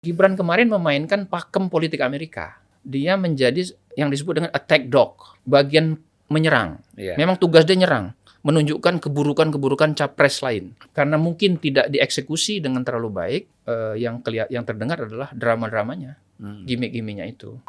Gibran 0.00 0.32
kemarin 0.32 0.72
memainkan 0.72 1.28
pakem 1.28 1.68
politik 1.68 2.00
Amerika. 2.00 2.56
Dia 2.80 3.20
menjadi 3.20 3.68
yang 4.00 4.08
disebut 4.08 4.40
dengan 4.40 4.50
attack 4.56 4.88
dog, 4.88 5.36
bagian 5.44 6.00
menyerang. 6.32 6.80
Iya. 6.96 7.20
Memang 7.20 7.36
tugas 7.36 7.68
dia 7.68 7.76
nyerang, 7.76 8.16
menunjukkan 8.40 8.96
keburukan-keburukan 8.96 9.92
capres 9.92 10.40
lain. 10.40 10.72
Karena 10.96 11.20
mungkin 11.20 11.60
tidak 11.60 11.92
dieksekusi 11.92 12.64
dengan 12.64 12.80
terlalu 12.80 13.12
baik, 13.12 13.42
eh, 13.68 13.94
yang 14.00 14.24
yang 14.48 14.64
terdengar 14.64 15.04
adalah 15.04 15.28
drama-dramanya, 15.36 16.16
Hmm. 16.40 16.64
gimmick-gimmicknya 16.64 17.28
itu. 17.28 17.60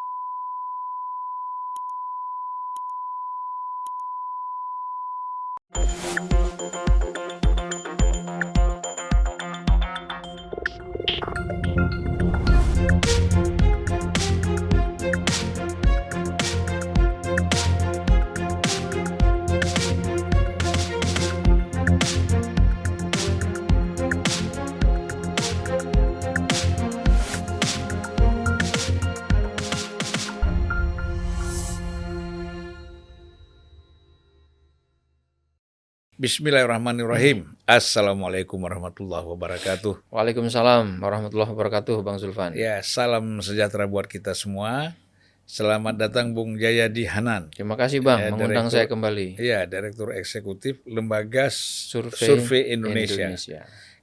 Bismillahirrahmanirrahim. 36.32 37.60
Assalamualaikum 37.68 38.56
warahmatullahi 38.56 39.28
wabarakatuh. 39.36 40.08
Waalaikumsalam 40.16 41.04
warahmatullahi 41.04 41.52
wabarakatuh, 41.52 42.08
Bang 42.08 42.24
Zulfan. 42.24 42.56
Ya, 42.56 42.80
salam 42.88 43.44
sejahtera 43.44 43.84
buat 43.84 44.08
kita 44.08 44.32
semua. 44.32 44.96
Selamat 45.44 46.00
datang 46.00 46.32
Bung 46.32 46.56
Jayadi 46.56 47.04
Hanan. 47.04 47.52
Terima 47.52 47.76
kasih 47.76 48.00
Bang, 48.00 48.24
Ya, 48.24 48.32
mengundang 48.32 48.72
Direktur- 48.72 48.80
saya 48.80 48.88
kembali. 48.88 49.28
Ya, 49.44 49.68
Direktur 49.68 50.16
Eksekutif 50.16 50.80
Lembaga 50.88 51.52
Survei, 51.52 52.24
Survei, 52.24 52.80
Indonesia. 52.80 53.28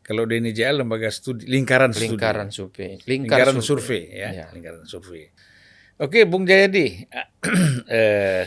Kalau 0.04 0.28
di 0.28 0.36
NIJL 0.44 0.84
Lembaga 0.84 1.08
Studi 1.08 1.48
Lingkaran 1.48 1.96
Studi. 1.96 2.12
Lingkaran 2.12 2.52
survei. 2.52 3.00
Lingkar 3.08 3.40
Lingkaran 3.48 3.58
survei, 3.64 4.02
ya, 4.12 4.28
Ya. 4.36 4.46
lingkaran 4.52 4.84
survei. 4.84 5.32
Oke, 5.96 6.28
Bung 6.28 6.44
Jayadi. 6.44 7.08
eh, 7.88 8.44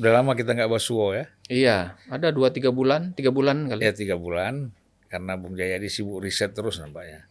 udah 0.00 0.12
lama 0.16 0.32
kita 0.32 0.56
nggak 0.56 0.70
bahas 0.72 0.84
suwo 0.88 1.12
ya. 1.12 1.28
Iya, 1.52 1.78
ada 2.08 2.32
dua 2.32 2.48
tiga 2.48 2.72
bulan, 2.72 3.12
tiga 3.12 3.28
bulan 3.28 3.68
kali. 3.68 3.84
Ya 3.84 3.92
tiga 3.92 4.16
bulan. 4.16 4.72
Karena 5.10 5.34
Bung 5.34 5.58
Jayadi 5.58 5.90
sibuk 5.90 6.22
riset 6.22 6.54
terus 6.54 6.78
nampaknya. 6.78 7.26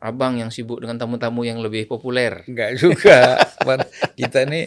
Abang 0.00 0.40
yang 0.40 0.48
sibuk 0.48 0.80
dengan 0.80 0.96
tamu-tamu 0.96 1.44
yang 1.44 1.60
lebih 1.60 1.84
populer. 1.84 2.40
Enggak 2.48 2.80
juga. 2.80 3.36
Kita 4.18 4.48
ini 4.48 4.64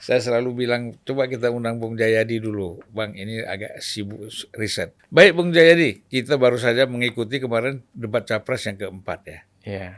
saya 0.00 0.16
selalu 0.16 0.64
bilang 0.64 0.96
coba 1.04 1.28
kita 1.28 1.52
undang 1.52 1.76
Bung 1.76 2.00
Jayadi 2.00 2.40
dulu. 2.40 2.80
Bang, 2.88 3.12
ini 3.12 3.44
agak 3.44 3.84
sibuk 3.84 4.32
riset. 4.56 4.96
Baik 5.12 5.36
Bung 5.36 5.52
Jayadi, 5.52 6.00
kita 6.08 6.40
baru 6.40 6.56
saja 6.56 6.88
mengikuti 6.88 7.36
kemarin 7.36 7.84
debat 7.92 8.24
Capres 8.24 8.64
yang 8.64 8.80
keempat 8.80 9.20
ya. 9.28 9.40
Ya, 9.60 9.88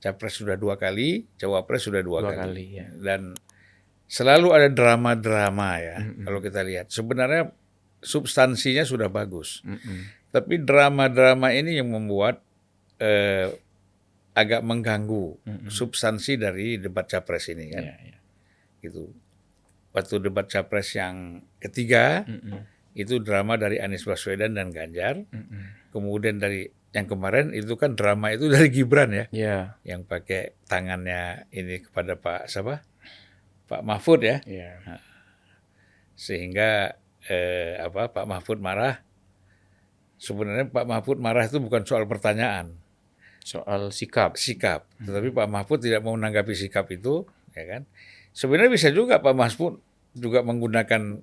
Capres 0.00 0.40
sudah 0.40 0.56
dua 0.56 0.80
kali, 0.80 1.28
Cawapres 1.36 1.84
sudah 1.84 2.00
dua, 2.00 2.24
dua 2.24 2.32
kali. 2.32 2.40
kali 2.40 2.64
ya. 2.72 2.86
Dan 2.96 3.36
selalu 4.08 4.48
ada 4.54 4.68
drama-drama 4.70 5.80
ya. 5.80 5.98
Kalau 6.24 6.40
kita 6.40 6.60
lihat, 6.62 6.92
sebenarnya 6.92 7.50
substansinya 8.04 8.84
sudah 8.84 9.08
bagus. 9.08 9.64
Mm-mm. 9.64 10.30
Tapi 10.30 10.60
drama-drama 10.60 11.54
ini 11.54 11.78
yang 11.80 11.88
membuat 11.90 12.42
eh, 13.00 13.48
agak 14.34 14.60
mengganggu 14.66 15.40
Mm-mm. 15.46 15.70
substansi 15.70 16.36
dari 16.36 16.76
debat 16.76 17.06
Capres 17.06 17.48
ini 17.48 17.70
kan. 17.70 17.84
Ya, 17.86 17.96
ya. 18.12 18.18
gitu. 18.82 19.14
Waktu 19.94 20.26
debat 20.26 20.50
capres 20.50 20.90
yang 20.98 21.46
ketiga 21.62 22.26
Mm-mm. 22.26 22.66
itu 22.98 23.22
drama 23.22 23.54
dari 23.54 23.78
Anies 23.78 24.02
Baswedan 24.02 24.58
dan 24.58 24.74
Ganjar. 24.74 25.22
Mm-mm. 25.30 25.94
Kemudian 25.94 26.42
dari 26.42 26.66
yang 26.90 27.06
kemarin 27.06 27.54
itu 27.54 27.78
kan 27.78 27.94
drama 27.94 28.34
itu 28.34 28.50
dari 28.50 28.70
Gibran 28.74 29.10
ya, 29.14 29.26
Ya, 29.30 29.58
yang 29.86 30.02
pakai 30.02 30.58
tangannya 30.66 31.46
ini 31.54 31.82
kepada 31.82 32.18
Pak 32.18 32.50
siapa? 32.50 32.82
Pak 33.64 33.80
Mahfud 33.80 34.20
ya, 34.20 34.40
ya. 34.44 34.76
sehingga 36.14 36.94
eh, 37.28 37.80
apa 37.80 38.12
Pak 38.12 38.26
Mahfud 38.28 38.60
marah. 38.60 39.00
Sebenarnya 40.14 40.70
Pak 40.70 40.86
Mahfud 40.88 41.18
marah 41.20 41.44
itu 41.44 41.60
bukan 41.60 41.84
soal 41.84 42.08
pertanyaan, 42.08 42.80
Soal 43.44 43.92
sikap. 43.92 44.40
sikap. 44.40 44.88
Tetapi 45.04 45.36
Pak 45.36 45.48
Mahfud 45.52 45.84
tidak 45.84 46.00
mau 46.00 46.16
menanggapi 46.16 46.56
sikap 46.56 46.88
itu, 46.88 47.28
ya 47.52 47.64
kan? 47.68 47.82
Sebenarnya 48.32 48.72
bisa 48.72 48.88
juga 48.88 49.20
Pak 49.20 49.36
Mahfud 49.36 49.84
juga 50.16 50.40
menggunakan 50.40 51.20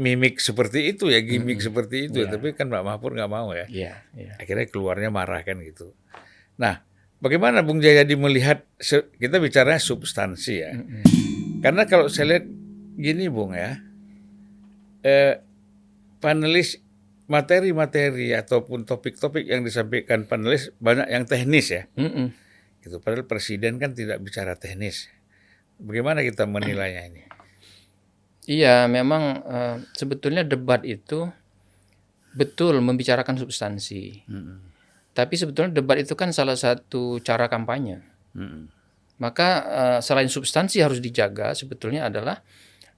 mimik 0.00 0.40
seperti 0.40 0.96
itu 0.96 1.12
ya, 1.12 1.20
gimmick 1.20 1.60
seperti 1.60 2.08
itu. 2.08 2.24
Iya. 2.24 2.32
Tapi 2.32 2.56
kan 2.56 2.72
Pak 2.72 2.80
Mahfud 2.80 3.12
nggak 3.12 3.28
mau 3.28 3.52
ya. 3.52 3.68
Iya, 3.68 4.00
iya. 4.16 4.32
Akhirnya 4.40 4.64
keluarnya 4.72 5.12
marah 5.12 5.44
kan 5.44 5.60
gitu. 5.60 5.92
Nah, 6.56 6.80
bagaimana 7.20 7.60
Bung 7.60 7.84
Jayadi 7.84 8.16
melihat 8.16 8.64
kita 9.20 9.36
bicara 9.36 9.76
substansi 9.76 10.54
ya? 10.56 10.72
Karena 11.62 11.86
kalau 11.86 12.10
saya 12.10 12.36
lihat 12.36 12.46
gini 12.98 13.30
Bung 13.30 13.54
ya, 13.54 13.78
eh, 15.06 15.38
panelis 16.18 16.82
materi-materi 17.30 18.34
ataupun 18.34 18.82
topik-topik 18.82 19.46
yang 19.46 19.62
disampaikan 19.62 20.26
panelis 20.26 20.74
banyak 20.82 21.06
yang 21.06 21.24
teknis 21.24 21.70
ya. 21.70 21.82
Mm-mm. 21.94 22.34
Gitu. 22.82 22.98
Padahal 22.98 23.30
presiden 23.30 23.78
kan 23.78 23.94
tidak 23.94 24.18
bicara 24.18 24.58
teknis. 24.58 25.06
Bagaimana 25.78 26.26
kita 26.26 26.50
menilainya 26.50 27.02
ini? 27.14 27.22
Iya, 28.50 28.90
memang 28.90 29.22
eh, 29.46 29.76
sebetulnya 29.94 30.42
debat 30.42 30.82
itu 30.82 31.30
betul 32.34 32.82
membicarakan 32.82 33.38
substansi. 33.38 34.26
Tapi 35.12 35.34
sebetulnya 35.36 35.78
debat 35.78 36.00
itu 36.00 36.16
kan 36.16 36.32
salah 36.34 36.56
satu 36.56 37.20
cara 37.20 37.46
kampanye. 37.46 38.02
Maka 39.22 39.48
eh, 39.62 39.98
selain 40.02 40.26
substansi 40.26 40.82
harus 40.82 40.98
dijaga 40.98 41.54
sebetulnya 41.54 42.10
adalah 42.10 42.42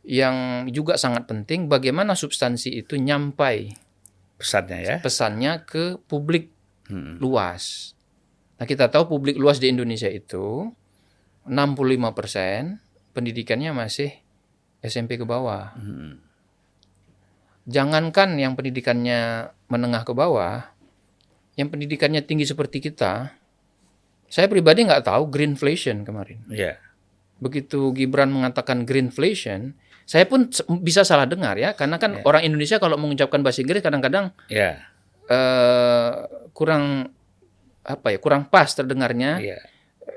yang 0.05 0.65
juga 0.73 0.97
sangat 0.97 1.29
penting 1.29 1.69
bagaimana 1.69 2.17
substansi 2.17 2.73
itu 2.81 2.97
nyampai 2.97 3.73
Pesannya 4.37 4.79
ya. 4.81 4.97
pesannya 5.01 5.53
ke 5.69 6.01
publik 6.09 6.49
Mm. 6.85 7.17
luas. 7.17 7.97
Nah, 8.61 8.69
kita 8.69 8.93
tahu 8.93 9.17
publik 9.17 9.41
luas 9.41 9.57
di 9.57 9.73
Indonesia 9.73 10.05
itu 10.05 10.69
65% 11.49 12.77
pendidikannya 13.17 13.73
masih 13.73 14.13
SMP 14.85 15.17
ke 15.17 15.25
bawah. 15.25 15.73
Mm. 15.81 16.21
Jangankan 17.65 18.37
yang 18.37 18.53
pendidikannya 18.53 19.49
menengah 19.73 20.05
ke 20.05 20.13
bawah, 20.13 20.77
yang 21.57 21.73
pendidikannya 21.73 22.21
tinggi 22.21 22.45
seperti 22.45 22.85
kita, 22.85 23.33
saya 24.35 24.51
pribadi 24.51 24.83
nggak 24.83 25.07
tahu 25.07 25.31
greenflation 25.31 26.03
kemarin. 26.03 26.43
Ya. 26.51 26.83
Begitu 27.39 27.95
Gibran 27.95 28.35
mengatakan 28.35 28.83
greenflation, 28.83 29.79
saya 30.03 30.27
pun 30.27 30.51
bisa 30.83 31.07
salah 31.07 31.23
dengar 31.31 31.55
ya, 31.55 31.79
karena 31.79 32.03
kan 32.03 32.19
orang 32.27 32.43
Indonesia 32.43 32.83
kalau 32.83 32.99
mengucapkan 32.99 33.47
bahasa 33.47 33.63
Inggris 33.63 33.79
kadang-kadang 33.79 34.35
Ya. 34.51 34.91
eh, 35.31 36.11
kurang 36.51 37.15
apa 37.87 38.11
ya, 38.11 38.19
kurang 38.19 38.51
pas 38.51 38.67
terdengarnya. 38.75 39.39
Ya. 39.39 39.59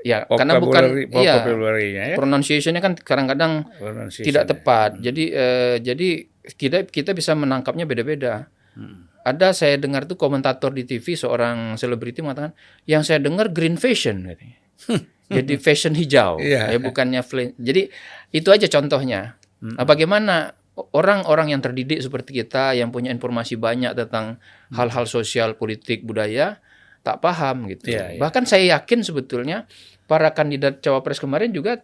Ya, 0.05 0.23
karena 0.29 0.59
bukan 0.61 1.03
iya, 1.19 1.44
ya. 1.44 2.16
pronunciation-nya 2.16 2.79
kan 2.79 2.95
kadang-kadang 2.95 3.67
Pronunciation 3.75 4.23
tidak 4.23 4.44
ya. 4.45 4.49
tepat. 4.55 4.89
Jadi 5.03 5.23
eh, 5.35 5.75
jadi 5.84 6.09
kita 6.57 6.88
kita 6.88 7.11
bisa 7.11 7.35
menangkapnya 7.35 7.84
beda-beda. 7.84 8.47
Hmm. 8.78 9.06
Ada 9.27 9.51
saya 9.51 9.75
dengar 9.75 10.07
tuh 10.07 10.15
komentator 10.15 10.71
di 10.71 10.88
TV 10.88 11.13
seorang 11.13 11.75
selebriti 11.75 12.23
mengatakan 12.23 12.55
yang 12.85 13.03
saya 13.03 13.19
dengar 13.19 13.51
green 13.51 13.75
fashion 13.75 14.23
katanya. 14.23 14.55
Jadi 15.27 15.53
fashion 15.59 15.91
hijau 15.91 16.40
Iya. 16.40 16.72
ya 16.72 16.79
bukannya 16.79 17.19
Jadi 17.59 17.91
itu 18.31 18.47
aja 18.47 18.72
contohnya. 18.72 19.35
Hmm. 19.59 19.75
Nah, 19.75 19.84
bagaimana 19.84 20.55
orang-orang 20.93 21.52
yang 21.52 21.59
terdidik 21.59 21.99
seperti 21.99 22.31
kita 22.37 22.72
yang 22.72 22.87
punya 22.87 23.11
informasi 23.11 23.59
banyak 23.59 23.91
tentang 23.93 24.40
Hmm. 24.72 24.75
hal-hal 24.79 25.03
sosial, 25.03 25.59
politik, 25.59 26.02
budaya 26.02 26.63
tak 27.02 27.19
paham 27.19 27.67
gitu. 27.67 27.91
Iya, 27.91 28.16
iya. 28.16 28.19
Bahkan 28.19 28.43
saya 28.43 28.79
yakin 28.79 29.03
sebetulnya 29.03 29.67
para 30.05 30.31
kandidat 30.31 30.79
cawapres 30.79 31.19
kemarin 31.19 31.52
juga 31.52 31.84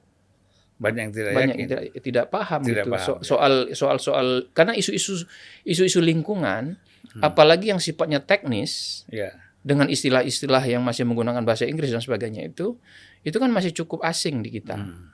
Banyak 0.73 0.99
yang 1.01 1.11
tidak 1.13 1.31
banyak 1.31 1.55
yakin. 1.55 1.59
yang 1.59 1.69
tidak, 1.69 1.81
tidak 2.01 2.25
paham 2.27 2.61
Tidak 2.61 2.75
gitu 2.77 2.89
paham, 2.91 3.03
So- 3.03 3.19
ya. 3.19 3.23
soal 3.25 3.53
soal 3.71 3.97
soal 3.99 4.27
karena 4.51 4.73
isu-isu 4.73 5.23
isu-isu 5.63 5.99
lingkungan 5.99 6.75
Hmm. 7.03 7.19
apalagi 7.21 7.69
yang 7.69 7.77
sifatnya 7.77 8.19
teknis 8.19 9.03
Ya. 9.07 9.35
dengan 9.59 9.87
istilah-istilah 9.87 10.63
yang 10.63 10.81
masih 10.81 11.03
menggunakan 11.03 11.43
bahasa 11.43 11.63
Inggris 11.63 11.89
dan 11.89 11.99
sebagainya 11.99 12.43
itu 12.45 12.79
itu 13.21 13.35
kan 13.35 13.47
masih 13.47 13.71
cukup 13.73 13.99
asing 14.01 14.39
di 14.39 14.49
kita 14.53 14.75
Hmm. 14.75 15.11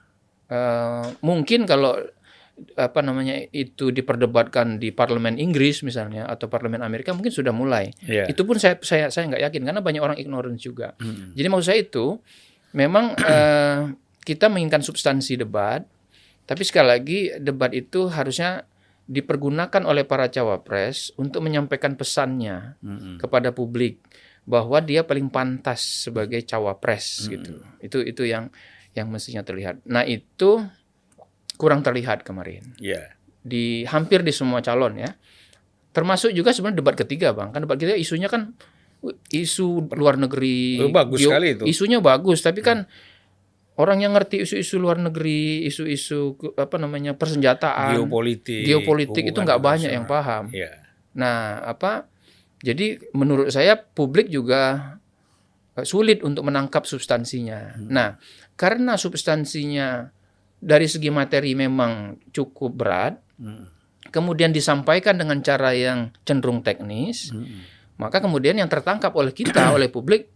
Eh, 0.47 1.05
mungkin 1.19 1.65
kalau 1.65 1.93
apa 2.75 2.99
namanya 2.99 3.37
itu 3.49 3.87
diperdebatkan 3.89 4.77
di 4.77 4.89
parlemen 4.89 5.37
Inggris 5.37 5.79
misalnya 5.79 6.25
atau 6.25 6.45
parlemen 6.45 6.81
Amerika 6.81 7.09
mungkin 7.11 7.29
sudah 7.29 7.49
mulai 7.49 7.93
Ya. 8.01 8.25
itu 8.25 8.43
pun 8.43 8.57
saya 8.57 8.75
saya 8.79 9.07
saya 9.07 9.25
nggak 9.27 9.43
yakin 9.45 9.61
karena 9.63 9.79
banyak 9.79 10.01
orang 10.01 10.17
ignorance 10.17 10.59
juga 10.59 10.91
Hmm. 10.97 11.31
jadi 11.33 11.47
maksud 11.47 11.65
saya 11.65 11.79
itu 11.79 12.19
memang 12.71 13.13
eh, 13.15 13.79
kita 14.19 14.45
menginginkan 14.45 14.81
substansi 14.81 15.37
debat, 15.37 15.81
tapi 16.45 16.61
sekali 16.61 16.85
lagi 16.85 17.19
debat 17.35 17.71
itu 17.71 18.05
harusnya 18.07 18.61
dipergunakan 19.09 19.89
oleh 19.89 20.05
para 20.05 20.29
cawapres 20.29 21.09
untuk 21.17 21.41
menyampaikan 21.41 21.97
pesannya 21.97 22.77
Mm-mm. 22.77 23.17
kepada 23.17 23.49
publik 23.49 24.05
bahwa 24.45 24.77
dia 24.79 25.01
paling 25.01 25.33
pantas 25.33 26.05
sebagai 26.05 26.45
cawapres 26.45 27.25
Hmm. 27.25 27.29
gitu. 27.33 27.51
Itu 27.81 27.97
itu 28.05 28.23
yang 28.29 28.53
yang 28.93 29.09
mestinya 29.09 29.41
terlihat. 29.41 29.81
Nah, 29.85 30.05
itu 30.05 30.61
kurang 31.57 31.81
terlihat 31.81 32.21
kemarin 32.21 32.73
Ya. 32.77 33.17
di 33.41 33.81
hampir 33.89 34.21
di 34.21 34.29
semua 34.29 34.61
calon 34.61 34.97
ya. 34.97 35.09
Termasuk 35.89 36.29
juga 36.29 36.53
sebenarnya 36.53 36.85
debat 36.85 36.93
ketiga, 36.93 37.33
Bang. 37.33 37.49
Kan 37.49 37.65
debat 37.65 37.81
ketiga 37.81 37.97
isunya 37.97 38.29
kan 38.29 38.53
uh, 39.01 39.15
isu 39.33 39.89
luar 39.93 40.21
negeri. 40.21 40.85
Oh, 40.85 40.93
bagus 40.93 41.25
sekali 41.25 41.57
itu. 41.57 41.65
Isunya 41.65 41.97
bagus, 41.97 42.45
tapi 42.45 42.61
kan 42.61 42.85
orang 43.79 44.03
yang 44.03 44.11
ngerti 44.11 44.43
isu-isu 44.43 44.75
luar 44.75 44.99
negeri, 44.99 45.63
isu-isu 45.63 46.35
apa 46.59 46.75
namanya 46.75 47.15
persenjataan, 47.15 47.95
Geopolitik. 47.95 48.67
geopolitik 48.67 49.31
itu 49.31 49.39
nggak 49.39 49.63
banyak 49.63 49.87
yang 49.89 50.03
paham. 50.03 50.51
Ya. 50.51 50.83
Nah, 51.15 51.63
apa? 51.63 52.11
Jadi 52.59 52.99
menurut 53.15 53.47
saya 53.49 53.79
publik 53.79 54.27
juga 54.27 54.93
eh, 55.79 55.87
sulit 55.87 56.19
untuk 56.27 56.43
menangkap 56.43 56.83
substansinya. 56.83 57.79
Nah, 57.79 58.19
karena 58.59 58.99
substansinya 58.99 60.11
dari 60.59 60.91
segi 60.91 61.07
materi 61.07 61.55
memang 61.55 62.19
cukup 62.35 62.71
berat, 62.75 63.15
Mm. 63.39 63.63
kemudian 64.11 64.51
disampaikan 64.51 65.15
dengan 65.15 65.39
cara 65.39 65.71
yang 65.71 66.11
cenderung 66.27 66.59
teknis, 66.59 67.31
Mm. 67.31 67.63
maka 67.95 68.19
kemudian 68.19 68.59
yang 68.59 68.67
tertangkap 68.67 69.15
oleh 69.15 69.31
kita, 69.31 69.71
oleh 69.79 69.87
publik 69.87 70.27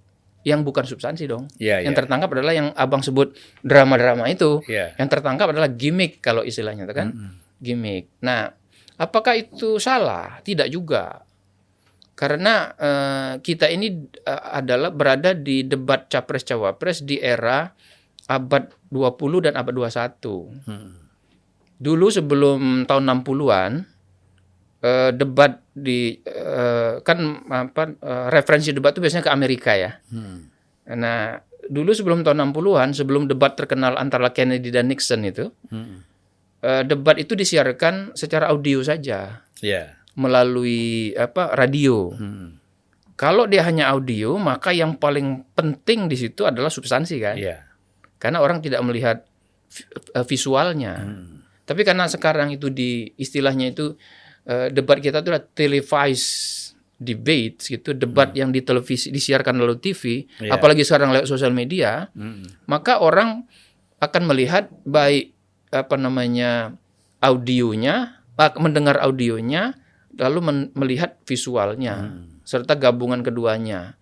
yang 0.44 0.68
bukan 0.68 0.84
substansi 0.84 1.24
dong. 1.28 1.48
Ya, 1.56 1.80
Yang 1.80 1.96
ya. 1.96 2.00
tertangkap 2.04 2.30
adalah 2.36 2.54
yang 2.56 2.68
abang 2.76 3.00
sebut 3.00 3.32
drama-drama 3.64 4.28
itu. 4.28 4.60
Ya. 4.68 4.92
Yang 5.00 5.20
tertangkap 5.20 5.52
adalah 5.56 5.72
gimmick 5.72 6.20
kalau 6.20 6.44
istilahnya 6.44 6.84
itu 6.84 6.96
kan 6.96 7.16
Mm-mm. 7.16 7.32
gimmick. 7.64 8.12
Nah, 8.20 8.52
apakah 9.00 9.40
itu 9.40 9.80
salah? 9.80 10.44
Tidak 10.44 10.68
juga. 10.68 11.24
Karena 12.14 12.76
eh, 12.76 13.32
kita 13.40 13.72
ini 13.72 13.88
eh, 14.20 14.44
adalah 14.54 14.92
berada 14.92 15.32
di 15.32 15.64
debat 15.64 16.06
capres 16.12 16.44
cawapres 16.44 17.08
di 17.08 17.18
era 17.18 17.72
abad 18.28 18.68
20 18.92 19.48
dan 19.50 19.54
abad 19.56 19.74
21. 19.74 20.68
Mm. 20.68 20.92
Dulu 21.84 22.08
sebelum 22.12 22.84
tahun 22.88 23.04
60-an 23.24 23.72
eh, 24.84 25.12
debat 25.16 25.64
di 25.72 26.20
eh, 26.20 27.00
kan 27.00 27.18
apa 27.48 27.84
eh, 27.96 28.26
referensi 28.30 28.76
debat 28.76 28.92
itu 28.92 29.00
biasanya 29.00 29.26
ke 29.26 29.32
Amerika 29.32 29.72
ya. 29.74 29.96
Mm. 30.12 30.38
Nah, 31.00 31.40
dulu 31.64 31.96
sebelum 31.96 32.22
tahun 32.22 32.52
60-an, 32.52 32.92
sebelum 32.92 33.32
debat 33.32 33.56
terkenal 33.56 33.96
antara 33.96 34.36
Kennedy 34.36 34.68
dan 34.68 34.92
Nixon 34.92 35.24
itu, 35.24 35.48
Mm. 35.72 35.96
eh, 36.60 36.84
debat 36.84 37.16
itu 37.16 37.34
disiarkan 37.34 38.12
secara 38.14 38.52
audio 38.52 38.84
saja 38.84 39.48
Ya. 39.64 39.96
melalui 40.14 41.16
apa 41.16 41.56
radio. 41.56 42.12
Mm. 42.12 42.60
Kalau 43.16 43.48
dia 43.48 43.64
hanya 43.64 43.94
audio, 43.94 44.36
maka 44.36 44.74
yang 44.74 44.98
paling 44.98 45.48
penting 45.56 46.12
di 46.12 46.18
situ 46.18 46.44
adalah 46.44 46.68
substansi 46.68 47.16
kan, 47.24 47.38
Ya. 47.40 47.64
karena 48.18 48.42
orang 48.44 48.60
tidak 48.60 48.84
melihat 48.84 49.24
vi- 49.72 49.88
visualnya. 50.28 51.00
Mm. 51.00 51.46
Tapi 51.64 51.88
karena 51.88 52.12
sekarang 52.12 52.52
itu 52.52 52.68
di 52.68 53.16
istilahnya 53.16 53.72
itu 53.72 53.96
eh, 54.44 54.68
debat 54.70 55.00
kita 55.00 55.20
itu 55.20 55.30
adalah 55.30 55.44
televised 55.44 56.74
debate 56.96 57.60
gitu, 57.60 57.92
debat 57.92 58.32
yang 58.32 58.50
di 58.50 58.64
televisi 58.64 59.12
disiarkan 59.12 59.60
melalui 59.60 59.80
TV, 59.80 60.24
Iya. 60.40 60.56
apalagi 60.56 60.88
sekarang 60.88 61.12
lewat 61.12 61.28
sosial 61.28 61.52
media, 61.52 62.08
Mm. 62.16 62.64
maka 62.66 63.04
orang 63.04 63.44
akan 64.00 64.24
melihat 64.24 64.72
baik 64.84 65.36
apa 65.68 65.96
namanya 66.00 66.76
audionya, 67.20 68.24
mendengar 68.60 69.00
audionya, 69.00 69.76
lalu 70.16 70.40
men- 70.44 70.72
melihat 70.76 71.20
visualnya 71.24 72.08
Mm. 72.14 72.44
serta 72.44 72.76
gabungan 72.76 73.20
keduanya. 73.20 73.96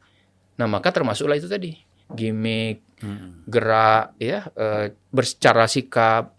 Nah 0.58 0.68
maka 0.70 0.94
termasuklah 0.94 1.38
itu 1.38 1.50
tadi 1.50 1.74
gimmick, 2.12 2.84
Mm. 3.02 3.48
gerak, 3.50 4.14
ya, 4.20 4.46
eh, 4.54 4.94
bersecara 5.10 5.66
sikap, 5.66 6.38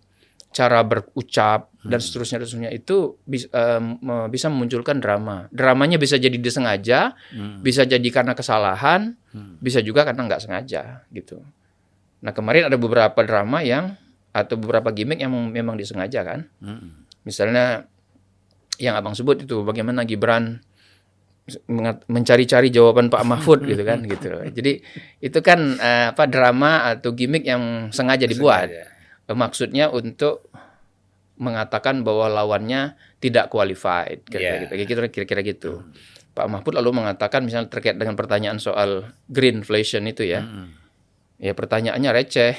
cara 0.52 0.80
berucap 0.80 1.72
dan 1.80 1.96
seterusnya 1.96 2.38
dan 2.38 2.46
seterusnya 2.46 2.70
itu 2.70 3.16
bis- 3.22 3.48
eh, 3.48 3.80
me- 3.80 4.28
bisa 4.28 4.46
memunculkan 4.46 4.96
drama. 4.96 5.48
Dramanya 5.48 5.96
bisa 5.96 6.14
jadi 6.14 6.34
disengaja, 6.34 7.16
Mm. 7.28 7.60
bisa 7.60 7.82
jadi 7.82 8.04
karena 8.06 8.32
kesalahan, 8.32 9.16
Hmm. 9.28 9.56
bisa 9.58 9.80
juga 9.80 10.04
karena 10.04 10.22
nggak 10.22 10.38
sengaja 10.40 11.02
gitu. 11.08 11.40
Nah 12.20 12.30
kemarin 12.30 12.68
ada 12.68 12.76
beberapa 12.76 13.18
drama 13.20 13.60
yang 13.60 13.96
atau 14.30 14.54
beberapa 14.54 14.88
gimmick 14.88 15.18
yang 15.18 15.28
mem- 15.28 15.50
memang 15.50 15.74
disengaja 15.74 16.22
kan. 16.22 16.46
Mm. 16.58 17.08
Misalnya 17.22 17.88
yang 18.76 18.94
abang 18.94 19.12
sebut 19.12 19.40
itu 19.40 19.60
bagaimana 19.62 20.02
Gibran 20.02 20.60
mencari-cari 22.06 22.70
jawaban 22.70 23.10
Pak 23.10 23.24
Mahfud 23.24 23.64
gitu 23.70 23.82
kan 23.82 23.98
gitu. 24.02 24.30
Jadi 24.48 24.78
itu 25.18 25.38
kan 25.40 25.58
eh, 25.74 26.06
apa 26.10 26.24
drama 26.24 26.86
atau 26.88 27.10
gimmick 27.10 27.42
yang 27.42 27.90
sengaja 27.90 28.24
dibuat. 28.24 28.70
Sengaja. 28.70 28.84
Maksudnya 29.34 29.88
untuk 29.92 30.48
mengatakan 31.40 32.06
bahwa 32.06 32.30
lawannya 32.30 32.94
tidak 33.18 33.50
qualified 33.50 34.22
kira-kira 34.28 34.76
gitu, 34.76 35.00
kira-kira 35.10 35.40
gitu. 35.42 35.82
Pak 36.32 36.46
Mahfud 36.48 36.72
lalu 36.78 36.96
mengatakan 36.96 37.44
misalnya 37.44 37.68
terkait 37.68 37.98
dengan 38.00 38.16
pertanyaan 38.16 38.56
soal 38.56 39.12
greenflation 39.28 40.08
itu 40.08 40.24
ya. 40.24 40.40
Mm. 40.44 40.68
Ya 41.42 41.52
pertanyaannya 41.52 42.10
receh. 42.14 42.56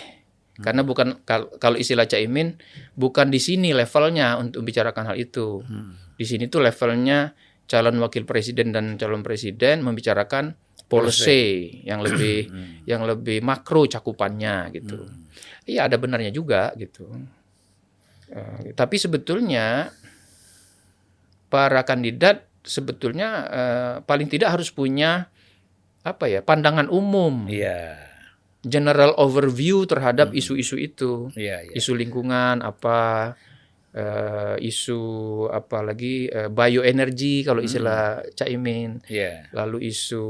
Karena 0.54 0.86
bukan 0.86 1.26
kal- 1.26 1.50
kalau 1.58 1.82
istilah 1.82 2.06
Caimin 2.06 2.62
bukan 2.94 3.34
di 3.34 3.42
sini 3.42 3.74
levelnya 3.74 4.38
untuk 4.38 4.62
membicarakan 4.62 5.14
hal 5.14 5.18
itu. 5.18 5.66
Mm. 5.66 5.92
Di 6.14 6.26
sini 6.30 6.46
tuh 6.46 6.62
levelnya 6.62 7.34
calon 7.66 7.98
wakil 7.98 8.30
presiden 8.30 8.70
dan 8.70 9.02
calon 9.02 9.26
presiden 9.26 9.82
membicarakan 9.82 10.54
policy 10.86 11.82
yang 11.88 12.06
lebih 12.06 12.54
yang 12.86 13.02
lebih 13.10 13.42
makro 13.42 13.90
cakupannya 13.90 14.70
gitu. 14.78 15.10
Iya 15.64 15.88
ada 15.88 15.96
benarnya 15.96 16.30
juga 16.30 16.72
gitu. 16.76 17.08
Eh, 18.28 18.74
tapi 18.76 18.98
sebetulnya 18.98 19.92
para 21.48 21.86
kandidat 21.86 22.50
sebetulnya 22.64 23.30
eh, 23.48 23.96
paling 24.04 24.28
tidak 24.28 24.56
harus 24.60 24.72
punya 24.72 25.28
apa 26.04 26.28
ya 26.28 26.44
pandangan 26.44 26.92
umum, 26.92 27.48
Iya. 27.48 27.96
general 28.64 29.16
overview 29.16 29.84
terhadap 29.88 30.32
isu-isu 30.36 30.76
itu, 30.76 31.32
Iya, 31.36 31.64
iya. 31.68 31.74
isu 31.76 31.96
lingkungan 31.96 32.60
apa, 32.60 33.32
eh, 33.96 34.56
isu 34.60 35.00
apa 35.48 35.80
lagi 35.80 36.28
eh, 36.28 36.52
bioenergi 36.52 37.48
kalau 37.48 37.64
istilah 37.64 38.20
Caimin, 38.36 39.00
Iya. 39.08 39.48
lalu 39.56 39.88
isu 39.92 40.24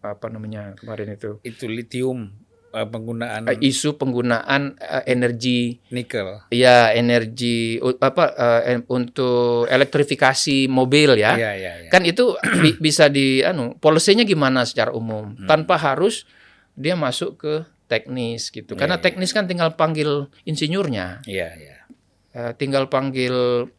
apa 0.00 0.26
namanya 0.32 0.74
kemarin 0.78 1.12
itu 1.18 1.38
Itu 1.42 1.66
litium 1.68 2.30
eh, 2.72 2.86
penggunaan 2.86 3.46
eh, 3.46 3.58
isu 3.60 3.94
penggunaan 3.94 4.74
eh, 4.74 5.04
energi 5.06 5.78
nikel. 5.88 6.42
ya 6.48 6.90
energi 6.90 7.76
u- 7.76 7.96
apa 7.96 8.30
en- 8.62 8.86
untuk 8.86 9.66
elektrifikasi 9.66 10.66
mobil 10.66 11.14
ya. 11.14 11.34
Iya, 11.34 11.50
iya, 11.52 11.72
iya. 11.80 11.90
Kan 11.90 12.02
itu 12.02 12.34
bi- 12.62 12.78
bisa 12.78 13.06
di 13.06 13.40
anu 13.40 13.74
polisinya 13.76 14.22
gimana 14.22 14.62
secara 14.62 14.90
umum 14.90 15.34
tanpa 15.44 15.74
harus 15.76 16.24
dia 16.72 16.94
masuk 16.94 17.36
ke 17.36 17.54
teknis 17.86 18.48
gitu. 18.48 18.74
Karena 18.74 18.96
iya. 18.96 19.02
teknis 19.02 19.30
kan 19.30 19.44
tinggal 19.44 19.74
panggil 19.74 20.30
insinyurnya, 20.44 21.26
Iya, 21.26 21.48
iya. 21.52 21.76
eh, 22.30 22.52
tinggal 22.54 22.86
panggil 22.86 23.34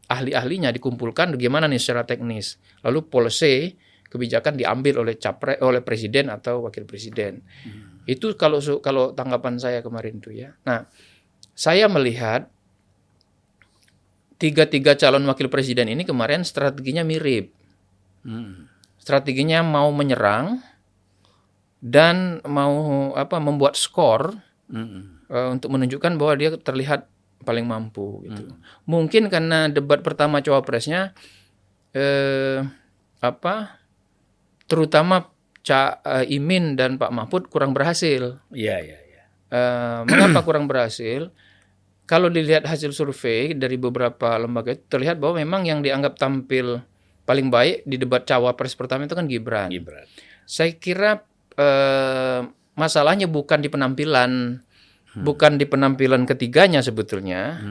ahli-ahlinya 0.06 0.70
dikumpulkan 0.70 1.32
gimana 1.36 1.66
nih 1.66 1.80
secara 1.80 2.04
teknis. 2.04 2.60
Lalu 2.84 3.08
policy 3.08 3.80
kebijakan 4.06 4.60
diambil 4.60 5.00
oleh 5.00 5.16
capres 5.16 5.56
oleh 5.60 5.80
presiden 5.80 6.28
atau 6.28 6.68
wakil 6.68 6.84
presiden. 6.84 7.40
Itu 8.10 8.34
kalau 8.36 8.60
kalau 8.82 9.14
tanggapan 9.14 9.62
saya 9.62 9.80
kemarin 9.86 10.18
tuh 10.20 10.34
ya. 10.34 10.58
Nah, 10.66 10.90
saya 11.54 11.86
melihat 11.86 12.50
tiga-tiga 14.42 14.98
calon 14.98 15.30
wakil 15.30 15.54
presiden 15.54 15.86
ini 15.86 16.02
kemarin 16.02 16.42
strateginya 16.42 17.06
mirip. 17.06 17.54
Mm. 18.26 18.66
Strateginya 18.98 19.62
mau 19.62 19.94
menyerang 19.94 20.62
dan 21.82 22.42
mau 22.46 23.14
apa 23.18 23.38
membuat 23.42 23.78
skor 23.78 24.38
Mm. 24.72 25.28
eh, 25.28 25.50
untuk 25.52 25.68
menunjukkan 25.76 26.16
bahwa 26.16 26.34
dia 26.40 26.56
terlihat 26.56 27.04
paling 27.44 27.68
mampu 27.68 28.24
gitu. 28.24 28.56
Mungkin 28.88 29.28
karena 29.28 29.68
debat 29.68 30.00
pertama 30.00 30.40
cawapresnya 30.40 31.12
eh 31.92 32.64
apa 33.20 33.84
terutama 34.72 35.28
Ca 35.62 36.02
eh, 36.02 36.36
Imin 36.36 36.74
dan 36.74 36.98
Pak 36.98 37.14
Mahfud 37.14 37.48
kurang 37.54 37.78
berhasil. 37.78 38.42
Iya, 38.50 38.78
iya, 38.82 38.98
iya. 38.98 39.24
Eh, 39.52 40.00
mengapa 40.10 40.42
kurang 40.48 40.66
berhasil? 40.66 41.30
Kalau 42.10 42.28
dilihat 42.28 42.68
hasil 42.68 42.92
survei 42.92 43.56
dari 43.56 43.80
beberapa 43.80 44.36
lembaga 44.36 44.76
itu 44.76 44.84
terlihat 44.92 45.22
bahwa 45.22 45.40
memang 45.40 45.64
yang 45.64 45.80
dianggap 45.80 46.20
tampil 46.20 46.84
paling 47.24 47.48
baik 47.48 47.88
di 47.88 47.96
debat 47.96 48.26
cawapres 48.28 48.76
pertama 48.76 49.08
itu 49.08 49.16
kan 49.16 49.30
Gibran. 49.30 49.70
Gibran. 49.72 50.04
Saya 50.44 50.76
kira 50.76 51.24
eh, 51.56 52.42
masalahnya 52.76 53.30
bukan 53.30 53.62
di 53.62 53.70
penampilan, 53.72 54.60
bukan 55.16 55.56
di 55.56 55.66
penampilan 55.70 56.26
ketiganya 56.28 56.82
sebetulnya. 56.84 57.62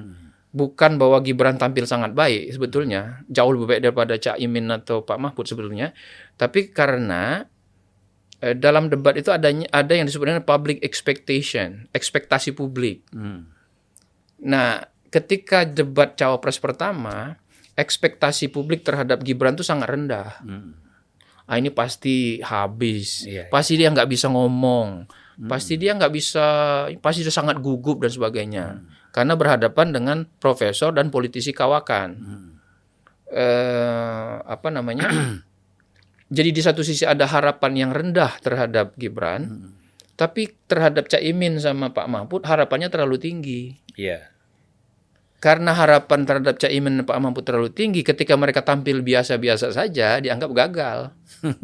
Bukan 0.50 0.98
bahwa 0.98 1.22
Gibran 1.22 1.62
tampil 1.62 1.86
sangat 1.86 2.10
baik 2.10 2.50
sebetulnya, 2.50 3.22
jauh 3.30 3.54
lebih 3.54 3.70
baik 3.70 3.82
daripada 3.86 4.18
Cak 4.18 4.34
Imin 4.42 4.66
atau 4.74 5.06
Pak 5.06 5.18
Mahfud 5.20 5.46
sebetulnya. 5.46 5.94
Tapi 6.34 6.74
karena 6.74 7.46
eh, 8.40 8.56
dalam 8.56 8.88
debat 8.88 9.14
itu 9.16 9.28
adanya 9.28 9.68
ada 9.70 9.92
yang 9.92 10.08
disebut 10.08 10.26
dengan 10.26 10.44
public 10.44 10.80
expectation, 10.80 11.86
ekspektasi 11.92 12.56
publik. 12.56 13.04
Hmm. 13.12 13.48
Nah, 14.40 14.80
ketika 15.12 15.68
debat 15.68 16.16
cawapres 16.16 16.56
pertama, 16.56 17.36
ekspektasi 17.76 18.48
publik 18.48 18.84
terhadap 18.84 19.20
Gibran 19.20 19.56
itu 19.56 19.64
sangat 19.64 19.92
rendah. 19.92 20.40
Hmm. 20.40 20.76
Ah, 21.50 21.58
ini 21.58 21.74
pasti 21.74 22.38
habis, 22.46 23.26
Iya, 23.26 23.30
iya. 23.34 23.44
pasti 23.50 23.74
dia 23.74 23.90
nggak 23.90 24.06
bisa 24.06 24.30
ngomong, 24.30 25.10
pasti 25.50 25.74
dia 25.74 25.98
nggak 25.98 26.14
bisa, 26.14 26.46
pasti 27.02 27.26
dia 27.26 27.34
sangat 27.34 27.58
gugup 27.58 28.06
dan 28.06 28.12
sebagainya. 28.14 28.66
Karena 29.10 29.34
berhadapan 29.34 29.90
dengan 29.90 30.22
profesor 30.38 30.94
dan 30.94 31.10
politisi 31.10 31.50
kawakan. 31.50 32.10
Eh, 33.34 34.34
apa 34.46 34.68
namanya? 34.70 35.10
Jadi 36.30 36.50
di 36.54 36.62
satu 36.62 36.86
sisi 36.86 37.02
ada 37.02 37.26
harapan 37.26 37.72
yang 37.74 37.90
rendah 37.90 38.38
terhadap 38.38 38.94
Gibran, 38.94 39.74
tapi 40.14 40.54
terhadap 40.70 41.10
Caimin 41.10 41.58
sama 41.58 41.90
Pak 41.90 42.06
Mahfud 42.06 42.46
harapannya 42.46 42.86
terlalu 42.86 43.18
tinggi. 43.18 43.74
Iya. 43.98 44.30
Karena 45.42 45.74
harapan 45.74 46.28
terhadap 46.28 46.62
Caimin 46.62 47.02
dan 47.02 47.04
Pak 47.08 47.18
Mahfud 47.18 47.42
terlalu 47.42 47.74
tinggi, 47.74 48.06
ketika 48.06 48.38
mereka 48.38 48.62
tampil 48.62 49.02
biasa-biasa 49.02 49.74
saja, 49.74 50.22
dianggap 50.22 50.50
gagal. 50.54 51.10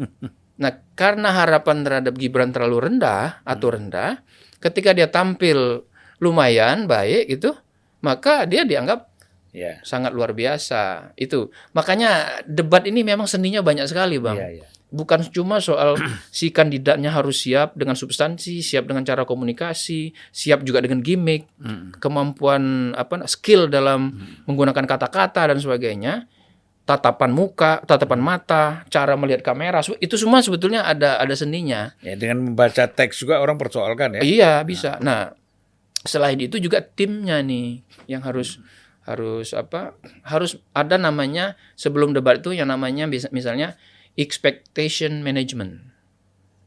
nah, 0.61 0.73
karena 0.99 1.31
harapan 1.31 1.87
terhadap 1.87 2.13
Gibran 2.19 2.51
terlalu 2.51 2.91
rendah 2.91 3.39
atau 3.47 3.71
rendah, 3.71 4.19
ketika 4.59 4.91
dia 4.91 5.07
tampil 5.07 5.87
lumayan 6.19 6.91
baik 6.91 7.39
itu, 7.39 7.55
maka 8.03 8.43
dia 8.49 8.67
dianggap 8.67 9.06
Iya. 9.57 9.81
sangat 9.81 10.13
luar 10.13 10.37
biasa. 10.37 11.17
Itu 11.17 11.49
makanya 11.73 12.45
debat 12.45 12.85
ini 12.85 13.01
memang 13.01 13.25
seninya 13.25 13.65
banyak 13.65 13.89
sekali, 13.89 14.21
bang. 14.21 14.37
Iya, 14.37 14.49
iya. 14.61 14.65
Bukan 14.87 15.33
cuma 15.33 15.57
soal 15.57 15.97
si 16.29 16.53
kandidatnya 16.53 17.09
harus 17.09 17.41
siap 17.41 17.73
dengan 17.73 17.97
substansi, 17.97 18.61
siap 18.61 18.85
dengan 18.85 19.01
cara 19.01 19.25
komunikasi, 19.25 20.13
siap 20.29 20.61
juga 20.61 20.85
dengan 20.85 21.01
gimmick, 21.01 21.49
Hmm. 21.57 21.89
kemampuan 21.97 22.93
apa 22.93 23.25
skill 23.25 23.65
dalam 23.65 24.13
menggunakan 24.45 24.85
kata-kata 24.85 25.49
dan 25.49 25.57
sebagainya, 25.57 26.29
tatapan 26.87 27.35
muka, 27.35 27.83
tatapan 27.83 28.21
mata, 28.23 28.87
cara 28.87 29.19
melihat 29.19 29.43
kamera, 29.43 29.83
itu 29.99 30.15
semua 30.15 30.39
sebetulnya 30.39 30.87
ada 30.87 31.19
ada 31.19 31.35
seninya. 31.35 31.91
Ya, 31.99 32.15
dengan 32.15 32.47
membaca 32.47 32.87
teks 32.87 33.19
juga 33.19 33.43
orang 33.43 33.59
persoalkan 33.59 34.15
ya. 34.15 34.21
Iya, 34.23 34.51
bisa. 34.63 34.95
Nah, 35.03 35.35
selain 36.07 36.39
itu 36.39 36.63
juga 36.63 36.79
timnya 36.79 37.43
nih 37.43 37.83
yang 38.07 38.23
harus 38.23 38.63
harus 39.07 39.55
apa? 39.55 39.95
Harus 40.27 40.59
ada 40.75 40.99
namanya 40.99 41.55
sebelum 41.79 42.11
debat 42.11 42.43
itu 42.43 42.51
yang 42.51 42.67
namanya 42.67 43.07
misalnya 43.07 43.79
expectation 44.19 45.23
management. 45.23 45.79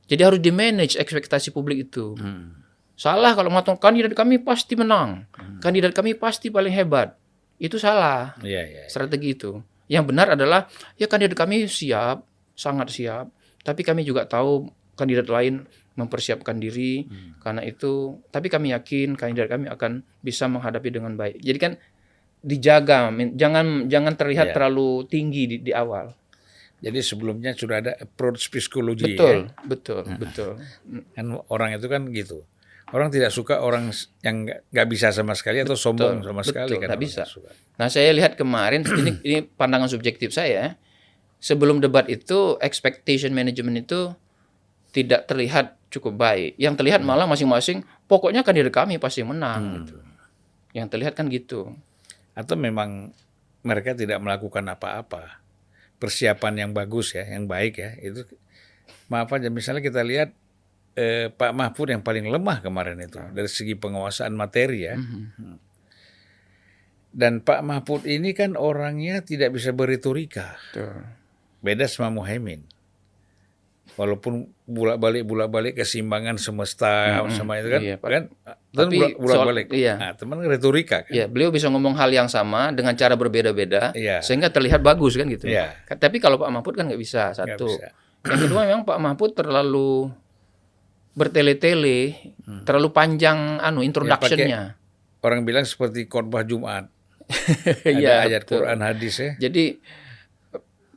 Jadi 0.09 0.23
harus 0.25 0.41
di 0.43 0.51
manage 0.51 0.97
ekspektasi 0.97 1.53
publik 1.53 1.93
itu. 1.93 2.17
Hmm. 2.17 2.65
Salah 2.97 3.37
kalau 3.37 3.53
mengatakan 3.53 3.79
kandidat 3.79 4.17
kami 4.17 4.41
pasti 4.41 4.75
menang. 4.75 5.29
Kandidat 5.63 5.93
kami 5.93 6.17
pasti 6.17 6.49
paling 6.49 6.73
hebat. 6.73 7.15
Itu 7.61 7.77
salah 7.77 8.35
Iya, 8.41 8.65
iya. 8.65 8.83
strategi 8.89 9.37
itu. 9.37 9.61
Yang 9.87 10.05
benar 10.11 10.33
adalah 10.33 10.67
ya 10.97 11.07
kandidat 11.07 11.37
kami 11.37 11.69
siap, 11.69 12.25
sangat 12.57 12.89
siap. 12.91 13.29
Tapi 13.61 13.85
kami 13.85 14.03
juga 14.03 14.25
tahu 14.25 14.73
kandidat 14.97 15.29
lain 15.29 15.69
mempersiapkan 15.97 16.57
diri 16.57 17.05
karena 17.45 17.61
itu. 17.65 18.21
Tapi 18.33 18.49
kami 18.49 18.73
yakin 18.73 19.15
kandidat 19.17 19.49
kami 19.53 19.69
akan 19.69 20.05
bisa 20.25 20.49
menghadapi 20.49 20.89
dengan 20.89 21.15
baik. 21.17 21.41
Jadi 21.41 21.59
kan 21.61 21.73
dijaga, 22.41 23.13
jangan 23.37 23.87
jangan 23.87 24.15
terlihat 24.17 24.53
Iya. 24.53 24.55
terlalu 24.57 25.05
tinggi 25.07 25.43
di, 25.47 25.57
di 25.61 25.73
awal. 25.73 26.13
Jadi 26.81 26.97
sebelumnya 27.05 27.53
sudah 27.53 27.77
ada 27.85 27.93
approach 28.01 28.49
psikologi 28.49 29.13
Betul, 29.13 29.53
ya. 29.53 29.69
betul, 29.69 30.03
betul. 30.17 30.51
Kan 31.13 31.27
orang 31.53 31.77
itu 31.77 31.87
kan 31.93 32.09
gitu. 32.09 32.41
Orang 32.91 33.13
tidak 33.13 33.31
suka 33.31 33.61
orang 33.61 33.93
yang 34.25 34.49
nggak 34.49 34.89
bisa 34.89 35.13
sama 35.13 35.37
sekali 35.37 35.61
atau 35.61 35.77
sombong 35.77 36.25
sama 36.25 36.41
betul, 36.41 36.51
sekali 36.51 36.75
kan. 36.81 36.97
bisa. 36.97 37.23
suka. 37.29 37.53
Nah, 37.77 37.87
saya 37.93 38.11
lihat 38.17 38.35
kemarin 38.35 38.83
ini 38.99 39.13
ini 39.23 39.39
pandangan 39.45 39.93
subjektif 39.93 40.33
saya. 40.33 40.81
Sebelum 41.41 41.81
debat 41.81 42.05
itu 42.09 42.57
expectation 42.61 43.33
management 43.33 43.85
itu 43.89 44.13
tidak 44.93 45.29
terlihat 45.29 45.77
cukup 45.89 46.17
baik. 46.17 46.57
Yang 46.57 46.81
terlihat 46.81 47.01
malah 47.05 47.29
masing-masing 47.29 47.85
pokoknya 48.09 48.41
kandidat 48.41 48.73
kami 48.73 48.97
pasti 48.97 49.21
menang 49.21 49.85
gitu. 49.85 49.97
Yang 50.73 50.87
terlihat 50.97 51.13
kan 51.13 51.29
gitu. 51.29 51.77
Atau 52.35 52.55
memang 52.57 53.11
mereka 53.61 53.93
tidak 53.93 54.19
melakukan 54.23 54.65
apa-apa. 54.69 55.43
Persiapan 56.01 56.67
yang 56.67 56.71
bagus 56.73 57.13
ya, 57.13 57.29
yang 57.29 57.45
baik 57.45 57.77
ya. 57.77 57.91
Itu 58.01 58.25
maaf 59.13 59.31
aja 59.35 59.51
misalnya 59.53 59.83
kita 59.85 60.01
lihat 60.07 60.33
eh, 60.95 61.29
Pak 61.31 61.53
Mahfud 61.53 61.91
yang 61.91 62.03
paling 62.03 62.27
lemah 62.31 62.63
kemarin 62.63 62.99
itu 63.03 63.21
dari 63.35 63.51
segi 63.51 63.75
penguasaan 63.77 64.33
materi 64.35 64.89
ya. 64.89 64.97
Hmm. 64.97 65.59
Dan 67.11 67.43
Pak 67.43 67.61
Mahfud 67.67 68.07
ini 68.07 68.31
kan 68.33 68.55
orangnya 68.55 69.21
tidak 69.27 69.59
bisa 69.59 69.75
berretorika. 69.75 70.55
Beda 71.61 71.91
sama 71.91 72.23
Muhaimin. 72.23 72.63
Walaupun 74.01 74.49
bulak-balik 74.65 75.23
bulak-balik 75.23 75.77
keseimbangan 75.77 76.41
semesta 76.41 77.21
sama 77.29 77.61
itu 77.61 77.69
kan, 77.69 77.81
iya, 77.81 77.95
Pak. 77.95 78.09
kan 78.09 78.23
Tapi 78.73 78.97
bulak- 78.97 79.17
bulak-balik. 79.19 79.67
soal- 79.69 79.77
iya. 79.77 79.95
Nah, 79.95 80.13
teman 80.17 80.41
retorika 80.41 81.05
kan. 81.05 81.13
Ya, 81.13 81.29
beliau 81.29 81.53
bisa 81.53 81.69
ngomong 81.69 81.93
hal 81.95 82.09
yang 82.09 82.25
sama 82.27 82.73
dengan 82.73 82.97
cara 82.97 83.13
berbeda-beda 83.13 83.93
Iya. 83.93 84.25
sehingga 84.25 84.49
terlihat 84.49 84.81
bagus 84.81 85.15
kan 85.15 85.29
gitu. 85.29 85.45
Iya. 85.45 85.77
Tapi 85.87 86.17
kalau 86.17 86.41
Pak 86.41 86.49
Mahfud 86.49 86.73
kan 86.73 86.89
nggak 86.89 86.97
bisa 86.97 87.31
satu. 87.31 87.69
bisa. 87.69 87.93
Yang 88.25 88.41
kedua 88.49 88.65
memang 88.65 88.83
Pak 88.83 88.97
Mahfud 88.97 89.37
terlalu 89.37 90.09
bertele-tele, 91.13 92.17
terlalu 92.63 92.89
panjang 92.91 93.59
anu 93.59 93.83
introduction-nya. 93.83 94.79
Orang 95.21 95.45
bilang 95.45 95.65
seperti 95.65 96.07
khotbah 96.07 96.41
Jumat. 96.43 96.89
Iya, 97.85 98.25
Ada 98.25 98.27
ayat 98.27 98.43
betul. 98.43 98.55
Quran 98.59 98.81
hadis 98.81 99.15
ya. 99.17 99.31
Jadi 99.39 99.79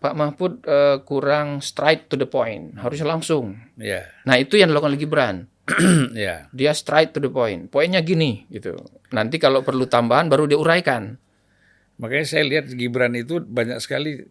Pak 0.03 0.19
Mahfud 0.19 0.67
eh, 0.67 0.99
kurang 1.07 1.63
straight 1.63 2.11
to 2.11 2.19
the 2.19 2.27
point, 2.27 2.75
harusnya 2.75 3.07
langsung. 3.07 3.55
Ya. 3.79 4.03
Nah 4.27 4.35
itu 4.35 4.59
yang 4.59 4.67
dilakukan 4.67 4.91
oleh 4.91 4.99
Gibran. 4.99 5.47
ya. 6.11 6.51
Dia 6.51 6.75
straight 6.75 7.15
to 7.15 7.23
the 7.23 7.31
point. 7.31 7.71
Poinnya 7.71 8.03
gini 8.03 8.43
gitu. 8.51 8.75
Nanti 9.15 9.39
kalau 9.39 9.63
perlu 9.63 9.87
tambahan 9.87 10.27
baru 10.27 10.43
dia 10.43 10.59
uraikan. 10.59 11.15
Makanya 12.03 12.25
saya 12.27 12.43
lihat 12.43 12.67
Gibran 12.75 13.15
itu 13.15 13.39
banyak 13.39 13.79
sekali 13.79 14.27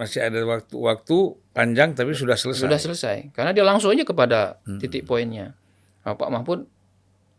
masih 0.00 0.24
ada 0.24 0.40
waktu-waktu 0.48 1.16
panjang 1.52 1.92
tapi 1.92 2.16
sudah 2.16 2.40
selesai. 2.40 2.64
Sudah 2.64 2.80
selesai. 2.80 3.36
Karena 3.36 3.52
dia 3.52 3.68
langsung 3.68 3.92
aja 3.92 4.08
kepada 4.08 4.56
titik 4.80 5.04
poinnya. 5.04 5.52
Nah, 6.00 6.16
Pak 6.16 6.32
Mahfud 6.32 6.64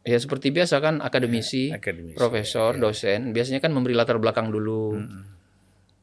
ya 0.05 0.21
seperti 0.21 0.53
biasa 0.53 0.77
kan 0.77 1.01
akademisi, 1.01 1.73
akademisi, 1.73 2.13
profesor, 2.13 2.77
dosen 2.77 3.33
biasanya 3.33 3.57
kan 3.57 3.73
memberi 3.73 3.97
latar 3.97 4.21
belakang 4.21 4.53
dulu. 4.53 5.01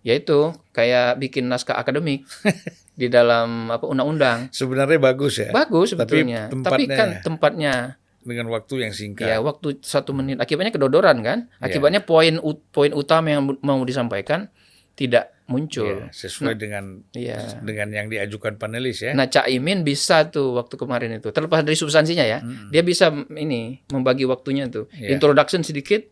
Yaitu 0.08 0.56
kayak 0.72 1.20
bikin 1.20 1.44
naskah 1.46 1.76
akademik 1.76 2.24
di 3.00 3.12
dalam 3.12 3.68
apa 3.68 3.84
undang-undang. 3.84 4.48
Sebenarnya 4.48 4.96
bagus 4.96 5.36
ya. 5.36 5.52
Bagus 5.52 5.92
Tapi 5.92 6.24
sebetulnya. 6.24 6.48
Tapi, 6.48 6.54
tempatnya 6.56 6.96
kan 6.96 7.08
ya. 7.12 7.20
tempatnya 7.20 7.74
Dengan 8.18 8.48
waktu 8.48 8.88
yang 8.88 8.92
singkat. 8.92 9.28
ya 9.28 9.36
waktu 9.38 9.84
satu 9.84 10.16
menit. 10.16 10.40
Akibatnya 10.40 10.72
kedodoran 10.72 11.20
kan. 11.20 11.52
Iya. 11.60 11.68
Akibatnya 11.68 12.00
poin 12.00 12.40
poin 12.72 12.92
utama 12.96 13.28
yang 13.28 13.44
mau 13.60 13.84
disampaikan 13.84 14.48
tidak 14.96 15.36
muncul. 15.46 16.04
Ya, 16.04 16.10
sesuai 16.10 16.56
dengan 16.56 17.04
Iya. 17.12 17.60
dengan 17.60 17.88
yang 17.92 18.08
diajukan 18.08 18.56
panelis 18.56 19.00
ya. 19.00 19.12
Nah, 19.12 19.28
Cak 19.28 19.48
Imin 19.48 19.84
bisa 19.84 20.28
tuh 20.28 20.56
waktu 20.56 20.74
kemarin 20.76 21.20
itu. 21.20 21.28
Terlepas 21.30 21.62
dari 21.64 21.76
substansinya 21.76 22.24
ya. 22.24 22.40
Dia 22.68 22.80
bisa 22.80 23.08
ini 23.32 23.84
membagi 23.88 24.24
waktunya 24.24 24.68
tuh. 24.68 24.88
Iya. 24.92 25.14
Introduction 25.16 25.60
sedikit, 25.62 26.04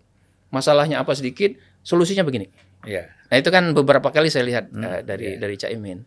masalahnya 0.48 1.00
apa 1.00 1.12
sedikit, 1.12 1.56
solusinya 1.80 2.22
begini. 2.22 2.48
ya. 2.84 3.15
Nah, 3.26 3.36
itu 3.36 3.50
kan 3.50 3.74
beberapa 3.74 4.08
kali 4.10 4.30
saya 4.30 4.44
lihat 4.46 4.70
Hmm, 4.70 4.82
eh, 4.82 5.00
dari 5.02 5.34
iya. 5.34 5.38
dari 5.38 5.54
Cak 5.54 5.70
Imin. 5.72 6.00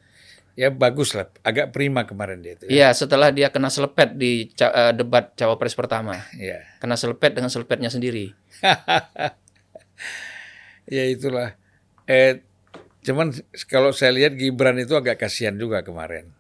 Ya 0.54 0.68
bagus 0.68 1.16
lah, 1.16 1.32
agak 1.40 1.72
prima 1.72 2.04
kemarin 2.04 2.44
dia 2.44 2.60
itu. 2.60 2.68
Ya. 2.68 2.72
Iya, 2.72 2.88
setelah 2.92 3.32
dia 3.32 3.48
kena 3.48 3.72
selepet 3.72 4.16
di 4.16 4.52
eh, 4.52 4.92
debat 4.92 5.32
cawapres 5.34 5.72
pertama. 5.72 6.20
Ya. 6.36 6.68
Kena 6.80 7.00
selepet 7.00 7.32
dengan 7.32 7.48
selepetnya 7.48 7.88
sendiri. 7.88 8.36
ya 10.90 11.04
itulah. 11.08 11.56
Eh, 12.10 12.44
cuman 13.06 13.32
kalau 13.72 13.96
saya 13.96 14.12
lihat 14.12 14.36
Gibran 14.36 14.76
itu 14.82 14.98
agak 14.98 15.22
kasihan 15.22 15.56
juga 15.56 15.80
kemarin, 15.86 16.34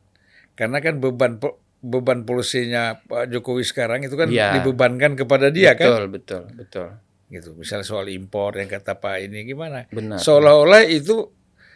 karena 0.60 0.84
kan 0.84 1.00
beban 1.00 1.40
beban 1.80 2.28
polisinya 2.28 3.00
Pak 3.00 3.32
Jokowi 3.32 3.64
sekarang 3.64 4.04
itu 4.04 4.20
kan 4.20 4.28
Iya. 4.28 4.60
dibebankan 4.60 5.16
kepada 5.16 5.48
dia 5.48 5.80
kan, 5.80 5.88
betul, 5.88 6.06
betul, 6.12 6.44
betul. 6.60 6.88
Gitu. 7.30 7.54
Misalnya 7.54 7.86
soal 7.86 8.10
impor 8.10 8.58
yang 8.58 8.68
kata 8.68 8.98
Pak 8.98 9.22
ini 9.22 9.46
gimana? 9.46 9.86
Benar. 9.94 10.18
Seolah-olah 10.18 10.84
itu 10.86 11.30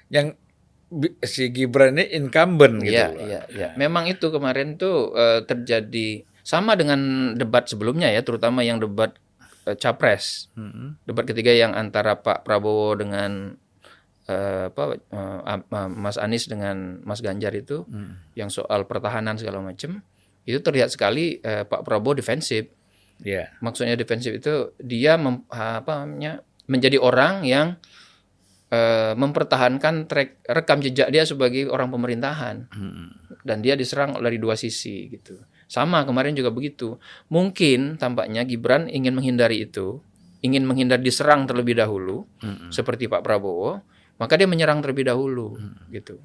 yang 0.09 0.33
si 1.25 1.49
Gibran 1.49 1.97
ini 1.97 2.05
incumbent 2.13 2.81
gitu. 2.85 2.93
Iya, 2.93 3.07
loh. 3.09 3.25
iya, 3.25 3.41
iya. 3.49 3.69
Memang 3.73 4.05
itu 4.05 4.29
kemarin 4.29 4.77
tuh 4.77 5.13
eh, 5.13 5.41
terjadi 5.45 6.25
Sama 6.43 6.75
dengan 6.75 7.31
debat 7.39 7.63
sebelumnya 7.71 8.11
ya, 8.11 8.19
terutama 8.19 8.67
yang 8.67 8.75
debat 8.75 9.15
eh, 9.63 9.79
capres. 9.79 10.51
Hmm. 10.59 10.99
Debat 11.07 11.23
ketiga 11.23 11.55
yang 11.55 11.71
antara 11.71 12.19
Pak 12.19 12.43
Prabowo 12.43 12.99
dengan 12.99 13.55
eh, 14.27 14.67
apa 14.67 14.99
eh, 14.99 15.87
Mas 15.87 16.19
Anies 16.19 16.51
dengan 16.51 16.99
Mas 17.07 17.23
Ganjar 17.23 17.55
itu, 17.55 17.87
Hmm. 17.87 18.19
yang 18.35 18.51
soal 18.51 18.83
pertahanan 18.83 19.39
segala 19.39 19.63
macam, 19.63 20.03
itu 20.43 20.59
terlihat 20.59 20.91
sekali 20.91 21.39
eh, 21.39 21.63
Pak 21.63 21.87
Prabowo 21.87 22.19
defensif. 22.19 22.67
Ya. 23.21 23.53
Maksudnya 23.59 23.93
defensif 23.93 24.33
itu 24.33 24.73
dia 24.81 25.15
mem- 25.15 25.45
apa 25.47 26.03
namanya 26.03 26.41
menjadi 26.65 26.97
orang 26.97 27.43
yang 27.43 27.77
eh, 28.69 29.13
mempertahankan 29.13 30.09
track 30.09 30.49
rekam 30.49 30.81
jejak 30.81 31.13
dia 31.13 31.21
sebagai 31.23 31.69
orang 31.69 31.93
pemerintahan 31.93 32.65
Hmm. 32.73 33.13
dan 33.45 33.61
dia 33.61 33.77
diserang 33.77 34.17
dari 34.17 34.41
dua 34.41 34.57
sisi 34.57 35.13
gitu. 35.13 35.37
Sama 35.69 36.01
kemarin 36.03 36.33
juga 36.33 36.49
begitu. 36.49 36.97
Mungkin 37.29 38.01
tampaknya 38.01 38.41
Gibran 38.43 38.89
ingin 38.89 39.13
menghindari 39.13 39.65
itu, 39.65 40.01
ingin 40.41 40.65
menghindari 40.65 41.05
diserang 41.05 41.45
terlebih 41.45 41.77
dahulu 41.77 42.25
Hmm. 42.41 42.73
seperti 42.73 43.05
Pak 43.05 43.21
Prabowo, 43.21 43.77
maka 44.17 44.41
dia 44.41 44.49
menyerang 44.49 44.81
terlebih 44.81 45.05
dahulu 45.05 45.53
gitu. 45.89 46.17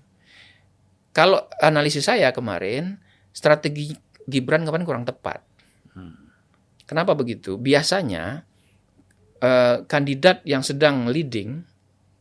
Kalau 1.13 1.43
analisis 1.59 2.07
saya 2.07 2.31
kemarin 2.31 2.97
strategi 3.29 3.93
Gibran 4.25 4.63
kemarin 4.63 4.85
kurang 4.85 5.05
tepat. 5.05 5.45
Kenapa 6.89 7.13
begitu? 7.13 7.61
Biasanya 7.61 8.49
eh, 9.39 9.77
kandidat 9.85 10.41
yang 10.49 10.65
sedang 10.65 11.07
leading 11.07 11.63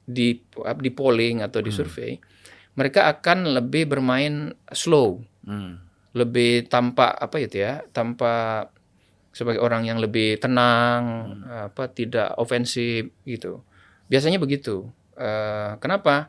di 0.03 0.37
di 0.83 0.89
polling 0.91 1.39
atau 1.41 1.59
di 1.63 1.71
survei, 1.71 2.15
mereka 2.75 3.07
akan 3.09 3.55
lebih 3.57 3.87
bermain 3.87 4.51
slow, 4.71 5.23
Hmm. 5.47 5.79
lebih 6.11 6.67
tampak 6.67 7.15
apa 7.15 7.39
itu 7.39 7.63
ya, 7.63 7.79
tampak 7.95 8.67
sebagai 9.31 9.63
orang 9.63 9.87
yang 9.87 10.03
lebih 10.03 10.35
tenang, 10.43 11.31
apa 11.47 11.87
tidak 11.87 12.35
ofensif 12.35 13.07
gitu. 13.23 13.63
Biasanya 14.11 14.39
begitu. 14.39 14.87
Eh, 15.15 15.71
kenapa? 15.79 16.27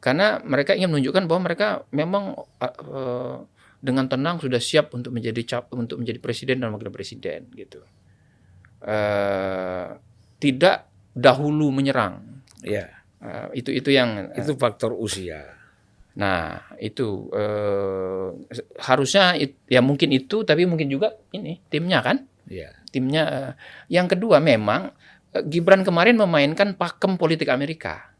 Karena 0.00 0.40
mereka 0.44 0.72
ingin 0.76 0.92
menunjukkan 0.92 1.24
bahwa 1.28 1.40
mereka 1.48 1.68
memang 1.92 2.36
eh, 2.60 3.36
dengan 3.80 4.04
tenang 4.06 4.36
sudah 4.38 4.60
siap 4.60 4.92
untuk 4.92 5.10
menjadi 5.16 5.40
cap 5.42 5.72
untuk 5.72 5.96
menjadi 5.98 6.20
presiden 6.20 6.60
dan 6.60 6.68
wakil 6.70 6.92
presiden 6.92 7.48
gitu. 7.56 7.80
Eh, 8.80 9.86
tidak 10.36 10.88
dahulu 11.12 11.72
menyerang. 11.72 12.44
Ya. 12.64 12.88
Eh, 13.20 13.64
itu 13.64 13.72
itu 13.72 13.88
yang 13.92 14.32
Itu 14.36 14.56
faktor 14.56 14.96
usia. 14.96 15.44
Nah, 16.16 16.60
itu 16.76 17.28
eh, 17.32 18.28
harusnya 18.84 19.36
it- 19.36 19.60
ya 19.68 19.80
mungkin 19.80 20.12
itu 20.12 20.44
tapi 20.44 20.64
mungkin 20.68 20.88
juga 20.88 21.16
ini 21.32 21.60
timnya 21.68 22.00
kan? 22.04 22.24
Ya. 22.48 22.72
Timnya 22.92 23.22
eh, 23.28 23.52
yang 23.88 24.08
kedua 24.08 24.40
memang 24.40 24.92
eh, 25.32 25.44
Gibran 25.44 25.84
kemarin 25.84 26.20
memainkan 26.20 26.76
pakem 26.76 27.16
politik 27.16 27.48
Amerika. 27.48 28.12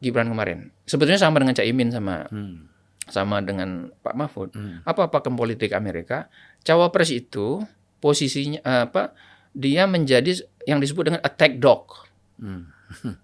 Gibran 0.00 0.32
kemarin. 0.32 0.72
Sebetulnya 0.88 1.20
sama 1.20 1.36
dengan 1.40 1.52
Caimin 1.52 1.92
sama 1.92 2.24
Hmm. 2.32 2.68
Sama 3.10 3.42
dengan 3.42 3.90
Pak 4.02 4.14
Mahfud. 4.14 4.50
Hmm. 4.54 4.80
Apa 4.82 5.10
pakem 5.10 5.34
politik 5.34 5.74
Amerika? 5.74 6.30
Cawapres 6.62 7.10
itu 7.10 7.62
posisinya 7.98 8.60
eh, 8.62 8.82
apa? 8.88 9.12
Dia 9.50 9.84
menjadi 9.84 10.46
yang 10.64 10.78
disebut 10.78 11.10
dengan 11.10 11.20
attack 11.22 11.58
dog. 11.58 11.90
Hmm. 12.38 12.70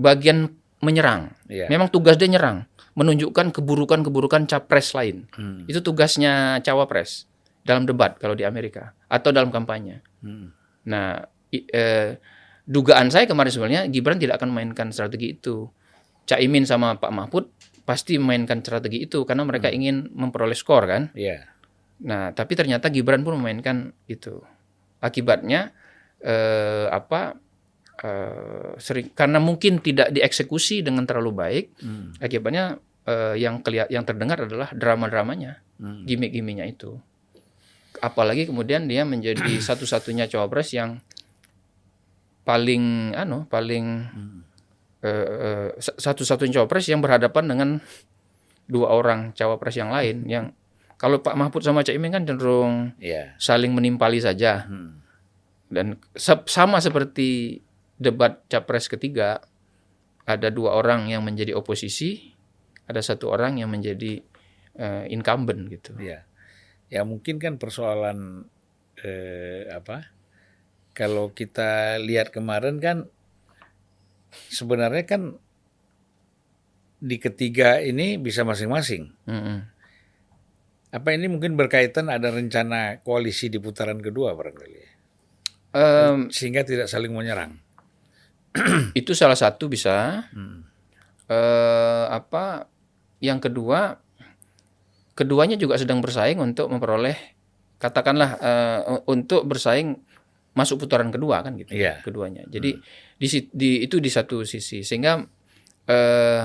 Bagian 0.00 0.50
menyerang. 0.82 1.32
Ya. 1.46 1.70
Memang 1.70 1.88
tugas 1.88 2.18
dia 2.18 2.28
nyerang, 2.28 2.66
menunjukkan 2.94 3.54
keburukan-keburukan 3.54 4.44
capres 4.44 4.92
lain. 4.92 5.26
Hmm. 5.34 5.64
Itu 5.64 5.80
tugasnya 5.80 6.60
cawapres 6.60 7.26
dalam 7.64 7.88
debat 7.88 8.18
kalau 8.20 8.36
di 8.36 8.44
Amerika 8.44 8.92
atau 9.08 9.32
dalam 9.32 9.48
kampanye. 9.48 10.04
Hmm. 10.20 10.52
Nah, 10.84 11.24
i- 11.48 11.64
eh, 11.72 12.20
dugaan 12.68 13.08
saya 13.08 13.24
kemarin 13.24 13.52
sebenarnya 13.52 13.82
Gibran 13.88 14.20
tidak 14.20 14.40
akan 14.42 14.52
mainkan 14.52 14.92
strategi 14.92 15.36
itu. 15.36 15.68
Caimin 16.24 16.64
sama 16.64 16.96
Pak 16.96 17.12
Mahfud 17.12 17.48
pasti 17.84 18.16
memainkan 18.16 18.64
strategi 18.64 19.04
itu 19.04 19.28
karena 19.28 19.44
mereka 19.44 19.68
ingin 19.68 20.08
memperoleh 20.12 20.56
skor 20.56 20.88
kan. 20.88 21.12
Ya. 21.12 21.48
Nah, 22.00 22.32
tapi 22.32 22.56
ternyata 22.56 22.88
Gibran 22.88 23.22
pun 23.22 23.36
memainkan 23.38 23.92
itu. 24.08 24.40
Akibatnya 25.04 25.70
eh, 26.24 26.88
apa? 26.88 27.36
eh, 27.94 28.74
sering 28.82 29.14
karena 29.14 29.38
mungkin 29.38 29.78
tidak 29.78 30.10
dieksekusi 30.10 30.82
dengan 30.82 31.06
terlalu 31.06 31.30
baik. 31.30 31.64
Hmm. 31.78 32.10
Akibatnya 32.18 32.80
eh, 33.06 33.36
yang 33.38 33.62
kelihat 33.62 33.92
yang 33.92 34.02
terdengar 34.02 34.42
adalah 34.48 34.72
drama-dramanya, 34.74 35.62
Hmm. 35.74 36.06
gimmick-gimmicknya 36.06 36.66
itu. 36.70 36.98
Apalagi 37.98 38.46
kemudian 38.46 38.86
dia 38.90 39.06
menjadi 39.06 39.58
satu-satunya 39.68 40.26
cawapres 40.26 40.74
yang 40.74 40.98
paling 42.44 43.16
anu 43.16 43.48
paling 43.48 43.86
eh, 44.04 44.40
eh, 45.06 45.68
sa- 45.76 45.96
satu-satunya 46.00 46.58
cawapres 46.58 46.88
yang 46.88 47.04
berhadapan 47.04 47.44
dengan 47.46 47.68
dua 48.64 48.88
orang 48.90 49.30
cawapres 49.32 49.76
yang 49.76 49.92
lain 49.92 50.24
yang 50.24 50.56
kalau 50.96 51.20
Pak 51.20 51.36
Mahfud 51.36 51.60
sama 51.60 51.84
Caimin 51.84 52.08
kan 52.10 52.24
cenderung 52.24 52.96
Ya. 52.96 53.36
saling 53.36 53.76
menimpali 53.76 54.18
saja 54.18 54.64
Hmm. 54.64 55.04
dan 55.68 56.00
se- 56.16 56.48
sama 56.48 56.80
seperti 56.80 57.60
debat 57.94 58.40
capres 58.48 58.88
ketiga 58.88 59.44
ada 60.24 60.48
dua 60.48 60.72
orang 60.72 61.06
yang 61.06 61.20
menjadi 61.20 61.52
oposisi 61.52 62.32
ada 62.88 62.98
satu 62.98 63.28
orang 63.28 63.60
yang 63.60 63.68
menjadi 63.68 64.24
eh, 64.74 65.04
incumbent 65.06 65.68
gitu 65.68 65.94
Ya. 66.00 66.24
Ya 66.88 67.04
mungkin 67.04 67.38
kan 67.38 67.56
persoalan 67.56 68.48
eh, 68.96 69.66
apa? 69.68 70.14
Kalau 70.94 71.30
kita 71.30 71.98
lihat 71.98 72.30
kemarin 72.30 72.78
kan 72.78 73.10
sebenarnya 74.50 75.04
kan 75.04 75.22
di 77.04 77.16
ketiga 77.20 77.80
ini 77.84 78.16
bisa 78.16 78.42
masing-masing. 78.48 79.12
Mm-mm. 79.28 79.58
Apa 80.94 81.10
ini 81.10 81.26
mungkin 81.26 81.58
berkaitan 81.58 82.06
ada 82.06 82.30
rencana 82.30 83.02
koalisi 83.02 83.50
di 83.50 83.58
putaran 83.58 83.98
kedua 83.98 84.32
barangkali. 84.32 84.78
Em, 85.74 86.30
Sehingga 86.30 86.62
tidak 86.62 86.86
saling 86.86 87.10
menyerang. 87.10 87.58
itu 89.00 89.12
salah 89.18 89.34
satu 89.34 89.66
bisa 89.66 90.30
Hmm. 90.30 90.62
eh, 91.26 92.06
apa 92.06 92.70
yang 93.18 93.42
kedua 93.42 93.98
keduanya 95.18 95.58
juga 95.58 95.74
sedang 95.74 95.98
bersaing 95.98 96.38
untuk 96.38 96.70
memperoleh 96.70 97.18
katakanlah 97.82 98.30
eh, 98.38 98.80
untuk 99.10 99.50
bersaing 99.50 99.98
masuk 100.54 100.86
putaran 100.86 101.10
kedua 101.10 101.42
kan 101.42 101.54
gitu 101.54 101.74
Iya. 101.74 102.00
keduanya 102.00 102.46
jadi 102.46 102.78
di, 103.14 103.26
si- 103.26 103.50
di 103.50 103.82
itu 103.82 103.98
di 103.98 104.08
satu 104.08 104.42
sisi 104.42 104.80
sehingga 104.80 105.18
eh, 105.84 106.42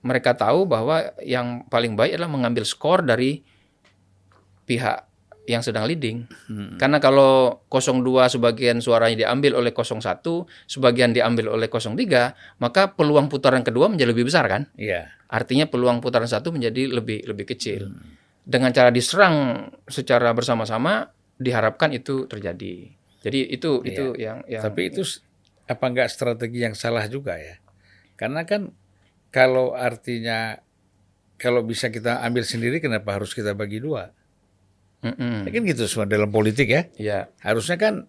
mereka 0.00 0.32
tahu 0.32 0.64
bahwa 0.64 1.00
yang 1.20 1.66
paling 1.66 1.94
baik 1.94 2.14
adalah 2.14 2.30
mengambil 2.30 2.62
skor 2.62 3.02
dari 3.02 3.42
pihak 4.64 5.10
yang 5.44 5.60
sedang 5.60 5.84
leading 5.84 6.24
Hmm. 6.48 6.80
karena 6.80 6.96
kalau 6.96 7.60
02 7.68 8.32
sebagian 8.32 8.80
suaranya 8.80 9.28
diambil 9.28 9.60
oleh 9.60 9.76
01 9.76 10.48
sebagian 10.64 11.12
diambil 11.12 11.52
oleh 11.52 11.68
03 11.68 12.32
maka 12.58 12.88
peluang 12.88 13.28
putaran 13.28 13.60
kedua 13.60 13.92
menjadi 13.92 14.08
lebih 14.08 14.24
besar 14.24 14.48
kan 14.48 14.72
Iya. 14.74 15.12
Artinya 15.28 15.66
peluang 15.66 15.98
putaran 15.98 16.30
satu 16.30 16.48
menjadi 16.48 16.86
lebih 16.86 17.26
lebih 17.26 17.42
kecil. 17.44 17.90
Dengan 18.40 18.70
cara 18.70 18.94
diserang 18.94 19.66
secara 19.84 20.30
bersama-sama 20.30 21.10
diharapkan 21.34 21.90
itu 21.90 22.30
terjadi. 22.30 22.86
Jadi 23.24 23.38
itu 23.48 23.80
Iya. 23.80 23.88
itu 23.88 24.04
yang 24.20 24.38
yang 24.44 24.62
Tapi 24.62 24.92
itu 24.92 25.00
s- 25.00 25.24
apa 25.64 25.84
enggak 25.88 26.12
strategi 26.12 26.60
yang 26.60 26.76
salah 26.76 27.08
juga 27.08 27.40
ya? 27.40 27.56
Karena 28.14 28.44
kan 28.44 28.68
kalau 29.32 29.72
artinya 29.72 30.60
kalau 31.34 31.64
bisa 31.64 31.88
kita 31.88 32.20
ambil 32.20 32.44
sendiri 32.44 32.78
kenapa 32.78 33.16
harus 33.16 33.32
kita 33.32 33.56
bagi 33.56 33.80
dua? 33.80 34.12
Mm-mm. 35.00 35.44
Ya 35.44 35.50
kan 35.50 35.62
gitu 35.64 35.84
semua 35.84 36.04
dalam 36.04 36.28
politik 36.28 36.68
ya. 36.68 36.82
Ya, 36.96 37.18
Harusnya 37.40 37.76
kan 37.76 38.08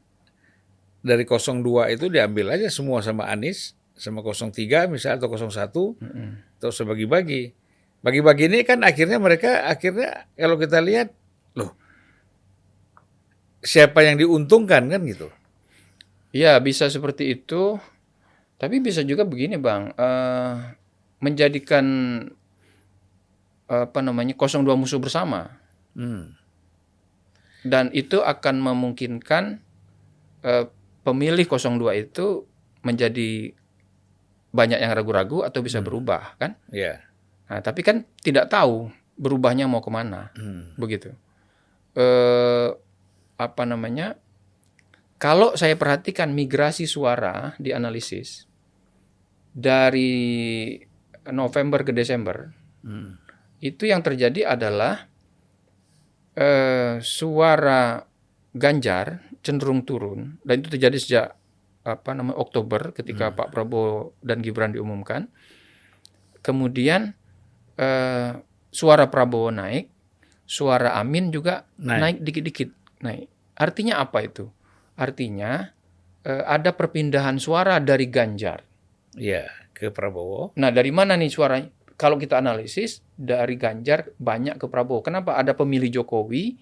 dari 1.00 1.24
02 1.24 1.92
itu 1.92 2.08
diambil 2.08 2.56
aja 2.56 2.68
semua 2.68 3.00
sama 3.00 3.28
Anies, 3.28 3.76
sama 3.94 4.20
03 4.20 4.88
misal 4.88 5.16
atau 5.16 5.28
01 5.32 5.96
Mm-mm. 6.00 6.30
atau 6.60 6.72
sebagi-bagi. 6.72 7.52
Bagi-bagi 8.00 8.46
ini 8.48 8.60
kan 8.62 8.82
akhirnya 8.82 9.18
mereka 9.18 9.66
akhirnya 9.66 10.30
kalau 10.34 10.56
kita 10.56 10.78
lihat 10.80 11.10
loh 11.58 11.74
siapa 13.66 14.06
yang 14.06 14.16
diuntungkan 14.16 14.86
kan 14.88 15.02
gitu. 15.04 15.28
ya 16.30 16.60
bisa 16.60 16.86
seperti 16.88 17.34
itu. 17.34 17.80
Tapi 18.56 18.80
bisa 18.80 19.04
juga 19.04 19.28
begini 19.28 19.60
bang, 19.60 19.92
eh, 19.92 20.54
menjadikan 21.20 21.86
apa 23.66 24.00
namanya 24.00 24.32
02 24.32 24.78
musuh 24.78 25.02
bersama 25.02 25.58
Hmm. 25.98 26.38
dan 27.66 27.90
itu 27.92 28.22
akan 28.22 28.62
memungkinkan 28.62 29.58
eh, 30.46 30.66
pemilih 31.02 31.50
02 31.50 31.98
itu 31.98 32.46
menjadi 32.80 33.56
banyak 34.54 34.78
yang 34.78 34.94
ragu-ragu 34.94 35.42
atau 35.42 35.60
bisa 35.66 35.82
berubah 35.82 36.38
kan? 36.38 36.54
Ya. 36.70 37.02
Nah, 37.50 37.60
tapi 37.60 37.82
kan 37.82 38.06
tidak 38.22 38.48
tahu 38.48 38.88
berubahnya 39.18 39.66
mau 39.66 39.82
ke 39.82 39.90
mana, 39.90 40.30
Hmm. 40.38 40.78
begitu. 40.78 41.12
eh, 41.96 42.70
apa 43.36 43.64
namanya? 43.64 44.16
Kalau 45.16 45.56
saya 45.56 45.76
perhatikan 45.76 46.32
migrasi 46.32 46.86
suara 46.86 47.56
di 47.56 47.72
analisis 47.72 48.46
dari 49.52 50.76
November 51.32 51.82
ke 51.82 51.92
Desember, 51.92 52.52
Hmm. 52.86 53.18
itu 53.60 53.90
yang 53.90 54.06
terjadi 54.06 54.54
adalah 54.54 55.10
eh, 56.36 57.00
suara 57.00 58.04
Ganjar 58.54 59.26
cenderung 59.42 59.84
turun 59.84 60.38
dan 60.44 60.62
itu 60.62 60.70
terjadi 60.70 60.98
sejak 61.00 61.28
apa 61.82 62.12
namanya 62.14 62.38
Oktober 62.38 62.92
ketika 62.92 63.34
Pak 63.34 63.50
Prabowo 63.50 64.14
dan 64.22 64.40
Gibran 64.40 64.72
diumumkan. 64.72 65.28
Kemudian 66.40 67.16
eh, 67.76 68.32
suara 68.70 69.06
Prabowo 69.10 69.50
naik, 69.50 69.90
suara 70.46 70.94
Amin 70.96 71.32
juga 71.32 71.66
Naik. 71.80 72.00
naik 72.00 72.18
dikit-dikit 72.22 72.70
naik. 73.06 73.30
Artinya 73.56 74.02
apa 74.02 74.26
itu? 74.26 74.50
Artinya 74.98 75.70
eh, 76.26 76.44
ada 76.44 76.74
perpindahan 76.74 77.38
suara 77.38 77.78
dari 77.80 78.10
Ganjar. 78.10 78.66
Iya, 79.16 79.48
ke 79.72 79.92
Prabowo. 79.92 80.56
Nah, 80.60 80.72
dari 80.72 80.92
mana 80.92 81.16
nih 81.16 81.32
suara? 81.32 81.60
Kalau 81.96 82.20
kita 82.20 82.44
analisis 82.44 83.00
dari 83.16 83.56
Ganjar 83.56 84.12
banyak 84.20 84.60
ke 84.60 84.68
Prabowo. 84.68 85.00
Kenapa? 85.00 85.40
Ada 85.40 85.56
pemilih 85.56 86.02
Jokowi 86.02 86.60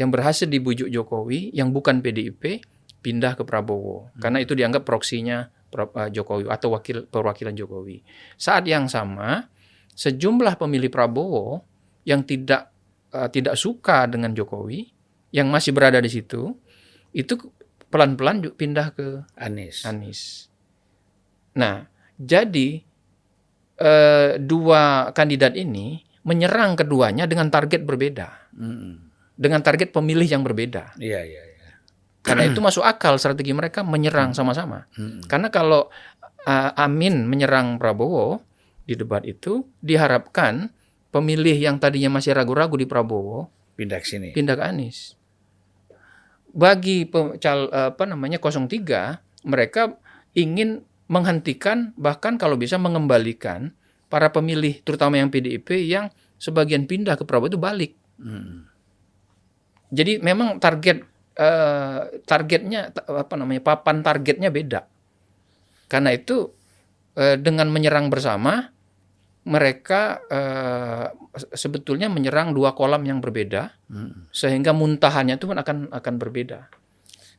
yang 0.00 0.08
berhasil 0.08 0.48
dibujuk 0.48 0.88
Jokowi 0.88 1.52
yang 1.52 1.76
bukan 1.76 2.00
PDIP 2.00 2.64
pindah 3.04 3.36
ke 3.36 3.44
Prabowo. 3.44 4.08
Karena 4.16 4.40
itu 4.40 4.56
dianggap 4.56 4.88
proksinya 4.88 5.44
eh, 5.72 6.08
Jokowi 6.12 6.48
atau 6.48 6.72
wakil 6.72 7.04
perwakilan 7.08 7.52
Jokowi. 7.52 8.00
Saat 8.40 8.64
yang 8.64 8.88
sama, 8.88 9.44
sejumlah 9.92 10.56
pemilih 10.56 10.88
Prabowo 10.88 11.60
yang 12.08 12.24
tidak 12.24 12.72
eh, 13.12 13.28
tidak 13.28 13.60
suka 13.60 14.08
dengan 14.08 14.32
Jokowi 14.32 14.99
yang 15.30 15.50
masih 15.50 15.70
berada 15.70 15.98
di 16.02 16.10
situ 16.10 16.54
itu 17.10 17.38
pelan-pelan 17.90 18.54
pindah 18.54 18.94
ke 18.94 19.26
Anies. 19.34 19.82
Anies. 19.82 20.50
Nah, 21.58 21.90
jadi 22.14 22.82
eh, 23.80 24.30
dua 24.38 25.10
kandidat 25.10 25.58
ini 25.58 26.06
menyerang 26.22 26.78
keduanya 26.78 27.26
dengan 27.26 27.50
target 27.50 27.82
berbeda, 27.82 28.52
Mm-mm. 28.54 28.94
dengan 29.34 29.64
target 29.64 29.90
pemilih 29.90 30.28
yang 30.28 30.46
berbeda. 30.46 30.94
Iya, 31.00 31.24
iya, 31.26 31.42
iya. 31.42 31.70
Karena 32.20 32.44
itu 32.44 32.60
masuk 32.60 32.84
akal 32.84 33.16
strategi 33.16 33.50
mereka 33.56 33.80
menyerang 33.80 34.36
sama-sama. 34.36 34.86
Mm-mm. 34.94 35.26
Karena 35.26 35.50
kalau 35.50 35.90
eh, 36.46 36.70
Amin 36.78 37.26
menyerang 37.26 37.80
Prabowo 37.80 38.44
di 38.86 38.94
debat 38.94 39.26
itu, 39.26 39.66
diharapkan 39.82 40.70
pemilih 41.10 41.58
yang 41.58 41.82
tadinya 41.82 42.18
masih 42.18 42.34
ragu-ragu 42.38 42.78
di 42.78 42.86
Prabowo 42.86 43.50
Pindah 43.74 43.98
ke 43.98 44.06
sini. 44.06 44.28
pindah 44.30 44.54
ke 44.60 44.62
Anies. 44.62 45.18
Bagi 46.50 47.06
pe- 47.06 47.38
cal, 47.38 47.70
apa 47.70 48.04
namanya 48.06 48.42
03, 48.42 49.22
mereka 49.46 49.96
ingin 50.34 50.82
menghentikan 51.10 51.90
bahkan 51.98 52.38
kalau 52.38 52.54
bisa 52.54 52.78
mengembalikan 52.78 53.74
para 54.06 54.30
pemilih 54.30 54.82
terutama 54.82 55.18
yang 55.18 55.30
PDIP 55.30 55.86
yang 55.86 56.10
sebagian 56.38 56.86
pindah 56.86 57.18
ke 57.18 57.26
Prabowo 57.26 57.50
itu 57.50 57.58
balik. 57.58 57.94
Mm. 58.18 58.66
Jadi 59.90 60.22
memang 60.22 60.62
target 60.62 61.02
eh, 61.34 62.00
targetnya 62.22 62.94
ta- 62.94 63.06
apa 63.10 63.34
namanya 63.34 63.62
papan 63.62 64.06
targetnya 64.06 64.54
beda. 64.54 64.86
Karena 65.90 66.14
itu 66.14 66.54
eh, 67.18 67.38
dengan 67.38 67.70
menyerang 67.74 68.06
bersama 68.06 68.70
mereka 69.50 70.22
se- 71.34 71.50
sebetulnya 71.58 72.06
menyerang 72.06 72.54
dua 72.54 72.72
kolam 72.72 73.02
yang 73.02 73.18
berbeda 73.18 73.74
Mm. 73.90 74.30
sehingga 74.30 74.70
muntahannya 74.70 75.34
itu 75.34 75.50
pun 75.50 75.58
akan 75.58 75.90
akan 75.90 76.14
berbeda. 76.16 76.70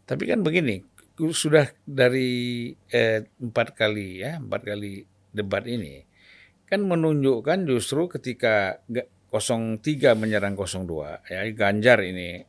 Tapi 0.03 0.27
kan 0.27 0.43
begini, 0.43 0.83
sudah 1.31 1.71
dari 1.81 2.67
eh, 2.91 3.23
empat 3.39 3.71
kali 3.71 4.19
ya, 4.19 4.37
empat 4.37 4.67
kali 4.67 5.07
debat 5.31 5.63
ini, 5.63 6.03
kan 6.67 6.83
menunjukkan 6.83 7.63
justru 7.63 8.11
ketika 8.11 8.83
ga- 8.85 9.07
03 9.31 10.11
menyerang 10.19 10.59
02, 10.59 11.23
ya 11.23 11.47
Ganjar 11.55 12.03
ini 12.03 12.43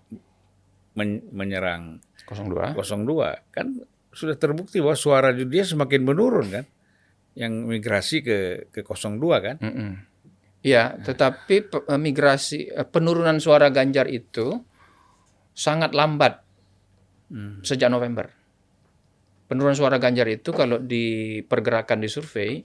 men- 0.98 1.22
menyerang 1.30 2.02
02. 2.26 2.74
02, 2.74 3.38
kan 3.54 3.66
sudah 4.10 4.34
terbukti 4.34 4.82
bahwa 4.82 4.98
suara 4.98 5.30
dia 5.30 5.62
semakin 5.62 6.02
menurun 6.02 6.46
kan, 6.50 6.64
yang 7.34 7.64
migrasi 7.64 8.20
ke 8.20 8.38
ke 8.72 8.80
02 8.84 9.18
kan. 9.40 9.56
Mm-mm. 9.60 9.90
Ya, 10.62 10.94
tetapi 10.94 11.68
eh, 11.68 12.00
migrasi 12.00 12.70
eh, 12.70 12.86
penurunan 12.86 13.42
suara 13.42 13.72
Ganjar 13.72 14.06
itu 14.06 14.62
sangat 15.52 15.92
lambat 15.92 16.42
Hmm. 17.32 17.64
sejak 17.64 17.88
November. 17.88 18.28
Penurunan 19.48 19.72
suara 19.72 19.96
Ganjar 19.96 20.28
itu 20.28 20.52
kalau 20.52 20.76
dipergerakan 20.76 22.04
di 22.04 22.08
survei 22.12 22.60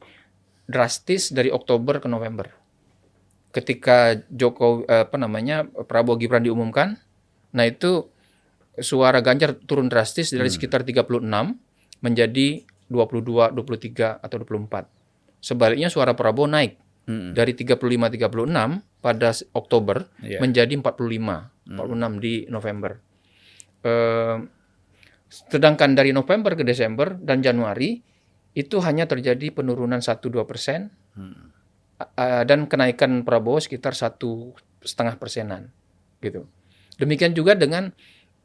drastis 0.68 1.32
dari 1.32 1.48
Oktober 1.48 2.04
ke 2.04 2.12
November. 2.12 2.52
Ketika 3.56 4.20
Jokowi 4.28 4.84
eh, 4.92 5.08
apa 5.08 5.16
namanya 5.16 5.64
Prabowo 5.64 6.20
Gibran 6.20 6.44
diumumkan, 6.44 7.00
nah 7.56 7.64
itu 7.64 8.12
suara 8.76 9.24
Ganjar 9.24 9.56
turun 9.56 9.88
drastis 9.88 10.36
dari 10.36 10.52
sekitar 10.52 10.84
36 10.84 11.08
menjadi 12.04 12.68
22, 12.88 13.52
23 13.52 14.18
atau 14.18 14.38
24. 14.40 14.88
Sebaliknya 15.38 15.88
suara 15.88 16.12
Prabowo 16.12 16.48
naik 16.48 16.76
Mm-mm. 17.06 17.32
dari 17.32 17.54
35-36 17.54 18.82
pada 19.00 19.30
s- 19.30 19.46
Oktober 19.52 20.08
Iya. 20.20 20.40
menjadi 20.40 20.74
45, 20.74 21.52
46 21.64 22.18
di 22.18 22.48
November. 22.48 23.00
Eh, 23.82 24.36
sedangkan 25.28 25.92
dari 25.92 26.12
November 26.12 26.56
ke 26.56 26.64
Desember 26.64 27.14
dan 27.14 27.40
Januari 27.40 28.00
itu 28.54 28.80
hanya 28.80 29.06
terjadi 29.06 29.52
penurunan 29.52 30.00
1-2 30.00 30.44
persen 30.44 30.90
Hmm. 31.14 31.52
eh, 31.98 32.44
dan 32.44 32.66
kenaikan 32.66 33.22
Prabowo 33.22 33.58
sekitar 33.58 33.94
satu 33.94 34.54
setengah 34.80 35.18
persenan, 35.18 35.70
gitu. 36.20 36.48
Demikian 36.96 37.34
juga 37.34 37.54
dengan 37.54 37.92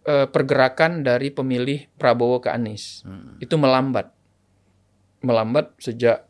eh, 0.03 0.27
pergerakan 0.27 1.01
dari 1.01 1.31
pemilih 1.31 1.87
Prabowo 1.95 2.39
ke 2.39 2.51
Anies 2.51 3.01
Hmm. 3.03 3.39
itu 3.39 3.55
melambat, 3.55 4.11
melambat 5.23 5.75
sejak 5.79 6.27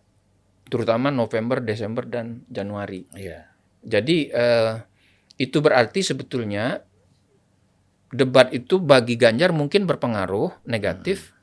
terutama 0.68 1.12
November, 1.12 1.60
Desember 1.60 2.08
dan 2.08 2.44
Januari. 2.48 3.04
Iya. 3.12 3.52
Jadi 3.82 4.30
eh, 4.32 4.74
itu 5.36 5.58
berarti 5.60 6.00
sebetulnya 6.00 6.80
debat 8.12 8.52
itu 8.52 8.78
bagi 8.78 9.16
Ganjar 9.16 9.50
mungkin 9.52 9.84
berpengaruh 9.84 10.64
negatif, 10.68 11.34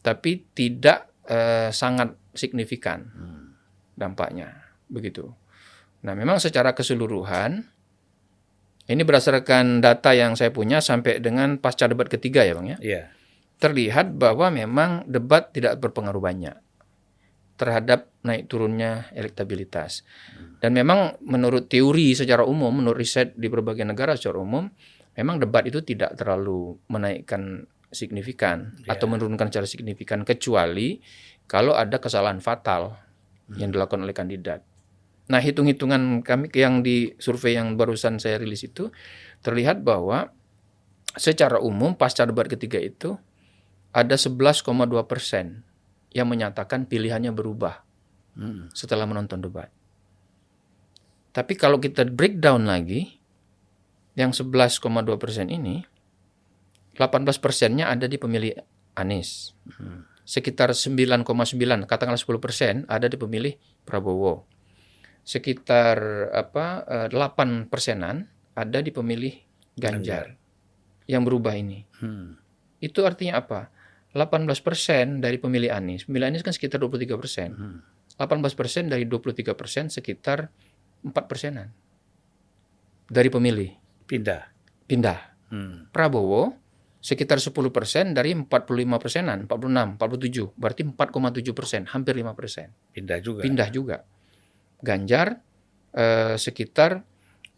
tapi 0.00 0.48
tidak 0.54 1.12
eh, 1.28 1.68
sangat 1.74 2.16
signifikan 2.32 3.04
dampaknya, 3.98 4.54
begitu. 4.86 5.34
Nah, 6.06 6.14
memang 6.14 6.38
secara 6.38 6.78
keseluruhan 6.78 7.66
ini 8.88 9.02
berdasarkan 9.04 9.84
data 9.84 10.14
yang 10.16 10.38
saya 10.38 10.48
punya 10.54 10.80
sampai 10.80 11.20
dengan 11.20 11.58
pasca 11.60 11.90
debat 11.90 12.08
ketiga 12.08 12.46
ya, 12.46 12.56
bang 12.56 12.68
ya 12.72 12.78
Iya. 12.80 13.02
Terlihat 13.58 14.14
bahwa 14.14 14.50
memang 14.54 15.06
debat 15.10 15.50
tidak 15.50 15.82
berpengaruh 15.82 16.22
banyak 16.22 16.56
terhadap 17.58 18.06
naik 18.22 18.46
turunnya 18.46 19.10
elektabilitas. 19.10 20.06
Dan 20.62 20.78
memang 20.78 21.18
menurut 21.26 21.66
teori 21.66 22.14
secara 22.14 22.46
umum, 22.46 22.70
menurut 22.70 23.02
riset 23.02 23.34
di 23.34 23.50
berbagai 23.50 23.82
negara 23.82 24.14
secara 24.14 24.38
umum, 24.38 24.70
memang 25.18 25.42
debat 25.42 25.66
itu 25.66 25.82
tidak 25.82 26.14
terlalu 26.14 26.78
menaikkan 26.86 27.66
signifikan 27.90 28.78
atau 28.86 29.10
menurunkan 29.10 29.50
secara 29.50 29.66
signifikan 29.66 30.22
kecuali 30.22 31.02
kalau 31.50 31.74
ada 31.74 31.98
kesalahan 31.98 32.38
fatal 32.38 32.94
yang 33.58 33.74
dilakukan 33.74 34.06
oleh 34.06 34.14
kandidat. 34.14 34.62
Nah, 35.28 35.42
hitung-hitungan 35.42 36.24
kami 36.24 36.48
yang 36.54 36.80
di 36.80 37.12
survei 37.20 37.58
yang 37.58 37.74
barusan 37.74 38.16
saya 38.22 38.38
rilis 38.40 38.64
itu 38.64 38.88
terlihat 39.42 39.84
bahwa 39.84 40.32
secara 41.16 41.58
umum 41.58 41.96
pasca 41.98 42.24
debat 42.24 42.48
ketiga 42.48 42.80
itu 42.80 43.18
ada 43.98 44.14
11,2 44.14 44.62
persen 45.10 45.66
yang 46.14 46.30
menyatakan 46.30 46.86
pilihannya 46.86 47.34
berubah 47.34 47.82
Mm. 48.38 48.70
setelah 48.70 49.02
menonton 49.02 49.42
debat. 49.42 49.66
Tapi 51.34 51.58
kalau 51.58 51.82
kita 51.82 52.06
breakdown 52.06 52.70
lagi, 52.70 53.18
yang 54.14 54.30
11,2 54.30 55.18
persen 55.18 55.50
ini, 55.50 55.82
18 56.94 57.42
persennya 57.42 57.90
ada 57.90 58.06
di 58.06 58.14
pemilih 58.14 58.54
Anies. 58.94 59.54
Sekitar 60.22 60.70
9,9, 60.70 61.86
katakanlah 61.86 62.18
10 62.18 62.42
persen 62.42 62.74
ada 62.86 63.06
di 63.06 63.18
pemilih 63.18 63.54
Prabowo. 63.82 64.46
Sekitar 65.22 65.98
apa 66.30 66.86
eh, 66.86 67.08
8 67.10 67.70
persenan 67.70 68.26
ada 68.54 68.78
di 68.82 68.90
pemilih 68.90 69.34
Ganjar. 69.78 70.34
Yang 71.06 71.22
berubah 71.22 71.54
ini. 71.54 71.86
Hmm. 72.02 72.34
Itu 72.82 73.06
artinya 73.06 73.38
apa? 73.38 73.70
18 74.18 74.66
persen 74.66 75.22
dari 75.22 75.38
pemilih 75.38 75.70
Anies. 75.70 76.10
Pemilih 76.10 76.34
Anies 76.34 76.42
kan 76.42 76.50
sekitar 76.50 76.82
23 76.82 77.14
persen. 77.14 77.50
Hmm. 77.54 77.78
18 78.18 78.58
persen 78.58 78.90
dari 78.90 79.06
23 79.06 79.54
persen 79.54 79.86
sekitar 79.94 80.50
4 81.06 81.14
persenan 81.30 81.70
dari 83.06 83.30
pemilih 83.30 83.70
Pindah. 84.04 84.42
pindah. 84.84 85.20
Hmm. 85.48 85.88
Prabowo 85.88 86.52
sekitar 86.98 87.38
10 87.40 87.54
persen 87.70 88.12
dari 88.12 88.34
45 88.34 88.98
persenan, 88.98 89.46
46, 89.46 89.96
47, 89.96 90.52
berarti 90.58 90.82
4,7 90.82 91.56
persen, 91.56 91.82
hampir 91.88 92.14
5 92.18 92.34
persen. 92.34 92.74
Pindah 92.92 93.18
juga. 93.22 93.40
Pindah 93.46 93.68
juga. 93.70 93.96
Ganjar 94.82 95.40
eh, 95.94 96.36
sekitar 96.36 97.04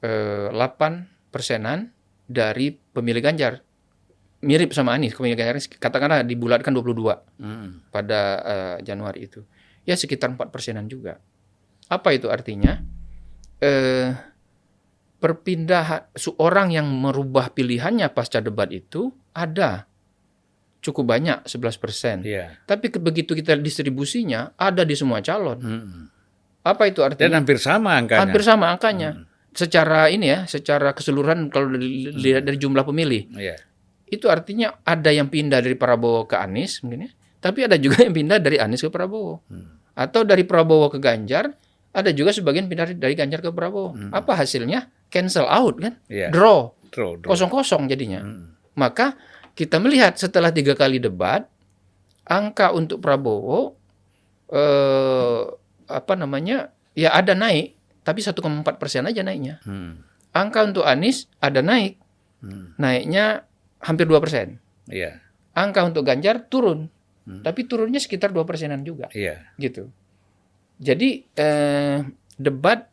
eh, 0.05 0.49
8 0.53 1.33
persenan 1.33 1.91
dari 2.31 2.75
pemilih 2.75 3.23
Ganjar. 3.25 3.65
Mirip 4.41 4.73
sama 4.73 4.97
Anies, 4.97 5.13
pemilih 5.13 5.37
Ganjar 5.37 5.61
katakanlah 5.77 6.25
dibulatkan 6.25 6.73
22 6.73 7.21
Hmm. 7.37 7.85
pada 7.89 8.21
eh, 8.41 8.77
Januari 8.81 9.29
itu. 9.29 9.45
Ya 9.85 9.95
sekitar 9.95 10.33
4 10.33 10.49
persenan 10.49 10.89
juga. 10.89 11.21
Apa 11.87 12.13
itu 12.13 12.33
artinya? 12.33 12.81
Eh, 13.61 14.17
perpindahan 15.21 16.09
seorang 16.17 16.73
yang 16.73 16.89
merubah 16.89 17.53
pilihannya 17.53 18.09
pasca 18.09 18.41
debat 18.41 18.73
itu 18.73 19.13
ada 19.37 19.85
cukup 20.81 21.05
banyak 21.07 21.45
11 21.45 21.77
persen. 21.77 22.17
Iya. 22.25 22.57
Tapi 22.65 22.89
begitu 22.97 23.37
kita 23.37 23.53
distribusinya 23.55 24.57
ada 24.57 24.81
di 24.81 24.97
semua 24.97 25.21
calon. 25.21 25.61
Hmm. 25.61 26.09
Apa 26.61 26.89
itu 26.89 27.01
Dan 27.01 27.13
artinya? 27.13 27.37
hampir 27.37 27.61
sama 27.61 27.97
angkanya. 27.97 28.21
Hampir 28.25 28.41
sama 28.41 28.73
angkanya. 28.73 29.11
Secara 29.51 30.09
ini 30.09 30.31
ya, 30.31 30.47
secara 30.47 30.97
keseluruhan 30.97 31.51
kalau 31.51 31.75
dilihat 31.75 32.17
dari, 32.41 32.55
dari 32.55 32.59
jumlah 32.59 32.85
pemilih, 32.87 33.29
Iya. 33.35 33.57
Itu 34.11 34.27
artinya 34.27 34.75
ada 34.83 35.09
yang 35.09 35.31
pindah 35.31 35.63
dari 35.63 35.79
Prabowo 35.79 36.27
ke 36.27 36.35
Anies 36.35 36.83
mungkin 36.83 37.07
ya. 37.07 37.11
Tapi 37.41 37.65
ada 37.65 37.81
juga 37.81 38.05
yang 38.05 38.13
pindah 38.13 38.39
dari 38.43 38.61
Anies 38.61 38.83
ke 38.83 38.91
Prabowo. 38.91 39.41
Atau 39.97 40.27
dari 40.27 40.45
Prabowo 40.45 40.93
ke 40.93 40.99
Ganjar, 41.01 41.55
ada 41.91 42.11
juga 42.13 42.35
sebagian 42.35 42.69
pindah 42.69 42.93
dari 42.99 43.15
Ganjar 43.17 43.41
ke 43.41 43.49
Prabowo. 43.49 43.97
Apa 44.13 44.37
hasilnya? 44.37 44.91
Cancel 45.09 45.49
out 45.49 45.81
kan? 45.81 45.97
Iya. 46.07 46.29
Draw. 46.31 46.61
Draw, 46.91 47.11
draw. 47.23 47.31
Kosong-kosong 47.31 47.87
jadinya. 47.89 48.21
Hmm. 48.23 48.55
Maka 48.77 49.15
kita 49.55 49.79
melihat 49.79 50.19
setelah 50.19 50.51
tiga 50.51 50.75
kali 50.75 50.99
debat, 50.99 51.47
angka 52.27 52.71
untuk 52.71 53.03
Prabowo 53.03 53.75
eh, 54.51 55.41
apa 55.91 56.15
namanya 56.15 56.71
ya 56.95 57.15
ada 57.15 57.35
naik, 57.35 57.75
tapi 58.03 58.23
1,4 58.23 58.43
persen 58.79 59.07
aja 59.07 59.23
naiknya. 59.23 59.63
Hmm. 59.63 60.03
Angka 60.31 60.63
untuk 60.67 60.85
Anies 60.87 61.27
ada 61.43 61.63
naik, 61.63 61.99
Hmm. 62.41 62.73
naiknya 62.81 63.45
hampir 63.81 64.05
2 64.05 64.17
persen. 64.19 64.57
Iya. 64.87 65.21
Angka 65.53 65.83
untuk 65.83 66.05
Ganjar 66.05 66.47
turun, 66.47 66.89
tapi 67.43 67.65
turunnya 67.65 67.99
sekitar 67.99 68.31
2 68.31 68.43
persenan 68.43 68.83
juga, 68.83 69.11
Iya. 69.11 69.51
gitu. 69.57 69.91
Jadi 70.79 71.27
eh, 71.35 71.99
debat 72.35 72.89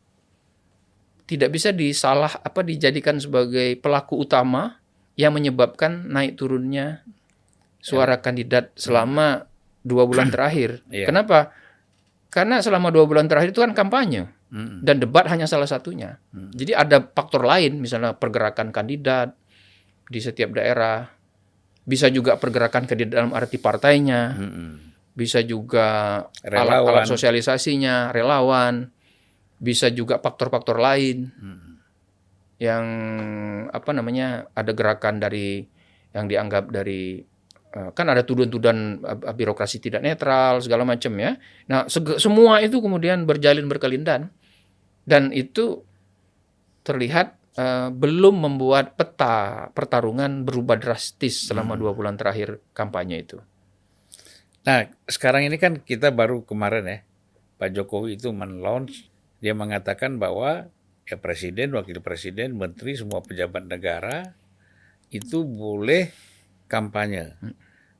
tidak 1.28 1.50
bisa 1.52 1.71
disalah 1.71 2.39
apa 2.39 2.63
dijadikan 2.63 3.19
sebagai 3.19 3.76
pelaku 3.78 4.15
utama 4.19 4.80
yang 5.19 5.36
menyebabkan 5.36 6.08
naik 6.08 6.39
turunnya 6.39 7.04
suara 7.80 8.19
kandidat 8.19 8.71
selama 8.76 9.47
dua 9.84 10.08
bulan 10.08 10.32
terakhir. 10.34 10.84
Iya. 10.88 11.08
Kenapa? 11.08 11.52
Karena 12.28 12.60
selama 12.60 12.91
dua 12.91 13.08
bulan 13.08 13.28
terakhir 13.28 13.52
itu 13.52 13.63
kan 13.63 13.76
kampanye 13.76 14.32
Hmm. 14.47 14.80
dan 14.80 14.95
debat 15.04 15.28
hanya 15.28 15.43
salah 15.43 15.67
satunya. 15.67 16.23
Jadi 16.32 16.71
ada 16.71 17.04
faktor 17.04 17.43
lain, 17.43 17.84
misalnya 17.84 18.15
pergerakan 18.15 18.71
kandidat 18.71 19.36
di 20.08 20.20
setiap 20.20 20.56
daerah, 20.56 21.04
bisa 21.84 22.08
juga 22.08 22.36
pergerakan 22.36 22.84
kandidat 22.88 23.13
dalam 23.15 23.32
arti 23.36 23.60
partainya, 23.60 24.36
Hmm. 24.36 24.74
bisa 25.13 25.39
juga 25.41 26.20
Relawan. 26.43 26.84
alat-alat 26.84 27.06
sosialisasinya, 27.08 28.12
relawan, 28.12 28.91
bisa 29.58 29.89
juga 29.89 30.20
faktor-faktor 30.20 30.78
lain 30.78 31.32
yang 32.58 32.86
apa 33.70 33.91
namanya 33.93 34.50
ada 34.58 34.74
gerakan 34.74 35.22
dari 35.22 35.62
yang 36.13 36.26
dianggap 36.26 36.74
dari 36.74 37.22
eh, 37.67 37.89
kan 37.93 38.10
ada 38.10 38.26
tuduhan-tuduhan 38.26 38.78
eh, 39.06 39.34
birokrasi 39.38 39.78
tidak 39.78 40.02
netral 40.02 40.58
segala 40.62 40.82
macam 40.82 41.13
ya. 41.22 41.38
Nah 41.70 41.86
semua 42.17 42.58
itu 42.65 42.82
kemudian 42.82 43.30
berjalin 43.30 43.70
berkelindan 43.70 44.34
dan 45.06 45.30
itu 45.30 45.86
terlihat 46.82 47.37
eh, 47.58 47.89
belum 47.89 48.46
membuat 48.46 48.96
peta 48.96 49.67
pertarungan 49.74 50.46
berubah 50.46 50.78
drastis 50.78 51.50
selama 51.50 51.74
dua 51.76 51.91
bulan 51.98 52.15
terakhir 52.15 52.62
kampanye 52.78 53.26
itu. 53.26 53.41
Nah, 54.63 54.88
sekarang 55.08 55.48
ini 55.48 55.58
kan 55.58 55.80
kita 55.80 56.12
baru 56.12 56.43
kemarin 56.43 56.86
ya, 56.86 56.98
Pak 57.58 57.72
Jokowi 57.74 58.20
itu 58.20 58.30
men-launch, 58.36 59.08
dia 59.39 59.56
mengatakan 59.56 60.20
bahwa 60.20 60.67
ya 61.08 61.15
presiden, 61.15 61.72
wakil 61.72 62.04
presiden, 62.04 62.60
menteri, 62.60 63.00
semua 63.00 63.24
pejabat 63.24 63.63
negara 63.63 64.36
itu 65.08 65.48
boleh 65.48 66.12
kampanye. 66.67 67.39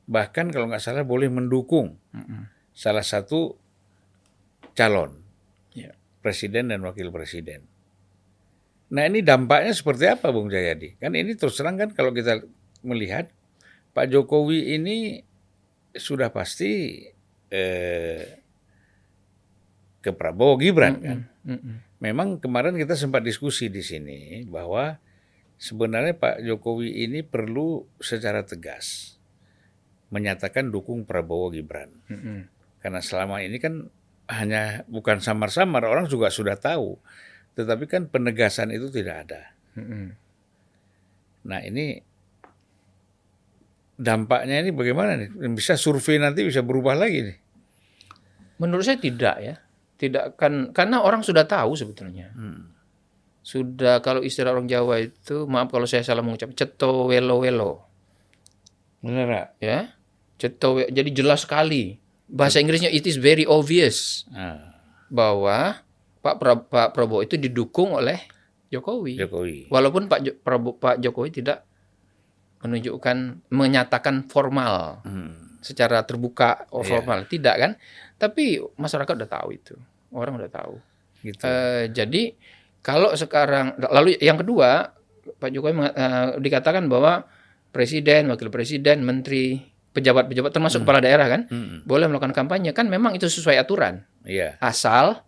Bahkan 0.04 0.52
kalau 0.52 0.68
nggak 0.68 0.84
salah 0.84 1.08
boleh 1.08 1.32
mendukung 1.32 1.96
salah 2.76 3.02
satu 3.04 3.56
calon 4.76 5.24
Ya. 5.72 5.94
presiden 6.20 6.68
dan 6.68 6.84
wakil 6.84 7.08
presiden. 7.08 7.64
Nah 8.88 9.04
ini 9.04 9.20
dampaknya 9.20 9.76
seperti 9.76 10.08
apa 10.08 10.32
Bung 10.32 10.48
Jayadi? 10.48 10.96
Kan 10.96 11.12
ini 11.12 11.36
terus 11.36 11.60
terang 11.60 11.76
kan 11.76 11.92
kalau 11.92 12.12
kita 12.12 12.40
melihat 12.80 13.28
Pak 13.92 14.08
Jokowi 14.08 14.78
ini 14.78 15.20
sudah 15.92 16.32
pasti 16.32 17.04
eh, 17.52 18.22
ke 20.00 20.10
Prabowo 20.14 20.56
Gibran 20.56 20.94
kan. 21.02 21.18
Mm-mm. 21.44 21.84
Memang 21.98 22.38
kemarin 22.38 22.78
kita 22.78 22.94
sempat 22.94 23.26
diskusi 23.26 23.66
di 23.68 23.82
sini 23.82 24.46
bahwa 24.46 24.96
sebenarnya 25.58 26.14
Pak 26.14 26.46
Jokowi 26.46 27.04
ini 27.04 27.26
perlu 27.26 27.84
secara 27.98 28.46
tegas 28.46 29.18
menyatakan 30.08 30.72
dukung 30.72 31.04
Prabowo 31.04 31.52
Gibran. 31.52 31.92
Mm-mm. 32.08 32.48
Karena 32.78 33.02
selama 33.02 33.42
ini 33.42 33.58
kan 33.58 33.90
hanya 34.28 34.86
bukan 34.86 35.18
samar-samar 35.18 35.82
orang 35.88 36.06
juga 36.06 36.30
sudah 36.30 36.54
tahu, 36.54 37.00
tetapi 37.58 37.90
kan 37.90 38.06
penegasan 38.06 38.70
itu 38.70 38.86
tidak 38.86 39.26
ada. 39.26 39.50
Nah 41.42 41.60
ini 41.66 41.98
dampaknya 43.98 44.62
ini 44.62 44.70
bagaimana 44.70 45.18
nih? 45.18 45.50
Bisa 45.50 45.74
survei 45.74 46.22
nanti 46.22 46.46
bisa 46.46 46.62
berubah 46.62 46.94
lagi 46.94 47.26
nih. 47.26 47.38
Menurut 48.62 48.86
saya 48.86 49.02
tidak 49.02 49.36
ya. 49.42 49.58
Tidak 49.98 50.38
kan 50.38 50.70
karena 50.70 51.02
orang 51.02 51.26
sudah 51.26 51.50
tahu 51.50 51.74
sebetulnya. 51.74 52.30
Sudah 53.42 53.98
kalau 54.06 54.22
istilah 54.22 54.54
orang 54.54 54.70
Jawa 54.70 55.02
itu 55.02 55.50
maaf 55.50 55.74
kalau 55.74 55.90
saya 55.90 56.06
salah 56.06 56.22
mengucap 56.22 56.54
ceto 56.54 57.10
welo 57.10 57.42
welo 57.42 57.82
Benar 59.02 59.58
ya. 59.58 59.98
Ceto 60.38 60.78
jadi 60.78 61.10
jelas 61.10 61.42
sekali. 61.42 61.98
Bahasa 62.30 62.62
Inggrisnya 62.62 62.92
it 62.92 63.08
is 63.08 63.16
very 63.16 63.48
obvious 63.48 64.28
Nah, 64.28 64.78
bahwa 65.08 65.80
Pak 66.28 66.34
pra- 66.36 66.60
Pak 66.62 66.88
Prabowo 66.92 67.20
itu 67.20 67.34
didukung 67.34 67.94
oleh 67.94 68.20
Jokowi. 68.68 69.16
Jokowi. 69.16 69.56
Walaupun 69.66 70.06
Pak 70.06 70.20
Jo- 70.20 70.36
Prabowo, 70.36 70.76
Pak 70.76 70.98
Jokowi 70.98 71.32
tidak 71.32 71.64
menunjukkan 72.58 73.16
menyatakan 73.48 74.26
formal 74.26 74.98
Hmm. 75.02 75.58
secara 75.60 76.02
terbuka 76.02 76.66
oh, 76.68 76.82
formal 76.82 77.22
tidak 77.24 77.54
kan 77.56 77.70
tapi 78.14 78.58
masyarakat 78.74 79.14
udah 79.14 79.30
tahu 79.30 79.48
itu 79.52 79.74
orang 80.10 80.36
udah 80.36 80.50
tahu 80.50 80.74
Gitu. 81.18 81.38
Eh, 81.40 81.90
jadi 81.90 82.30
kalau 82.78 83.10
sekarang 83.12 83.74
lalu 83.80 84.14
yang 84.16 84.36
kedua 84.36 84.90
Pak 85.32 85.50
Jokowi 85.50 85.72
eh, 85.84 86.28
dikatakan 86.36 86.86
bahwa 86.86 87.26
presiden 87.68 88.26
wakil 88.28 88.48
presiden 88.48 89.02
menteri 89.02 89.58
pejabat-pejabat 89.88 90.50
termasuk 90.50 90.82
kepala 90.82 90.98
daerah 90.98 91.26
kan 91.26 91.46
Hmm. 91.46 91.82
boleh 91.84 92.06
melakukan 92.06 92.30
kampanye 92.32 92.70
kan 92.70 92.86
memang 92.86 93.14
itu 93.14 93.26
sesuai 93.26 93.54
aturan 93.56 94.02
Iya. 94.22 94.58
asal 94.58 95.22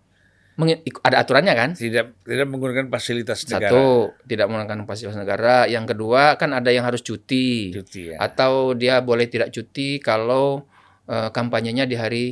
ada 1.01 1.17
aturannya 1.19 1.55
kan 1.55 1.71
Tidak 1.73 2.21
tidak 2.21 2.47
menggunakan 2.47 2.87
fasilitas 2.89 3.45
negara. 3.45 3.71
satu 3.71 3.85
tidak 4.25 4.47
menggunakan 4.47 4.85
fasilitas 4.85 5.17
negara 5.17 5.65
yang 5.65 5.85
kedua 5.85 6.37
kan 6.37 6.53
ada 6.53 6.69
yang 6.69 6.85
harus 6.85 7.01
cuti 7.01 7.73
Cuti 7.73 8.13
ya. 8.13 8.17
atau 8.19 8.73
dia 8.73 9.01
boleh 9.01 9.25
tidak 9.25 9.49
cuti 9.51 9.97
kalau 9.99 10.69
eh, 11.07 11.29
kampanyenya 11.31 11.85
di 11.85 11.97
hari 11.97 12.27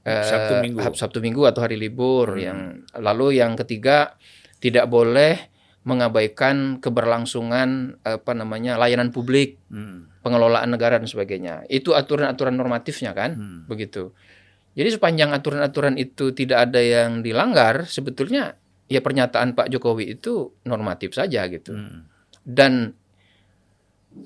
eh, 0.00 0.24
Sabtu 0.24 0.60
Minggu. 0.60 0.78
Hmm. 0.78 0.92
Sabtu 0.92 1.18
Minggu 1.18 1.42
atau 1.42 1.60
hari 1.60 1.74
libur 1.74 2.36
yang 2.36 2.80
lalu 2.94 3.38
yang 3.38 3.56
ketiga 3.56 4.12
tidak 4.58 4.84
boleh 4.84 5.48
mengabaikan 5.82 6.76
keberlangsungan 6.78 7.96
apa 8.02 8.32
namanya 8.32 8.76
layanan 8.76 9.08
publik 9.08 9.56
Hmm. 9.66 10.10
pengelolaan 10.20 10.68
negara 10.68 10.98
dan 10.98 11.06
sebagainya 11.06 11.64
itu 11.66 11.94
aturan-aturan 11.94 12.52
normatifnya 12.52 13.14
kan 13.14 13.30
Hmm. 13.32 13.60
begitu 13.64 14.12
jadi 14.74 14.88
sepanjang 14.94 15.34
aturan-aturan 15.34 15.98
itu 15.98 16.30
tidak 16.34 16.70
ada 16.70 16.80
yang 16.80 17.20
dilanggar 17.20 17.86
sebetulnya 17.90 18.54
ya 18.90 19.02
pernyataan 19.02 19.54
Pak 19.54 19.70
Jokowi 19.70 20.18
itu 20.18 20.54
normatif 20.66 21.14
saja 21.14 21.46
gitu 21.50 21.74
Hmm. 21.74 22.06
dan 22.42 22.94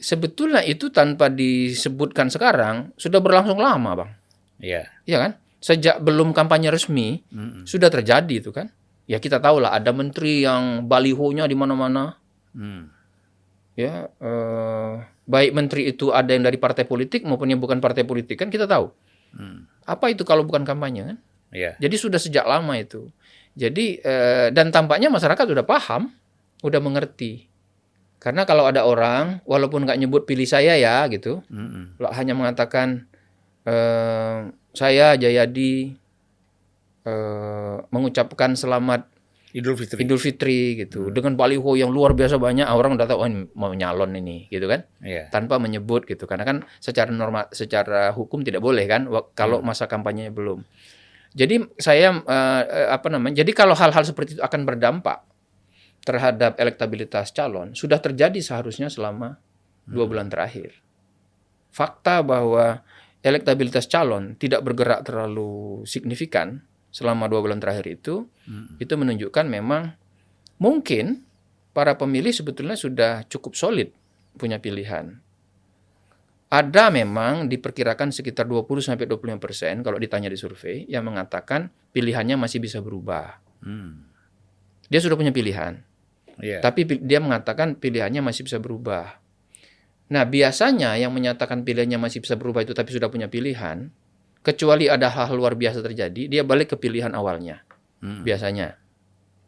sebetulnya 0.01 0.65
itu 0.65 0.89
tanpa 0.89 1.29
disebutkan 1.29 2.33
sekarang 2.33 2.97
sudah 2.97 3.21
berlangsung 3.21 3.61
lama, 3.61 4.05
Bang. 4.05 4.11
Iya. 4.57 4.89
Iya 5.05 5.19
kan? 5.21 5.33
Sejak 5.61 6.01
belum 6.01 6.33
kampanye 6.37 6.73
resmi 6.73 7.21
Hmm. 7.33 7.65
sudah 7.69 7.89
terjadi 7.93 8.41
itu 8.41 8.53
kan. 8.53 8.73
Ya 9.05 9.21
kita 9.21 9.37
tahu 9.41 9.61
lah 9.61 9.77
ada 9.77 9.93
menteri 9.93 10.41
yang 10.41 10.89
balihonya 10.89 11.45
di 11.45 11.57
mana-mana. 11.57 12.17
Hmm. 12.55 12.89
ya 13.75 14.07
eh, 14.07 14.93
baik 15.27 15.51
menteri 15.51 15.91
itu 15.91 16.15
ada 16.15 16.31
yang 16.31 16.47
dari 16.47 16.63
partai 16.63 16.87
politik 16.87 17.27
maupun 17.27 17.51
yang 17.51 17.59
bukan 17.59 17.83
partai 17.83 18.07
politik 18.07 18.39
kan 18.39 18.47
kita 18.47 18.71
tahu. 18.71 18.95
Hmm. 19.35 19.67
Apa 19.85 20.11
itu 20.13 20.25
kalau 20.27 20.45
bukan 20.45 20.65
kampanye 20.67 21.15
kan? 21.15 21.19
Iya. 21.55 21.79
Jadi 21.79 21.97
sudah 21.97 22.19
sejak 22.19 22.45
lama 22.45 22.75
itu. 22.75 23.09
Jadi 23.55 24.03
eh, 24.03 24.51
dan 24.51 24.75
tampaknya 24.75 25.09
masyarakat 25.09 25.45
sudah 25.47 25.63
paham, 25.63 26.11
udah 26.67 26.81
mengerti. 26.83 27.47
Karena 28.19 28.43
kalau 28.49 28.67
ada 28.67 28.83
orang 28.83 29.45
walaupun 29.47 29.87
nggak 29.87 30.01
nyebut 30.01 30.27
pilih 30.27 30.49
saya 30.49 30.75
ya 30.75 31.07
gitu, 31.13 31.45
Mm-mm. 31.53 32.01
Lo 32.03 32.11
hanya 32.11 32.35
mengatakan 32.35 33.07
eh, 33.63 34.51
saya 34.75 35.15
Jayadi 35.15 35.95
eh, 37.07 37.77
mengucapkan 37.95 38.59
selamat 38.59 39.14
Idul 39.55 39.79
Fitri. 39.79 40.03
Idul 40.03 40.19
Fitri 40.19 40.59
gitu. 40.83 41.15
Dengan 41.15 41.39
baliho 41.39 41.79
yang 41.79 41.95
luar 41.95 42.19
biasa 42.19 42.43
banyak 42.43 42.67
orang 42.67 42.99
udah 42.99 43.07
tahu 43.07 43.19
oh, 43.23 43.29
ini 43.31 43.47
mau 43.55 43.71
nyalon 43.71 44.11
ini 44.19 44.51
gitu 44.51 44.67
kan? 44.67 44.83
Iya. 44.99 45.31
tanpa 45.31 45.63
menyebut 45.63 46.11
gitu. 46.11 46.27
Karena 46.27 46.43
kan 46.43 46.67
secara 46.83 47.15
norma 47.15 47.47
secara 47.55 48.11
hukum 48.11 48.43
tidak 48.43 48.59
boleh 48.59 48.83
kan 48.91 49.07
kalau 49.39 49.63
masa 49.63 49.87
kampanye 49.87 50.35
belum. 50.35 50.67
Jadi 51.39 51.71
saya 51.79 52.19
eh, 52.19 52.63
apa 52.91 53.07
namanya 53.15 53.47
jadi 53.47 53.51
kalau 53.55 53.79
hal-hal 53.79 54.03
seperti 54.03 54.39
itu 54.39 54.43
akan 54.43 54.67
berdampak 54.67 55.23
terhadap 56.03 56.59
elektabilitas 56.59 57.31
calon 57.31 57.79
sudah 57.79 58.03
terjadi 58.03 58.37
seharusnya 58.43 58.91
selama 58.91 59.39
dua 59.87 60.11
bulan 60.11 60.27
terakhir. 60.27 60.83
Fakta 61.71 62.27
bahwa 62.27 62.83
elektabilitas 63.23 63.87
calon 63.87 64.35
tidak 64.35 64.67
bergerak 64.67 65.07
terlalu 65.07 65.87
signifikan 65.87 66.67
selama 66.95 67.27
dua 67.27 67.43
bulan 67.43 67.59
terakhir 67.59 67.91
itu 67.91 68.31
Mm. 68.47 68.79
itu 68.79 68.95
menunjukkan 68.95 69.45
memang 69.49 69.97
mungkin 70.57 71.27
para 71.73 71.99
pemilih 71.99 72.31
sebetulnya 72.31 72.79
sudah 72.79 73.27
cukup 73.27 73.59
solid 73.59 73.91
punya 74.37 74.61
pilihan. 74.61 75.19
Ada 76.47 76.95
memang 76.95 77.51
diperkirakan 77.51 78.15
sekitar 78.15 78.47
20 78.47 78.79
sampai 78.79 79.11
25 79.11 79.43
persen 79.43 79.83
kalau 79.83 79.99
ditanya 79.99 80.31
di 80.31 80.39
survei 80.39 80.87
yang 80.87 81.03
mengatakan 81.03 81.67
pilihannya 81.91 82.39
masih 82.39 82.63
bisa 82.63 82.79
berubah. 82.79 83.43
Mm. 83.59 84.07
Dia 84.87 85.01
sudah 85.01 85.17
punya 85.17 85.33
pilihan, 85.33 85.81
Iya. 86.39 86.61
tapi 86.63 86.85
pi- 86.85 87.03
dia 87.03 87.19
mengatakan 87.19 87.75
pilihannya 87.75 88.23
masih 88.23 88.47
bisa 88.47 88.61
berubah. 88.61 89.19
Nah, 90.13 90.29
biasanya 90.29 90.95
yang 90.95 91.11
menyatakan 91.11 91.65
pilihannya 91.65 91.97
masih 91.97 92.21
bisa 92.21 92.37
berubah 92.37 92.61
itu 92.61 92.71
tapi 92.71 92.93
sudah 92.93 93.09
punya 93.09 93.27
pilihan, 93.27 93.89
kecuali 94.45 94.87
ada 94.87 95.09
hal 95.09 95.33
luar 95.33 95.57
biasa 95.57 95.81
terjadi, 95.81 96.29
dia 96.29 96.43
balik 96.45 96.73
ke 96.73 96.77
pilihan 96.77 97.11
awalnya 97.17 97.65
Mm. 98.05 98.21
biasanya. 98.21 98.77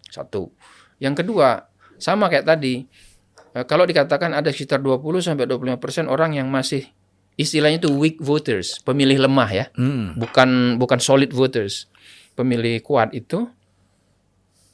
Satu. 0.08 0.48
Yang 0.96 1.20
kedua, 1.22 1.68
sama 2.00 2.32
kayak 2.32 2.48
tadi. 2.48 2.88
eh, 3.52 3.64
Kalau 3.68 3.84
dikatakan 3.84 4.32
ada 4.32 4.48
sekitar 4.48 4.80
20 4.80 5.20
sampai 5.20 5.44
25% 5.44 5.76
persen 5.76 6.08
orang 6.08 6.32
yang 6.32 6.48
masih 6.48 6.88
istilahnya 7.36 7.84
itu 7.84 7.92
weak 7.92 8.16
voters, 8.16 8.80
pemilih 8.80 9.28
lemah 9.28 9.50
ya, 9.52 9.64
Mm. 9.76 10.16
bukan 10.16 10.48
bukan 10.80 10.96
solid 10.96 11.28
voters. 11.36 11.84
Pemilih 12.32 12.80
kuat 12.80 13.12
itu 13.12 13.48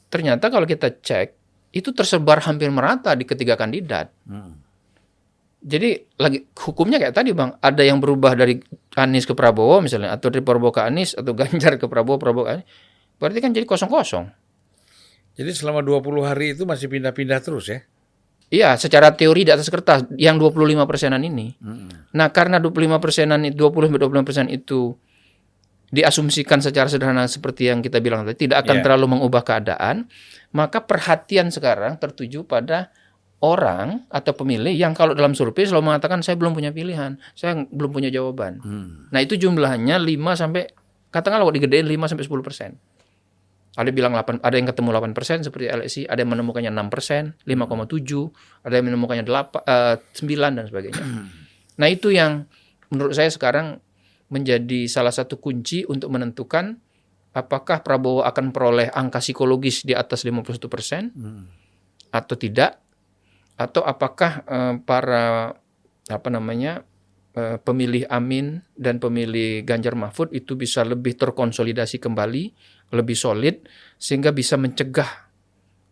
ternyata 0.07 0.47
kalau 0.47 0.63
kita 0.63 0.93
cek 0.95 1.35
itu 1.73 1.89
tersebar 1.91 2.39
hampir 2.45 2.71
merata 2.71 3.11
di 3.15 3.27
ketiga 3.27 3.59
kandidat. 3.59 4.07
Mm. 4.23 4.62
Jadi 5.63 5.95
lagi 6.19 6.43
hukumnya 6.59 6.99
kayak 6.99 7.15
tadi 7.15 7.31
bang, 7.31 7.55
ada 7.63 7.79
yang 7.79 8.03
berubah 8.03 8.35
dari 8.35 8.59
Anies 8.99 9.23
ke 9.23 9.31
Prabowo 9.31 9.79
misalnya, 9.79 10.11
atau 10.11 10.27
dari 10.27 10.43
Prabowo 10.43 10.75
ke 10.75 10.83
Anies, 10.83 11.15
atau 11.15 11.31
Ganjar 11.31 11.79
ke 11.79 11.87
Prabowo, 11.87 12.19
Prabowo 12.19 12.43
ke 12.43 12.51
Anies. 12.59 12.67
Berarti 13.15 13.39
kan 13.39 13.55
jadi 13.55 13.63
kosong-kosong. 13.63 14.27
Jadi 15.33 15.51
selama 15.55 15.79
20 15.81 16.27
hari 16.27 16.53
itu 16.53 16.67
masih 16.67 16.91
pindah-pindah 16.91 17.39
terus 17.39 17.71
ya? 17.71 17.79
Iya, 18.53 18.77
secara 18.77 19.15
teori 19.17 19.47
di 19.47 19.51
atas 19.55 19.65
kertas 19.71 20.05
yang 20.19 20.37
25 20.37 20.85
persenan 20.85 21.23
ini. 21.25 21.57
Mm. 21.57 22.13
Nah, 22.13 22.29
karena 22.29 22.61
25 22.61 23.01
persenan 23.01 23.41
itu 23.47 23.57
20 23.57 23.89
sampai 23.89 24.01
25 24.03 24.27
persen 24.27 24.45
itu 24.51 24.93
diasumsikan 25.89 26.61
secara 26.61 26.85
sederhana 26.85 27.25
seperti 27.25 27.69
yang 27.69 27.81
kita 27.81 28.01
bilang 28.01 28.25
tadi 28.25 28.45
tidak 28.49 28.65
akan 28.65 28.81
Iya. 28.81 28.83
terlalu 28.85 29.05
mengubah 29.13 29.41
keadaan, 29.45 30.09
maka 30.53 30.85
perhatian 30.85 31.49
sekarang 31.49 31.97
tertuju 32.01 32.45
pada 32.45 32.89
orang 33.43 34.07
atau 34.07 34.31
pemilih 34.31 34.71
yang 34.71 34.95
kalau 34.95 35.11
dalam 35.11 35.35
survei 35.35 35.67
selalu 35.67 35.91
mengatakan 35.91 36.23
saya 36.23 36.39
belum 36.39 36.55
punya 36.55 36.71
pilihan, 36.71 37.19
saya 37.35 37.67
belum 37.67 37.91
punya 37.91 38.07
jawaban. 38.07 38.63
Mm. 38.63 39.11
Nah, 39.11 39.19
itu 39.19 39.35
jumlahnya 39.35 39.99
5 39.99 40.39
sampai 40.39 40.71
katakanlah 41.11 41.43
kalau 41.43 41.53
digedein 41.53 41.83
5 41.83 42.07
sampai 42.15 42.23
10 42.23 42.39
persen. 42.39 42.71
Ada 43.73 43.89
bilang 43.89 44.13
8, 44.15 44.39
ada 44.39 44.55
yang 44.55 44.69
ketemu 44.69 44.89
8 44.95 45.17
persen 45.17 45.37
seperti 45.43 45.65
LSI, 45.67 46.01
ada 46.07 46.21
yang 46.23 46.31
menemukannya 46.31 46.71
6 46.71 46.93
persen, 46.93 47.35
5,7, 47.43 48.31
ada 48.63 48.73
yang 48.79 48.85
menemukannya 48.93 49.25
8, 49.25 49.59
eh, 49.65 49.95
9 50.13 50.51
dan 50.55 50.65
sebagainya. 50.69 51.03
Nah 51.73 51.87
itu 51.89 52.13
yang 52.13 52.45
menurut 52.93 53.17
saya 53.17 53.33
sekarang 53.33 53.81
menjadi 54.29 54.85
salah 54.85 55.09
satu 55.09 55.41
kunci 55.41 55.89
untuk 55.89 56.13
menentukan 56.13 56.77
apakah 57.33 57.81
Prabowo 57.81 58.21
akan 58.21 58.53
peroleh 58.53 58.93
angka 58.93 59.17
psikologis 59.17 59.81
di 59.81 59.97
atas 59.97 60.21
51 60.21 60.69
persen 60.69 61.09
Mm. 61.09 61.43
atau 62.13 62.37
tidak, 62.37 62.77
atau 63.63 63.81
apakah 63.87 64.43
eh, 64.43 64.75
para 64.83 65.55
apa 66.11 66.29
namanya 66.29 66.83
eh, 67.37 67.57
pemilih 67.63 68.03
Amin 68.11 68.61
dan 68.75 68.99
pemilih 68.99 69.63
Ganjar 69.63 69.95
Mahfud 69.95 70.35
itu 70.35 70.59
bisa 70.59 70.83
lebih 70.83 71.15
terkonsolidasi 71.15 72.03
kembali, 72.03 72.43
lebih 72.91 73.15
solid 73.15 73.63
sehingga 73.95 74.35
bisa 74.35 74.59
mencegah 74.59 75.31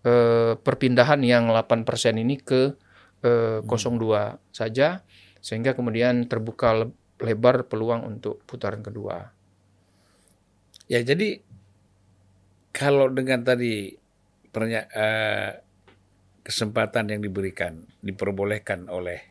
eh, 0.03 0.53
perpindahan 0.59 1.23
yang 1.23 1.47
8% 1.47 2.19
ini 2.19 2.35
ke 2.43 2.75
eh, 3.23 3.59
02 3.63 4.51
saja 4.51 5.01
sehingga 5.41 5.73
kemudian 5.73 6.27
terbuka 6.29 6.75
le- 6.75 6.95
lebar 7.23 7.65
peluang 7.71 8.05
untuk 8.05 8.43
putaran 8.45 8.83
kedua. 8.83 9.31
Ya 10.91 10.99
jadi 11.01 11.39
kalau 12.71 13.07
dengan 13.11 13.43
tadi 13.43 13.95
pernya, 14.51 14.87
eh, 14.91 15.70
kesempatan 16.41 17.09
yang 17.13 17.21
diberikan 17.21 17.85
diperbolehkan 18.01 18.89
oleh 18.89 19.21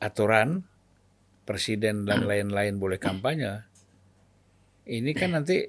aturan 0.00 0.64
presiden 1.44 2.06
dan 2.06 2.24
lain-lain 2.26 2.78
boleh 2.78 2.98
kampanye, 2.98 3.66
ini 4.86 5.10
kan 5.12 5.34
nanti 5.34 5.68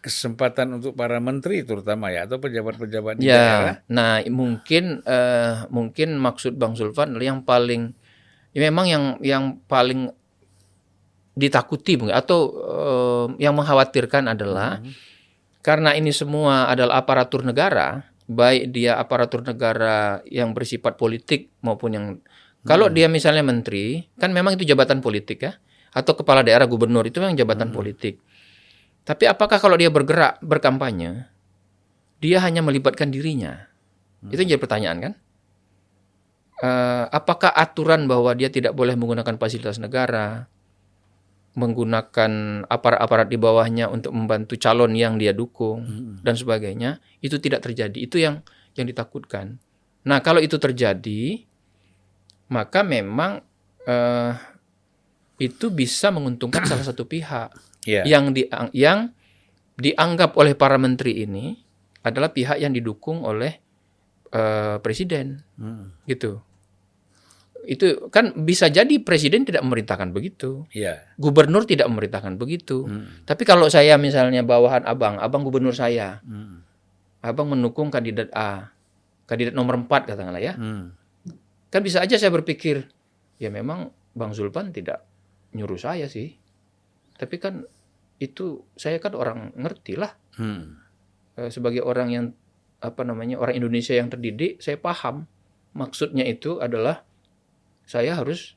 kesempatan 0.00 0.80
untuk 0.80 0.96
para 0.96 1.20
menteri 1.20 1.60
terutama 1.64 2.08
ya 2.08 2.24
atau 2.24 2.40
pejabat-pejabat 2.40 3.20
di 3.20 3.28
daerah. 3.28 3.80
Ya, 3.80 3.88
nah 3.88 4.20
mungkin 4.28 5.04
eh, 5.04 5.64
mungkin 5.68 6.16
maksud 6.20 6.56
Bang 6.56 6.76
Zulfan 6.76 7.16
yang 7.20 7.44
paling 7.44 7.92
ya 8.56 8.60
memang 8.64 8.86
yang 8.88 9.04
yang 9.20 9.44
paling 9.68 10.08
ditakuti 11.34 11.98
atau 12.14 12.38
eh, 12.54 13.26
yang 13.44 13.56
mengkhawatirkan 13.58 14.30
adalah 14.30 14.80
Mhm. 14.80 14.92
karena 15.64 15.96
ini 15.96 16.12
semua 16.12 16.68
adalah 16.68 17.00
aparatur 17.00 17.44
negara, 17.44 18.04
baik 18.24 18.72
dia 18.72 18.96
aparatur 18.96 19.44
negara 19.44 20.24
yang 20.28 20.56
bersifat 20.56 20.96
politik 20.96 21.52
maupun 21.60 21.90
yang 21.92 22.06
kalau 22.64 22.88
dia 22.88 23.12
misalnya 23.12 23.44
menteri, 23.44 24.08
kan 24.16 24.32
memang 24.32 24.56
itu 24.56 24.64
jabatan 24.64 25.04
politik 25.04 25.44
ya, 25.44 25.52
atau 25.92 26.16
kepala 26.16 26.40
daerah 26.40 26.64
gubernur 26.64 27.04
itu 27.04 27.20
memang 27.20 27.36
jabatan 27.36 27.68
politik. 27.76 28.24
Tapi 29.04 29.28
apakah 29.28 29.60
kalau 29.60 29.76
dia 29.76 29.92
bergerak 29.92 30.40
berkampanye, 30.40 31.28
dia 32.24 32.40
hanya 32.40 32.64
melibatkan 32.64 33.12
dirinya? 33.12 33.68
Itu 34.24 34.40
yang 34.40 34.56
jadi 34.56 34.62
pertanyaan 34.64 34.98
kan? 35.04 35.12
Eh, 36.64 37.04
apakah 37.12 37.52
aturan 37.52 38.08
bahwa 38.08 38.32
dia 38.32 38.48
tidak 38.48 38.72
boleh 38.72 38.96
menggunakan 38.96 39.36
fasilitas 39.36 39.76
negara, 39.76 40.48
menggunakan 41.54 42.30
aparat-aparat 42.66 43.30
di 43.30 43.38
bawahnya 43.38 43.86
untuk 43.86 44.10
membantu 44.10 44.58
calon 44.58 44.94
yang 44.94 45.16
dia 45.16 45.30
dukung 45.30 45.86
Mhm. 45.86 46.14
dan 46.26 46.34
sebagainya, 46.34 46.90
itu 47.18 47.38
tidak 47.38 47.62
terjadi. 47.62 47.94
Itu 47.94 48.18
yang 48.18 48.42
yang 48.74 48.90
ditakutkan. 48.90 49.62
Nah, 50.02 50.18
kalau 50.18 50.42
itu 50.42 50.58
terjadi, 50.58 51.46
maka 52.48 52.82
memang 52.82 53.40
eh, 53.84 54.32
itu 55.38 55.68
bisa 55.68 56.08
menguntungkan 56.08 56.64
salah 56.70 56.84
satu 56.84 57.04
pihak 57.04 57.52
Ya. 57.84 58.00
yang 58.08 58.32
di, 58.32 58.48
yang 58.72 59.12
dianggap 59.76 60.32
oleh 60.40 60.56
para 60.56 60.80
menteri 60.80 61.20
ini 61.20 61.52
adalah 62.00 62.32
pihak 62.32 62.56
yang 62.56 62.72
didukung 62.72 63.20
oleh 63.20 63.60
eh, 64.32 64.76
presiden, 64.80 65.44
Mhm. 65.54 66.08
gitu. 66.08 66.40
Itu 67.64 68.12
kan 68.12 68.44
bisa 68.44 68.68
jadi 68.68 69.00
presiden 69.00 69.48
tidak 69.48 69.64
memerintahkan 69.64 70.12
begitu, 70.12 70.68
Ya. 70.70 71.04
gubernur 71.16 71.64
tidak 71.64 71.88
memerintahkan 71.88 72.36
begitu. 72.36 72.84
Mhm. 72.84 73.24
Tapi 73.24 73.42
kalau 73.48 73.66
saya 73.72 73.96
misalnya 73.96 74.44
bawahan 74.44 74.84
abang, 74.84 75.16
abang 75.18 75.42
gubernur 75.42 75.72
saya, 75.72 76.20
Mhm. 76.24 76.56
abang 77.24 77.48
mendukung 77.48 77.88
kandidat 77.88 78.28
A, 78.36 78.72
kandidat 79.24 79.56
nomor 79.56 79.80
4 79.80 80.04
katakanlah 80.04 80.42
ya, 80.44 80.54
Mhm. 80.54 80.84
kan 81.72 81.80
bisa 81.80 82.04
aja 82.04 82.20
saya 82.20 82.30
berpikir, 82.30 82.84
ya 83.40 83.48
memang 83.48 83.90
Bang 84.14 84.30
Zulpan 84.36 84.70
tidak 84.70 85.02
nyuruh 85.56 85.80
saya 85.80 86.06
sih. 86.06 86.36
Tapi 87.18 87.36
kan 87.42 87.64
itu 88.22 88.62
saya 88.78 89.02
kan 89.02 89.16
orang 89.18 89.50
ngerti 89.58 89.98
lah 89.98 90.14
Mhm. 90.38 90.86
Eh, 91.34 91.50
sebagai 91.50 91.82
orang 91.82 92.08
yang 92.14 92.26
apa 92.78 93.02
namanya 93.02 93.42
orang 93.42 93.58
Indonesia 93.58 93.90
yang 93.90 94.06
terdidik, 94.06 94.62
saya 94.62 94.78
paham 94.78 95.26
maksudnya 95.74 96.22
itu 96.22 96.62
adalah 96.62 97.02
saya 97.84 98.16
harus 98.16 98.56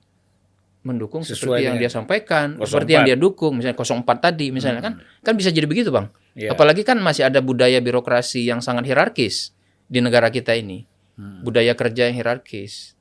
mendukung 0.87 1.19
Sesuai 1.19 1.35
seperti 1.59 1.63
yang 1.67 1.75
dia 1.75 1.91
sampaikan, 1.91 2.55
04. 2.55 2.63
seperti 2.63 2.91
yang 2.95 3.03
dia 3.03 3.17
dukung, 3.19 3.59
misalnya 3.59 3.75
04 3.75 4.07
tadi 4.23 4.55
misalnya 4.55 4.79
kan 4.79 4.93
kan 5.19 5.33
bisa 5.35 5.51
jadi 5.51 5.67
begitu, 5.67 5.91
Bang. 5.91 6.07
Iya. 6.31 6.55
Apalagi 6.55 6.87
kan 6.87 6.95
masih 7.01 7.27
ada 7.27 7.43
budaya 7.43 7.81
birokrasi 7.83 8.47
yang 8.47 8.63
sangat 8.63 8.87
hierarkis 8.87 9.51
di 9.89 9.99
negara 9.99 10.31
kita 10.31 10.55
ini. 10.55 10.87
Budaya 11.17 11.73
kerja 11.73 12.07
yang 12.07 12.15
hierarkis. 12.15 12.93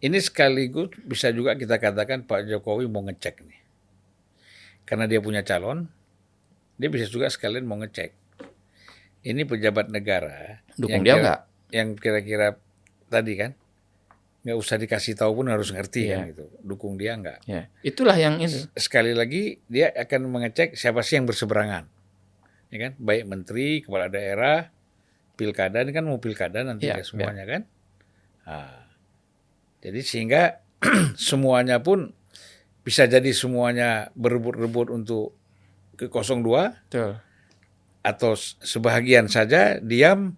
Ini 0.00 0.16
sekaligus 0.22 0.94
bisa 1.02 1.28
juga 1.28 1.58
kita 1.58 1.76
katakan 1.76 2.24
Pak 2.24 2.46
Jokowi 2.46 2.86
mau 2.86 3.04
ngecek 3.04 3.42
nih. 3.42 3.60
Karena 4.86 5.04
dia 5.04 5.20
punya 5.20 5.42
calon, 5.42 5.90
dia 6.80 6.88
bisa 6.88 7.04
juga 7.04 7.28
sekalian 7.28 7.66
mau 7.68 7.76
ngecek. 7.76 8.16
Ini 9.20 9.44
pejabat 9.44 9.92
negara 9.92 10.64
Dukung 10.80 10.88
yang 10.88 11.02
dia 11.04 11.12
kira- 11.12 11.20
enggak? 11.20 11.40
Yang 11.70 11.88
kira-kira 12.00 12.46
tadi 13.12 13.32
kan 13.36 13.50
nggak 14.40 14.56
usah 14.56 14.80
dikasih 14.80 15.20
tahu 15.20 15.44
pun 15.44 15.52
harus 15.52 15.68
ngerti 15.68 16.08
Iya. 16.08 16.16
kan 16.16 16.32
gitu. 16.32 16.44
Dukung 16.64 16.96
dia 16.96 17.12
enggak. 17.12 17.44
Ya, 17.44 17.68
itulah 17.84 18.16
yang 18.16 18.40
ini. 18.40 18.48
Sekali 18.72 19.12
lagi 19.12 19.60
dia 19.68 19.92
akan 19.92 20.32
mengecek 20.32 20.72
siapa 20.74 21.04
sih 21.04 21.20
yang 21.20 21.28
berseberangan. 21.28 21.84
Ya 22.72 22.78
kan? 22.88 22.92
Baik 22.96 23.28
menteri, 23.28 23.84
kepala 23.84 24.08
daerah, 24.08 24.72
pilkada 25.36 25.84
ini 25.84 25.92
kan 25.92 26.08
mau 26.08 26.16
pilkada 26.16 26.64
nanti 26.64 26.88
Iya, 26.88 27.00
ya, 27.00 27.04
semuanya 27.04 27.44
kan. 27.44 27.62
Nah, 28.48 28.80
jadi 29.84 30.00
sehingga 30.00 30.64
semuanya 31.20 31.84
pun 31.84 32.16
bisa 32.80 33.04
jadi 33.04 33.28
semuanya 33.36 34.08
berebut-rebut 34.16 34.88
untuk 34.88 35.36
ke 36.00 36.08
02 36.08 36.40
Betul. 36.88 37.20
atau 38.00 38.32
sebahagian 38.64 39.28
saja 39.28 39.76
diam 39.84 40.32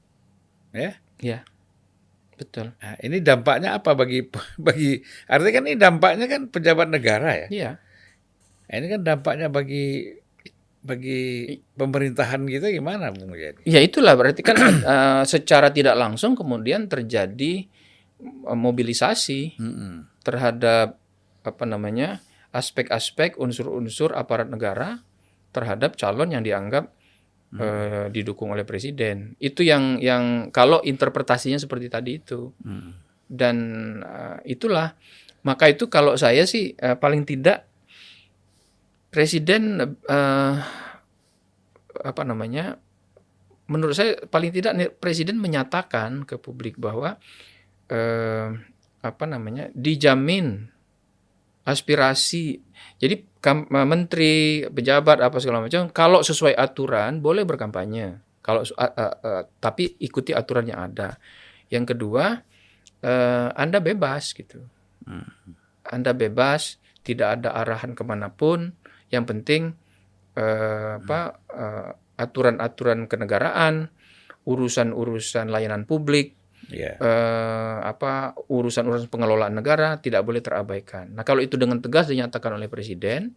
ya. 0.74 0.98
Ya. 1.22 1.46
Betul. 2.42 2.74
Nah, 2.74 2.98
ini 2.98 3.22
dampaknya 3.22 3.78
apa 3.78 3.94
bagi 3.94 4.26
bagi 4.66 4.98
artinya 5.30 5.52
kan 5.54 5.64
ini 5.70 5.76
dampaknya 5.78 6.26
kan 6.26 6.42
pejabat 6.50 6.88
negara 6.90 7.30
ya. 7.46 7.48
Iya. 7.48 7.70
Nah, 8.66 8.74
ini 8.74 8.86
kan 8.90 9.00
dampaknya 9.06 9.46
bagi 9.46 10.18
bagi 10.82 11.54
pemerintahan 11.78 12.42
kita 12.42 12.74
gimana 12.74 13.14
Bung 13.14 13.30
Jadi? 13.38 13.62
Ya 13.70 13.78
itulah 13.78 14.18
berarti 14.18 14.42
kan 14.42 14.58
eh, 14.82 15.22
secara 15.22 15.70
tidak 15.70 15.94
langsung 15.94 16.34
kemudian 16.34 16.90
terjadi 16.90 17.62
eh, 18.22 18.58
mobilisasi 18.58 19.62
Mm-mm. 19.62 20.26
terhadap 20.26 20.98
apa 21.46 21.64
namanya 21.66 22.18
aspek-aspek 22.50 23.38
unsur-unsur 23.38 24.12
aparat 24.14 24.50
negara 24.50 25.02
terhadap 25.54 25.94
calon 25.94 26.34
yang 26.34 26.42
dianggap 26.42 26.90
eh, 27.60 28.06
didukung 28.08 28.52
oleh 28.56 28.64
presiden. 28.64 29.36
Itu 29.36 29.60
yang 29.60 30.00
yang 30.00 30.48
kalau 30.48 30.80
interpretasinya 30.80 31.60
seperti 31.60 31.92
tadi 31.92 32.16
itu 32.16 32.48
Mm. 32.64 32.92
dan 33.28 33.56
eh, 34.00 34.56
itulah 34.56 34.96
maka 35.44 35.68
itu 35.68 35.90
kalau 35.92 36.16
saya 36.16 36.48
sih 36.48 36.72
eh, 36.78 36.96
paling 36.96 37.28
tidak 37.28 37.68
presiden 39.12 39.76
eh, 40.08 40.54
apa 41.92 42.22
namanya 42.24 42.80
menurut 43.68 43.92
saya 43.92 44.16
paling 44.28 44.48
tidak 44.48 44.72
presiden 44.96 45.36
menyatakan 45.36 46.24
ke 46.24 46.40
publik 46.40 46.80
bahwa 46.80 47.20
eh, 47.92 48.48
apa 49.02 49.24
namanya 49.28 49.68
dijamin 49.76 50.71
aspirasi. 51.62 52.58
Jadi 52.98 53.14
menteri 53.70 54.62
pejabat 54.70 55.18
apa 55.18 55.42
segala 55.42 55.62
macam 55.66 55.90
kalau 55.90 56.22
sesuai 56.22 56.54
aturan 56.54 57.18
boleh 57.18 57.42
berkampanye. 57.42 58.22
Kalau 58.42 58.66
a- 58.74 58.94
a- 58.94 59.16
a- 59.22 59.44
tapi 59.62 59.98
ikuti 60.02 60.34
aturan 60.34 60.66
yang 60.66 60.90
ada. 60.90 61.18
Yang 61.70 61.94
kedua 61.94 62.42
eh, 63.02 63.48
anda 63.54 63.78
bebas 63.82 64.34
gitu. 64.34 64.62
Anda 65.82 66.14
bebas 66.14 66.78
tidak 67.02 67.42
ada 67.42 67.58
arahan 67.58 67.98
ke 67.98 68.02
mana 68.06 68.30
pun. 68.30 68.74
Yang 69.10 69.24
penting 69.34 69.62
eh, 70.38 71.02
apa 71.02 71.20
eh, 71.50 71.90
aturan-aturan 72.22 73.10
kenegaraan 73.10 73.90
urusan-urusan 74.46 75.50
layanan 75.50 75.86
publik 75.86 76.38
Ya. 76.72 76.96
eh, 76.96 77.76
apa 77.84 78.32
urusan-urusan 78.48 79.12
pengelolaan 79.12 79.54
negara 79.54 80.00
tidak 80.00 80.24
boleh 80.24 80.40
terabaikan. 80.40 81.12
Nah 81.12 81.22
kalau 81.22 81.44
itu 81.44 81.60
dengan 81.60 81.78
tegas 81.78 82.08
dinyatakan 82.08 82.56
oleh 82.56 82.66
presiden, 82.66 83.36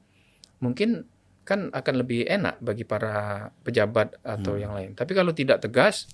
mungkin 0.59 1.03
kan 1.45 1.69
akan 1.69 1.95
lebih 2.01 2.25
enak 2.25 2.57
bagi 2.57 2.87
para 2.87 3.47
pejabat 3.61 4.17
atau 4.25 4.57
yang 4.57 4.73
lain. 4.73 4.97
Tapi 4.97 5.13
kalau 5.13 5.29
tidak 5.29 5.61
tegas, 5.61 6.09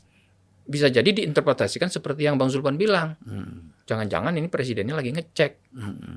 bisa 0.68 0.92
jadi 0.92 1.08
diinterpretasikan 1.08 1.88
seperti 1.88 2.28
yang 2.28 2.36
Bang 2.36 2.52
Zulpan 2.52 2.76
bilang. 2.76 3.16
Mm. 3.24 3.72
Jangan-jangan 3.88 4.36
ini 4.36 4.52
presidennya 4.52 4.92
lagi 4.92 5.16
ngecek, 5.16 5.72
Mm-mm. 5.72 6.16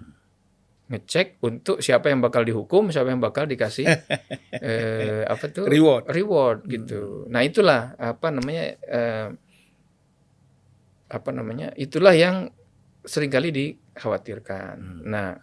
ngecek 0.90 1.38
untuk 1.42 1.78
siapa 1.78 2.10
yang 2.10 2.20
bakal 2.20 2.42
dihukum, 2.42 2.90
siapa 2.90 3.10
yang 3.14 3.22
bakal 3.22 3.46
dikasih 3.46 3.86
eh, 4.66 5.22
apa 5.24 5.46
tuh 5.50 5.66
Reward. 5.66 6.10
reward 6.10 6.58
gitu. 6.66 7.24
Nah 7.30 7.46
itulah 7.46 7.94
apa 7.94 8.34
namanya 8.34 8.74
eh, 8.78 9.28
apa 11.14 11.30
namanya 11.30 11.70
itulah 11.78 12.10
yang 12.10 12.50
sering 13.06 13.30
kali 13.30 13.54
dikhawatirkan. 13.54 15.06
Nah 15.06 15.38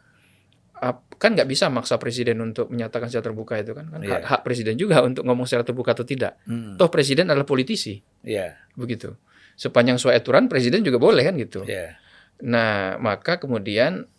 ap- 0.75 1.13
kan 1.15 1.31
nggak 1.31 1.47
bisa 1.47 1.69
maksa 1.69 1.95
presiden 1.95 2.41
untuk 2.41 2.67
menyatakan 2.67 3.07
secara 3.07 3.31
terbuka 3.31 3.55
itu 3.55 3.71
kan, 3.71 3.87
kan 3.87 4.01
hak, 4.01 4.09
Iya. 4.09 4.27
hak 4.27 4.41
presiden 4.43 4.75
juga 4.75 4.99
untuk 5.05 5.23
ngomong 5.23 5.47
secara 5.47 5.63
terbuka 5.63 5.93
atau 5.93 6.03
tidak. 6.03 6.41
Mm. 6.43 6.75
Toh 6.75 6.89
presiden 6.89 7.29
adalah 7.31 7.45
politisi 7.45 8.01
Ya. 8.25 8.57
begitu. 8.75 9.15
Sepanjang 9.55 10.01
sesuai 10.01 10.19
aturan 10.19 10.49
presiden 10.49 10.81
juga 10.81 10.97
boleh 10.97 11.21
kan 11.21 11.37
gitu. 11.37 11.61
Ya. 11.69 11.95
Nah, 12.41 12.97
maka 12.97 13.37
kemudian 13.37 14.09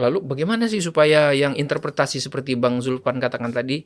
lalu 0.00 0.24
bagaimana 0.24 0.64
sih 0.66 0.80
supaya 0.80 1.36
yang 1.36 1.52
interpretasi 1.52 2.16
seperti 2.18 2.56
Bang 2.56 2.80
Zulfan 2.80 3.20
katakan 3.20 3.52
tadi 3.52 3.84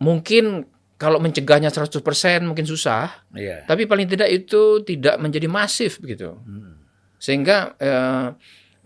mungkin 0.00 0.66
kalau 1.02 1.18
mencegahnya 1.18 1.74
100% 1.74 1.98
mungkin 2.46 2.62
susah, 2.62 3.26
Ya. 3.34 3.66
tapi 3.66 3.90
paling 3.90 4.06
tidak 4.06 4.30
itu 4.30 4.86
tidak 4.86 5.18
menjadi 5.18 5.50
masif 5.50 5.98
begitu. 5.98 6.38
Mm. 6.46 6.78
Sehingga 7.18 7.74
eh, 7.82 8.30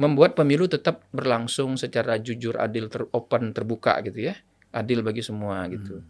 membuat 0.00 0.32
pemilu 0.32 0.64
tetap 0.64 1.04
berlangsung 1.12 1.76
secara 1.76 2.16
jujur, 2.16 2.56
adil, 2.56 2.88
ter, 2.88 3.04
open, 3.12 3.52
terbuka 3.52 4.00
gitu 4.00 4.32
ya. 4.32 4.34
Adil 4.72 5.04
bagi 5.04 5.20
semua 5.20 5.68
gitu. 5.68 6.00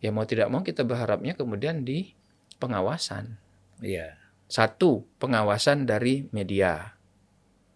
Ya 0.00 0.08
mau 0.08 0.24
tidak 0.24 0.48
mau 0.48 0.64
kita 0.64 0.88
berharapnya 0.88 1.36
kemudian 1.36 1.84
di 1.84 2.16
pengawasan. 2.56 3.36
Ya. 3.84 4.16
Satu, 4.48 5.04
pengawasan 5.20 5.84
dari 5.84 6.32
media. 6.32 6.96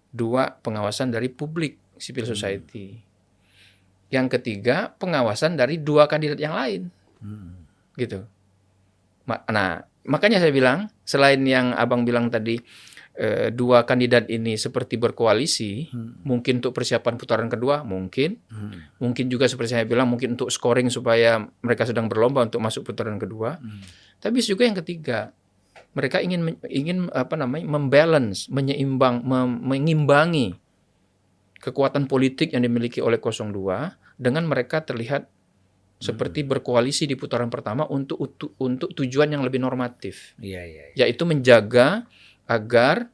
Dua, 0.09 0.49
pengawasan 0.65 1.13
dari 1.13 1.29
publik, 1.29 1.77
civil 2.01 2.25
society. 2.25 3.05
Yang 4.09 4.41
ketiga, 4.41 4.97
pengawasan 4.97 5.61
dari 5.61 5.77
dua 5.77 6.09
kandidat 6.09 6.41
yang 6.41 6.57
lain. 6.57 6.89
Mm. 7.21 7.53
Gitu. 7.97 8.21
Nah, 9.29 9.85
makanya 10.05 10.43
saya 10.43 10.51
bilang, 10.51 10.91
selain 11.07 11.41
yang 11.47 11.71
abang 11.77 12.03
bilang 12.03 12.33
tadi, 12.33 12.59
eh, 13.15 13.53
dua 13.55 13.85
kandidat 13.85 14.27
ini 14.33 14.57
seperti 14.57 14.97
berkoalisi, 14.97 15.93
Mm. 15.93 16.25
mungkin 16.27 16.55
untuk 16.65 16.73
persiapan 16.75 17.15
putaran 17.21 17.49
kedua, 17.53 17.87
mungkin. 17.87 18.41
Mm. 18.51 18.99
Mungkin 18.99 19.25
juga 19.31 19.47
seperti 19.47 19.77
saya 19.79 19.85
bilang, 19.87 20.11
mungkin 20.11 20.35
untuk 20.35 20.51
scoring 20.51 20.89
supaya 20.89 21.39
mereka 21.63 21.87
sedang 21.87 22.09
berlomba 22.11 22.43
untuk 22.49 22.59
masuk 22.65 22.91
putaran 22.91 23.21
kedua. 23.21 23.61
Mm. 23.61 23.81
Tapi 24.19 24.39
juga 24.43 24.67
yang 24.67 24.77
ketiga, 24.83 25.31
mereka 25.95 26.23
ingin 26.23 26.55
ingin 26.71 27.11
apa 27.11 27.35
namanya 27.35 27.67
membalance, 27.67 28.47
menyeimbang, 28.51 29.27
mem- 29.27 29.59
mengimbangi 29.63 30.55
kekuatan 31.61 32.09
politik 32.09 32.57
yang 32.57 32.65
dimiliki 32.65 33.05
oleh 33.05 33.21
02 33.21 33.99
dengan 34.17 34.49
mereka 34.49 34.81
terlihat 34.81 35.29
seperti 36.01 36.49
berkoalisi 36.49 37.05
di 37.05 37.13
putaran 37.13 37.53
pertama 37.53 37.85
untuk 37.85 38.17
untuk 38.57 38.89
tujuan 38.97 39.29
yang 39.37 39.45
lebih 39.45 39.61
normatif, 39.61 40.33
Iya, 40.41 40.65
iya. 40.65 40.85
iya. 40.97 41.05
yaitu 41.05 41.29
menjaga 41.29 42.09
agar 42.49 43.13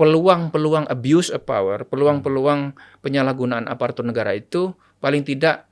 peluang-peluang 0.00 0.88
abuse 0.88 1.28
of 1.28 1.44
power, 1.44 1.84
peluang-peluang 1.84 2.72
penyalahgunaan 3.04 3.68
aparatur 3.68 4.08
negara 4.08 4.32
itu 4.32 4.72
paling 4.98 5.24
tidak 5.28 5.68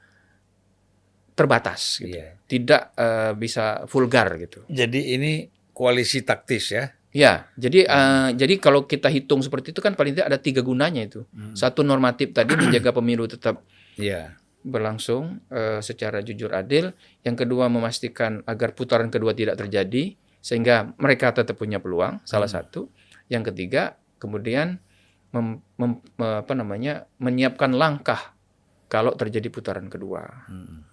terbatas, 1.35 1.99
gitu. 1.99 2.15
Iya. 2.15 2.39
tidak 2.47 2.83
eh, 2.95 3.33
bisa 3.35 3.83
vulgar 3.91 4.37
gitu. 4.39 4.63
Jadi 4.69 5.17
ini 5.17 5.49
koalisi 5.73 6.23
taktis 6.23 6.71
ya. 6.71 6.93
Ya, 7.15 7.47
jadi 7.55 7.87
eh, 7.87 8.29
jadi 8.37 8.59
kalau 8.59 8.85
kita 8.85 9.09
hitung 9.09 9.41
seperti 9.41 9.73
itu 9.73 9.81
kan 9.81 9.97
paling 9.97 10.13
tidak 10.19 10.29
ada 10.29 10.39
tiga 10.39 10.61
gunanya 10.61 11.03
itu. 11.09 11.25
Satu 11.57 11.81
normatif 11.81 12.37
tadi 12.37 12.53
menjaga 12.55 12.93
pemilu 12.93 13.25
tetap 13.25 13.65
Iya. 13.95 14.35
Berlangsung 14.65 15.45
eh, 15.53 15.85
secara 15.85 16.25
jujur 16.25 16.51
adil. 16.57 16.97
Yang 17.21 17.45
kedua 17.45 17.69
memastikan 17.69 18.41
agar 18.49 18.73
putaran 18.73 19.13
kedua 19.13 19.37
tidak 19.37 19.61
terjadi 19.61 20.17
sehingga 20.41 20.97
mereka 20.97 21.31
tetap 21.37 21.61
punya 21.61 21.79
peluang. 21.79 22.25
Salah 22.25 22.49
satu. 22.49 22.89
Yang 23.29 23.53
ketiga 23.53 24.01
kemudian 24.17 24.81
mem- 25.37 25.61
mem- 25.77 26.01
me- 26.17 26.41
apa 26.41 26.53
namanya 26.57 27.05
menyiapkan 27.21 27.77
langkah 27.77 28.33
kalau 28.89 29.13
terjadi 29.13 29.53
putaran 29.53 29.93
kedua. 29.93 30.49
Mm. 30.49 30.87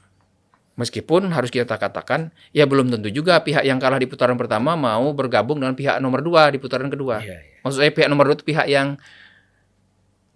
Meskipun 0.79 1.29
harus 1.29 1.51
kita 1.51 1.77
katakan, 1.77 2.31
ya 2.55 2.65
belum 2.65 2.89
tentu 2.89 3.11
juga 3.11 3.37
pihak 3.43 3.61
yang 3.61 3.77
kalah 3.77 4.01
di 4.01 4.07
putaran 4.07 4.39
pertama 4.39 4.73
mau 4.73 5.11
bergabung 5.13 5.59
dengan 5.59 5.75
pihak 5.77 5.99
nomor 6.01 6.23
dua 6.23 6.49
di 6.49 6.57
putaran 6.57 6.87
kedua. 6.89 7.21
Iya, 7.21 7.37
iya. 7.37 7.59
Maksud 7.61 7.77
saya 7.77 7.91
pihak 7.93 8.07
nomor 8.09 8.31
dua 8.31 8.35
itu 8.39 8.47
pihak 8.47 8.65
yang 8.65 8.95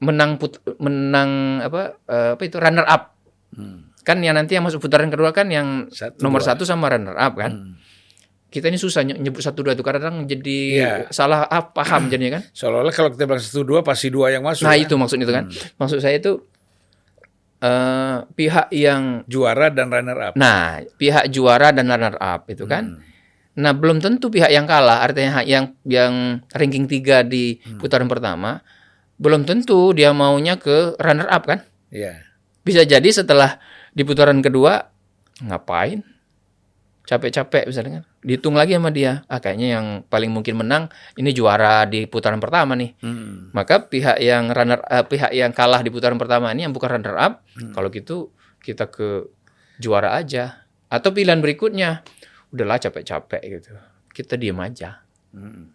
menang 0.03 0.35
put, 0.37 0.59
menang 0.77 1.63
apa 1.63 1.97
eh, 2.05 2.31
apa 2.37 2.43
itu 2.45 2.59
runner 2.59 2.85
up. 2.85 3.14
Hmm. 3.51 3.91
Kan 4.01 4.17
yang 4.19 4.33
nanti 4.33 4.53
yang 4.53 4.63
masuk 4.63 4.79
putaran 4.79 5.07
kedua 5.07 5.29
kan 5.29 5.45
yang 5.47 5.89
Satu, 5.89 6.21
nomor 6.21 6.39
dua. 6.39 6.47
satu 6.47 6.63
sama 6.63 6.87
runner 6.87 7.13
up 7.13 7.33
kan. 7.35 7.51
Hmm. 7.51 7.73
Kita 8.45 8.65
ini 8.65 8.77
susah 8.77 9.03
ny- 9.03 9.17
nyebut 9.17 9.39
satu 9.39 9.61
dua 9.61 9.73
itu 9.73 9.81
kadang 9.81 10.23
jadi 10.23 10.59
Iya. 10.73 10.93
salah 11.09 11.43
ah, 11.43 11.65
paham 11.65 12.07
jadinya 12.07 12.39
kan. 12.39 12.43
Seolah-olah 12.49 12.91
kalau 12.91 13.09
kita 13.09 13.25
bilang 13.25 13.39
satu 13.39 13.61
dua 13.61 13.81
pasti 13.81 14.07
dua 14.07 14.29
yang 14.29 14.41
masuk. 14.41 14.63
Nah 14.63 14.71
kan? 14.71 14.81
itu 14.81 14.93
maksud 14.95 15.17
itu 15.17 15.29
kan. 15.29 15.45
Hmm. 15.45 15.75
Maksud 15.75 15.99
saya 15.99 16.15
itu 16.15 16.39
eh 17.57 18.15
pihak 18.29 18.67
yang 18.69 19.23
Juara 19.25 19.67
dan 19.69 19.87
runner 19.89 20.19
up. 20.21 20.33
nah 20.35 20.83
pihak 20.93 21.31
juara 21.31 21.71
dan 21.71 21.87
runner 21.87 22.15
up 22.15 22.45
itu 22.45 22.63
kan. 22.65 22.93
Hmm. 22.93 23.01
Nah 23.55 23.71
belum 23.71 23.97
tentu 23.97 24.27
pihak 24.27 24.51
yang 24.51 24.63
kalah 24.65 24.99
artinya 25.01 25.39
yang 25.41 25.73
yang 25.81 26.13
ranking 26.51 26.85
3 26.85 27.23
di 27.23 27.57
Hmm. 27.57 27.79
putaran 27.79 28.05
pertama 28.05 28.59
belum 29.15 29.43
tentu 29.43 29.91
dia 29.91 30.11
maunya 30.11 30.55
ke 30.55 30.93
runner 30.97 31.25
up 31.25 31.43
kan. 31.45 31.63
Iya. 31.87 32.24
Bisa 32.65 32.81
jadi 32.81 33.05
setelah 33.13 33.61
di 33.93 34.01
putaran 34.01 34.41
kedua 34.41 34.89
ngapain? 35.39 36.01
Capek-capek 37.05 37.69
misalnya 37.69 38.01
kan. 38.01 38.05
Dihitung 38.25 38.57
lagi 38.57 38.73
sama 38.73 38.89
dia. 38.89 39.21
Ah 39.29 39.37
kayaknya 39.37 39.77
yang 39.77 39.85
paling 40.09 40.33
mungkin 40.33 40.57
menang 40.57 40.89
ini 41.21 41.29
juara 41.29 41.85
di 41.85 42.09
putaran 42.09 42.41
pertama 42.41 42.73
nih. 42.73 42.97
Hmm. 43.05 43.53
Maka 43.53 43.85
pihak 43.85 44.17
yang 44.17 44.49
runner 44.49 44.81
eh, 44.89 45.05
pihak 45.05 45.29
yang 45.29 45.53
kalah 45.53 45.85
di 45.85 45.93
putaran 45.93 46.17
pertama 46.17 46.49
ini 46.49 46.65
yang 46.65 46.73
bukan 46.73 46.97
runner 46.97 47.13
up, 47.13 47.45
Hmm. 47.53 47.77
kalau 47.77 47.93
gitu 47.93 48.33
kita 48.65 48.89
ke 48.89 49.29
juara 49.77 50.17
aja. 50.17 50.65
Atau 50.89 51.13
pilihan 51.13 51.37
berikutnya, 51.45 52.01
udahlah 52.49 52.81
capek-capek 52.81 53.41
gitu. 53.53 53.77
Kita 54.09 54.33
diem 54.33 54.57
aja. 54.57 55.05
Hmm. 55.29 55.74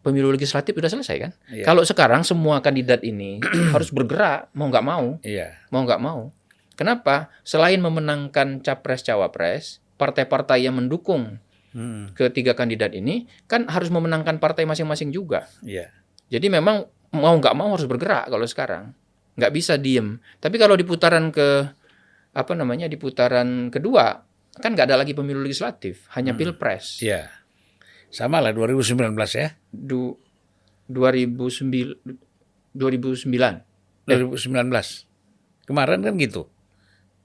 Pemilu 0.00 0.32
legislatif 0.32 0.72
udah 0.72 0.88
selesai 0.88 1.16
kan? 1.20 1.32
Iya. 1.52 1.64
Kalau 1.64 1.84
sekarang 1.84 2.24
semua 2.24 2.64
kandidat 2.64 3.04
ini 3.04 3.36
harus 3.74 3.92
bergerak 3.92 4.48
mau 4.52 4.68
nggak 4.68 4.86
mau, 4.86 5.20
Iya. 5.20 5.60
mau 5.68 5.84
nggak 5.84 6.00
mau. 6.00 6.32
Kenapa? 6.72 7.28
Selain 7.44 7.76
memenangkan 7.76 8.64
capres 8.64 9.04
cawapres, 9.04 9.84
partai-partai 10.00 10.64
yang 10.64 10.76
mendukung 10.76 11.36
Hmm. 11.70 12.10
ketiga 12.18 12.58
kandidat 12.58 12.90
ini 12.98 13.30
kan 13.46 13.62
harus 13.70 13.94
memenangkan 13.94 14.42
partai 14.42 14.66
masing-masing 14.66 15.14
juga. 15.14 15.46
Iya. 15.62 15.86
Jadi 16.26 16.50
memang 16.50 16.82
mau 17.14 17.30
nggak 17.30 17.54
mau 17.54 17.70
harus 17.70 17.86
bergerak 17.86 18.26
kalau 18.26 18.42
sekarang. 18.42 18.90
Nggak 19.38 19.52
bisa 19.54 19.78
diem. 19.78 20.18
Tapi 20.42 20.58
kalau 20.58 20.74
di 20.74 20.82
putaran 20.82 21.30
ke 21.30 21.70
apa 22.34 22.52
namanya 22.58 22.90
di 22.90 22.98
putaran 22.98 23.70
kedua 23.70 24.18
kan 24.58 24.74
nggak 24.74 24.86
ada 24.90 24.98
lagi 24.98 25.14
pemilu 25.14 25.46
legislatif, 25.46 26.10
hanya 26.10 26.34
pilpres. 26.34 26.98
Iya. 26.98 27.30
Sama 28.10 28.42
lah 28.42 28.50
2019 28.50 29.14
ya. 29.38 29.54
Du, 29.70 30.18
2009 30.90 32.02
2009. 32.74 33.26
2019. 34.06 35.66
Kemarin 35.66 36.00
kan 36.02 36.14
gitu. 36.18 36.50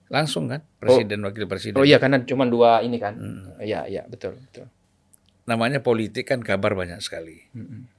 Langsung 0.10 0.46
kan 0.50 0.62
presiden 0.78 1.26
wakil 1.26 1.50
presiden. 1.50 1.82
Oh 1.82 1.86
iya 1.86 1.98
karena 1.98 2.22
cuma 2.22 2.46
dua 2.46 2.86
ini 2.86 3.02
kan. 3.02 3.18
Hmm. 3.18 3.58
Iya 3.58 3.90
iya 3.90 4.02
betul 4.06 4.38
betul. 4.38 4.70
Namanya 5.50 5.82
politik 5.82 6.30
kan 6.30 6.46
kabar 6.46 6.78
banyak 6.78 7.02
sekali. 7.02 7.42
Mm-mm. 7.54 7.90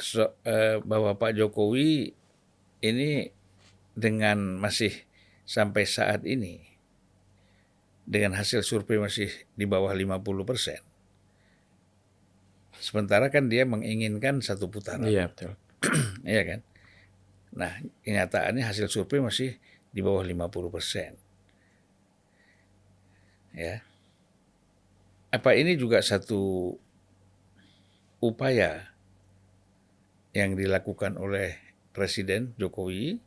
So, 0.00 0.32
eh, 0.48 0.80
bahwa 0.80 1.12
Pak 1.20 1.36
Jokowi 1.36 2.16
ini 2.80 3.28
dengan 3.92 4.56
masih 4.56 4.96
sampai 5.44 5.84
saat 5.84 6.24
ini 6.24 6.64
dengan 8.08 8.32
hasil 8.40 8.64
survei 8.64 8.96
masih 8.96 9.28
di 9.52 9.68
bawah 9.68 9.92
50 9.92 10.48
persen. 10.48 10.80
Sementara 12.80 13.28
kan 13.28 13.52
dia 13.52 13.68
menginginkan 13.68 14.40
satu 14.40 14.72
putaran. 14.72 15.04
Iya 15.04 15.28
betul. 15.28 15.54
Iya 16.24 16.42
kan? 16.44 16.60
Nah, 17.50 17.72
kenyataannya 18.04 18.64
hasil 18.64 18.88
survei 18.88 19.20
masih 19.20 19.56
di 19.90 20.00
bawah 20.00 20.24
50 20.24 20.74
persen. 20.74 21.12
Ya. 23.52 23.82
Apa 25.30 25.54
ini 25.58 25.74
juga 25.74 26.00
satu 26.02 26.74
upaya 28.22 28.90
yang 30.36 30.54
dilakukan 30.54 31.18
oleh 31.18 31.58
Presiden 31.90 32.54
Jokowi 32.54 33.18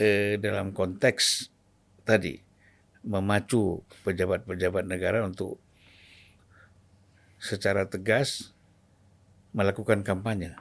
eh, 0.00 0.40
dalam 0.40 0.72
konteks 0.72 1.52
tadi 2.08 2.40
memacu 3.04 3.84
pejabat-pejabat 4.04 4.84
negara 4.88 5.20
untuk 5.24 5.60
secara 7.38 7.86
tegas 7.86 8.50
melakukan 9.50 10.02
kampanye. 10.02 10.54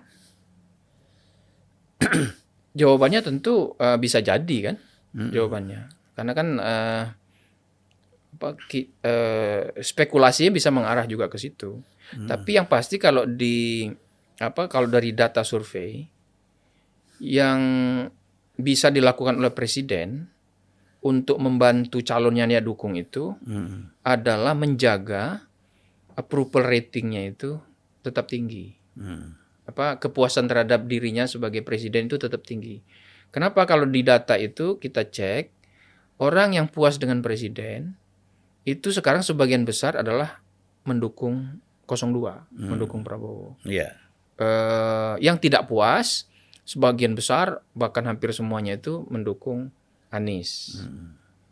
Jawabannya 2.79 3.25
tentu 3.25 3.73
eh, 3.75 3.97
bisa 3.97 4.21
jadi 4.21 4.57
kan 4.71 4.75
Mm-mm. 5.17 5.33
jawabannya. 5.33 5.81
Karena 6.13 6.31
kan 6.33 6.47
eh, 6.57 7.03
apa 8.37 8.49
ki- 8.69 8.93
eh, 9.01 9.73
spekulasinya 9.75 10.53
bisa 10.53 10.69
mengarah 10.69 11.09
juga 11.09 11.25
ke 11.25 11.41
situ. 11.41 11.81
Hmm. 12.13 12.29
Tapi 12.29 12.55
yang 12.55 12.69
pasti 12.69 13.01
kalau 13.01 13.25
di 13.25 13.89
apa 14.37 14.69
kalau 14.69 14.85
dari 14.85 15.11
data 15.17 15.41
survei 15.41 16.05
yang 17.17 17.59
bisa 18.53 18.93
dilakukan 18.93 19.41
oleh 19.41 19.49
presiden 19.49 20.29
untuk 21.01 21.41
membantu 21.41 21.97
calon 22.05 22.37
yang 22.37 22.49
dia 22.49 22.61
dukung 22.61 22.93
itu 22.93 23.33
Mm. 23.41 24.01
adalah 24.05 24.53
menjaga 24.53 25.46
approval 26.17 26.65
ratingnya 26.65 27.29
itu 27.29 27.61
tetap 28.01 28.27
tinggi. 28.27 28.73
Mm. 28.97 29.37
Apa 29.69 30.01
kepuasan 30.01 30.49
terhadap 30.49 30.89
dirinya 30.89 31.29
sebagai 31.29 31.61
presiden 31.61 32.09
itu 32.09 32.17
tetap 32.17 32.41
tinggi. 32.41 32.81
Kenapa 33.29 33.69
kalau 33.69 33.85
di 33.85 34.01
data 34.01 34.33
itu 34.35 34.81
kita 34.81 35.05
cek 35.07 35.53
orang 36.17 36.57
yang 36.57 36.67
puas 36.67 36.97
dengan 36.97 37.21
presiden 37.21 37.93
itu 38.65 38.89
sekarang 38.91 39.21
sebagian 39.21 39.63
besar 39.63 39.95
adalah 39.95 40.41
mendukung 40.83 41.61
02, 41.87 42.51
mendukung 42.51 43.05
Prabowo. 43.05 43.55
Iya. 43.63 43.95
Eh, 44.37 45.15
yang 45.23 45.39
tidak 45.39 45.71
puas 45.71 46.27
sebagian 46.67 47.15
besar 47.15 47.63
bahkan 47.71 48.03
hampir 48.03 48.35
semuanya 48.35 48.75
itu 48.75 49.07
mendukung 49.07 49.71
Anies. 50.11 50.83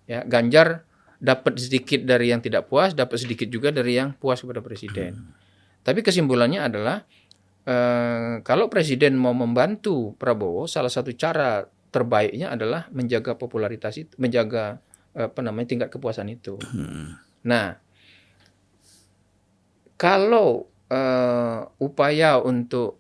Ya, 0.07 0.23
Ganjar 0.27 0.87
dapat 1.19 1.57
sedikit 1.59 2.03
dari 2.03 2.31
yang 2.31 2.43
tidak 2.43 2.67
puas, 2.67 2.91
dapat 2.91 3.17
sedikit 3.21 3.47
juga 3.47 3.71
dari 3.71 3.95
yang 3.97 4.15
puas 4.15 4.41
kepada 4.43 4.59
presiden. 4.59 5.35
Tapi 5.85 6.01
kesimpulannya 6.01 6.61
adalah 6.65 7.03
eh, 7.65 8.41
kalau 8.41 8.67
presiden 8.67 9.15
mau 9.15 9.33
membantu 9.33 10.13
Prabowo, 10.17 10.65
salah 10.65 10.91
satu 10.91 11.13
cara 11.13 11.63
terbaiknya 11.89 12.51
adalah 12.51 12.91
menjaga 12.91 13.39
popularitas 13.39 13.95
itu, 13.95 14.11
menjaga 14.19 14.83
apa 15.15 15.39
namanya 15.39 15.67
tingkat 15.71 15.89
kepuasan 15.95 16.27
itu. 16.27 16.59
Nah, 17.47 17.79
kalau 19.95 20.67
eh, 20.91 21.59
upaya 21.79 22.43
untuk 22.43 22.99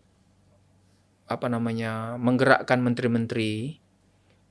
apa 1.25 1.49
namanya 1.49 2.21
menggerakkan 2.21 2.85
menteri-menteri 2.85 3.81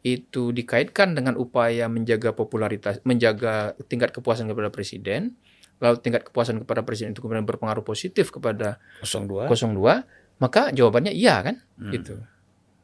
itu 0.05 0.53
dikaitkan 0.53 1.17
dengan 1.17 1.41
upaya 1.41 1.89
menjaga 1.89 2.37
popularitas, 2.37 3.01
menjaga 3.09 3.73
tingkat 3.89 4.13
kepuasan 4.13 4.45
kepada 4.53 4.69
presiden, 4.69 5.41
lalu 5.81 5.97
tingkat 6.05 6.29
kepuasan 6.29 6.61
kepada 6.61 6.85
presiden 6.85 7.17
itu 7.17 7.25
kemudian 7.25 7.49
berpengaruh 7.49 7.81
positif 7.81 8.29
kepada 8.29 8.77
02. 9.01 9.49
02, 9.49 10.05
maka 10.39 10.69
jawabannya 10.77 11.09
iya 11.17 11.41
kan, 11.41 11.65
Hmm. 11.81 11.93
gitu. 11.97 12.21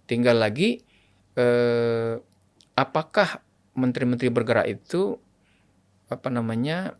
Tinggal 0.08 0.40
lagi 0.40 0.80
eh, 1.36 2.18
apakah 2.74 3.44
menteri-menteri 3.78 4.28
bergerak 4.34 4.66
itu 4.66 5.14
apa 6.10 6.26
namanya 6.26 6.98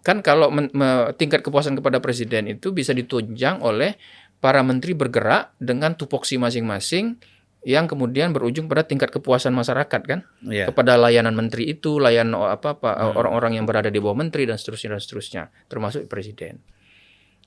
kan 0.00 0.24
kalau 0.24 0.48
men- 0.48 0.72
me- 0.72 1.12
tingkat 1.16 1.44
kepuasan 1.44 1.76
kepada 1.76 2.00
presiden 2.00 2.48
itu 2.48 2.72
bisa 2.72 2.96
ditunjang 2.96 3.60
oleh 3.60 3.96
para 4.40 4.64
menteri 4.64 4.96
bergerak 4.96 5.52
dengan 5.60 5.96
tupoksi 5.96 6.40
masing-masing 6.40 7.20
yang 7.64 7.88
kemudian 7.88 8.30
berujung 8.30 8.68
pada 8.68 8.84
tingkat 8.84 9.08
kepuasan 9.08 9.56
masyarakat 9.56 10.00
kan 10.04 10.20
Iya. 10.44 10.68
kepada 10.68 11.00
layanan 11.00 11.32
menteri 11.32 11.72
itu, 11.72 11.96
layanan 11.96 12.36
o- 12.36 12.48
apa 12.48 12.76
apa 12.76 13.16
orang-orang 13.16 13.56
yang 13.56 13.64
berada 13.64 13.88
di 13.88 13.98
bawah 13.98 14.16
menteri 14.16 14.44
dan 14.44 14.60
seterusnya 14.60 14.94
dan 14.96 15.00
seterusnya, 15.00 15.42
termasuk 15.66 16.04
presiden. 16.06 16.60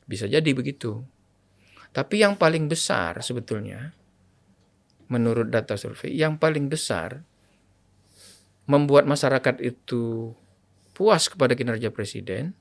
Bisa 0.09 0.25
jadi 0.25 0.49
begitu. 0.51 1.05
Tapi 1.93 2.21
yang 2.21 2.33
paling 2.35 2.65
besar 2.65 3.21
sebetulnya 3.21 3.93
menurut 5.07 5.47
data 5.47 5.77
survei, 5.79 6.11
yang 6.13 6.35
paling 6.35 6.67
besar 6.67 7.23
membuat 8.67 9.07
masyarakat 9.07 9.63
itu 9.63 10.33
puas 10.91 11.31
kepada 11.31 11.55
kinerja 11.55 11.93
presiden 11.93 12.51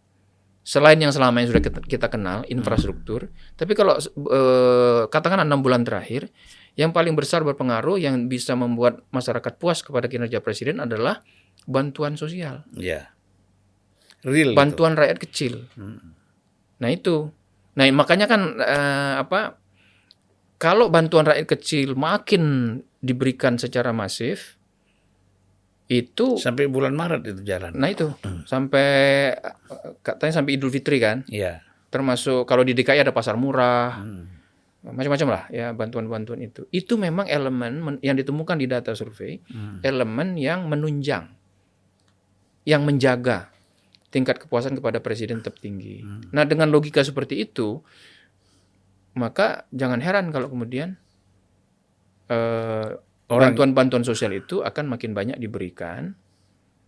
selain 0.62 0.98
yang 0.98 1.14
selama 1.14 1.42
yang 1.42 1.50
sudah 1.50 1.62
kita, 1.62 1.78
kita 1.80 2.06
kenal 2.10 2.42
infrastruktur, 2.46 3.30
tapi 3.54 3.72
kalau 3.72 3.98
eh, 4.02 5.02
katakan 5.06 5.46
enam 5.46 5.62
bulan 5.62 5.86
terakhir 5.86 6.26
yang 6.76 6.92
paling 6.92 7.12
besar 7.12 7.40
berpengaruh 7.42 7.96
yang 7.96 8.26
bisa 8.26 8.52
membuat 8.52 9.00
masyarakat 9.08 9.56
puas 9.56 9.80
kepada 9.80 10.06
kinerja 10.06 10.38
presiden 10.38 10.78
adalah 10.78 11.24
bantuan 11.64 12.14
sosial, 12.14 12.62
Ya. 12.70 13.10
Real. 14.22 14.52
gitu. 14.52 14.56
bantuan 14.56 14.92
rakyat 14.92 15.18
kecil. 15.18 15.66
Hmm. 15.72 16.12
Nah 16.76 16.90
itu, 16.90 17.32
nah 17.72 17.88
makanya 17.90 18.26
kan 18.26 18.40
eh, 18.56 19.14
apa? 19.18 19.56
Kalau 20.56 20.88
bantuan 20.88 21.24
rakyat 21.24 21.48
kecil 21.50 21.92
makin 21.92 22.76
diberikan 22.98 23.56
secara 23.56 23.90
masif, 23.90 24.56
itu, 25.86 26.34
Sampai 26.36 26.66
bulan 26.66 26.92
Maret 26.92 27.22
itu 27.24 27.40
jalan. 27.42 27.70
nah 27.72 27.86
itu 27.86 28.10
sampai 28.44 28.88
eh, 29.32 29.90
katanya 30.02 30.32
sampai 30.34 30.58
Idul 30.58 30.68
Fitri 30.68 30.98
kan, 30.98 31.22
Iya. 31.26 31.62
termasuk 31.88 32.42
kalau 32.44 32.60
di 32.60 32.74
DKI 32.74 33.00
ada 33.00 33.14
pasar 33.14 33.38
murah, 33.38 34.02
Hmm. 34.02 34.26
Macam-macam 34.86 35.28
lah 35.28 35.42
ya 35.50 35.66
bantuan-bantuan 35.72 36.38
itu. 36.40 36.66
Itu 36.70 36.94
memang 36.94 37.26
elemen 37.26 37.72
men- 37.80 38.02
yang 38.02 38.14
ditemukan 38.14 38.54
di 38.54 38.66
data 38.66 38.94
survei, 38.94 39.42
Hmm. 39.46 39.82
elemen 39.82 40.38
yang 40.38 40.66
menunjang, 40.66 41.26
yang 42.62 42.82
menjaga 42.82 43.50
tingkat 44.08 44.38
kepuasan 44.38 44.78
kepada 44.78 45.02
presiden 45.02 45.42
tetap 45.42 45.58
tinggi. 45.58 46.00
Nah 46.30 46.46
dengan 46.46 46.70
logika 46.70 47.02
seperti 47.02 47.42
itu, 47.42 47.82
maka 49.14 49.64
jangan 49.72 49.98
heran 49.98 50.30
kalau 50.30 50.46
kemudian 50.46 50.94
eh, 52.26 52.90
bantuan-bantuan 53.26 54.02
sosial 54.02 54.34
itu 54.34 54.62
akan 54.62 54.90
makin 54.90 55.14
banyak 55.14 55.38
diberikan. 55.38 56.14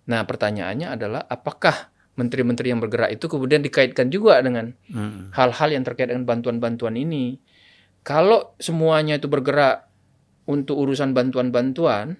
Nah 0.07 0.23
pertanyaannya 0.23 0.95
adalah 0.95 1.23
apakah 1.25 1.91
menteri-menteri 2.15 2.75
yang 2.75 2.83
bergerak 2.83 3.15
itu 3.15 3.31
kemudian 3.31 3.63
dikaitkan 3.63 4.11
juga 4.11 4.43
dengan 4.43 4.75
Hmm. 4.91 5.31
hal-hal 5.31 5.69
yang 5.71 5.87
terkait 5.87 6.11
dengan 6.11 6.27
bantuan-bantuan 6.27 6.95
ini. 6.95 7.39
Kalau 8.09 8.57
semuanya 8.57 9.21
itu 9.21 9.29
bergerak 9.29 9.85
untuk 10.49 10.81
urusan 10.81 11.13
bantuan-bantuan, 11.13 12.17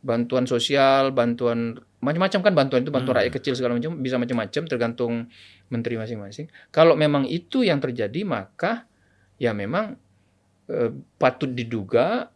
bantuan 0.00 0.48
sosial, 0.48 1.12
bantuan 1.12 1.76
macam-macam 2.00 2.40
kan 2.40 2.54
bantuan 2.56 2.80
itu 2.80 2.92
bantuan 2.94 3.20
rakyat 3.20 3.34
kecil 3.36 3.52
segala 3.52 3.76
macam 3.76 4.00
bisa 4.00 4.16
macam-macam 4.16 4.62
tergantung 4.64 5.28
menteri 5.68 6.00
masing-masing. 6.00 6.48
Kalau 6.72 6.96
memang 6.96 7.28
itu 7.28 7.60
yang 7.60 7.76
terjadi 7.76 8.24
maka 8.24 8.88
ya 9.36 9.52
memang 9.52 10.00
eh, 10.72 10.90
patut 11.20 11.52
diduga 11.52 12.32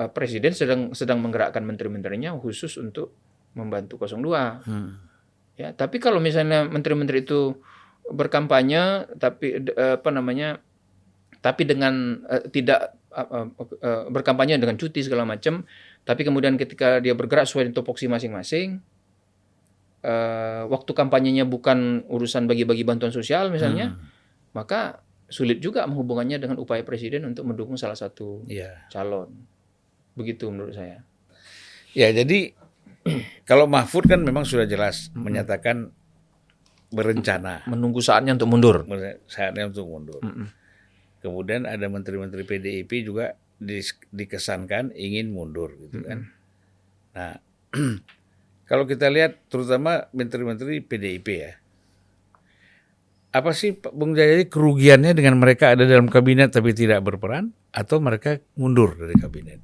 eh, 0.00 0.08
presiden 0.08 0.56
sedang 0.56 0.96
sedang 0.96 1.20
menggerakkan 1.20 1.60
menteri-menterinya 1.68 2.32
khusus 2.40 2.80
untuk 2.80 3.12
membantu 3.52 4.00
02. 4.00 4.64
Hmm. 4.64 5.04
Ya, 5.60 5.76
tapi 5.76 6.00
kalau 6.00 6.16
misalnya 6.16 6.64
menteri-menteri 6.64 7.28
itu 7.28 7.60
berkampanye 8.08 9.10
tapi 9.20 9.60
eh, 9.60 10.00
apa 10.00 10.08
namanya 10.08 10.64
tapi 11.40 11.64
dengan 11.64 11.92
eh, 12.26 12.44
tidak 12.48 12.96
eh, 13.10 13.46
eh, 13.80 14.04
berkampanye 14.06 14.56
dengan 14.56 14.76
cuti 14.76 15.00
segala 15.00 15.24
macam, 15.24 15.64
tapi 16.02 16.22
kemudian 16.22 16.54
ketika 16.54 16.98
dia 16.98 17.12
bergerak 17.12 17.44
sesuai 17.44 17.66
dengan 17.66 17.76
topoksi 17.76 18.06
masing-masing, 18.06 18.78
eh, 20.02 20.62
waktu 20.64 20.90
kampanyenya 20.90 21.44
bukan 21.44 22.04
urusan 22.06 22.44
bagi-bagi 22.44 22.82
bantuan 22.82 23.10
sosial 23.10 23.48
misalnya, 23.48 23.92
Hmm. 23.92 24.00
maka 24.52 25.00
sulit 25.26 25.58
juga 25.58 25.86
menghubungannya 25.86 26.36
dengan 26.36 26.56
upaya 26.58 26.82
presiden 26.82 27.22
untuk 27.24 27.46
mendukung 27.46 27.76
salah 27.76 27.94
satu 27.94 28.42
Iya. 28.46 28.88
calon. 28.88 29.30
Begitu 30.14 30.50
menurut 30.50 30.74
saya. 30.74 31.06
Ya, 31.92 32.10
jadi 32.10 32.50
kalau 33.48 33.64
Mahfud 33.64 34.04
kan 34.04 34.20
memang 34.20 34.42
sudah 34.42 34.66
jelas 34.66 35.08
menyatakan 35.14 35.94
berencana 36.90 37.62
Menunggu 37.70 38.02
saatnya 38.02 38.34
untuk 38.34 38.50
mundur. 38.50 38.76
saatnya 39.24 39.70
untuk 39.70 39.86
mundur. 39.86 40.18
Mm-mm. 40.20 40.46
Kemudian 41.20 41.68
ada 41.68 41.84
menteri-menteri 41.92 42.48
PDIP 42.48 43.04
juga 43.04 43.36
dikesankan 44.10 44.96
ingin 44.96 45.36
mundur 45.36 45.76
gitu 45.76 46.00
kan. 46.00 46.32
Nah, 47.12 47.36
kalau 48.70 48.88
kita 48.88 49.12
lihat 49.12 49.36
terutama 49.52 50.08
menteri-menteri 50.16 50.80
PDIP 50.80 51.28
ya. 51.28 51.52
Apa 53.30 53.54
sih 53.54 53.78
Bung 53.78 54.18
Jayadi 54.18 54.50
kerugiannya 54.50 55.14
dengan 55.14 55.38
mereka 55.38 55.76
ada 55.76 55.86
dalam 55.86 56.10
kabinet 56.10 56.50
tapi 56.50 56.74
tidak 56.74 57.04
berperan 57.06 57.54
atau 57.70 58.02
mereka 58.02 58.42
mundur 58.58 58.98
dari 58.98 59.14
kabinet? 59.14 59.60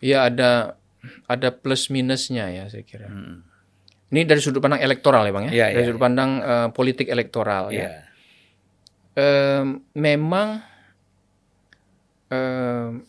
Ya 0.00 0.24
ada 0.24 0.80
ada 1.28 1.48
plus 1.52 1.92
minusnya 1.92 2.48
ya 2.48 2.64
saya 2.72 2.86
kira. 2.86 3.12
Hmm. 3.12 3.44
Ini 4.08 4.22
dari 4.24 4.38
sudut 4.40 4.62
pandang 4.62 4.80
elektoral 4.80 5.26
ya 5.26 5.32
bang 5.34 5.44
ya, 5.50 5.52
Iya, 5.52 5.66
dari 5.74 5.82
iya, 5.82 5.88
sudut 5.90 6.00
pandang 6.00 6.30
eh, 6.40 6.68
politik 6.72 7.10
elektoral 7.10 7.74
ya. 7.74 7.82
Ya. 7.82 8.05
Em, 9.16 9.80
memang 9.96 10.60
em, 12.28 13.00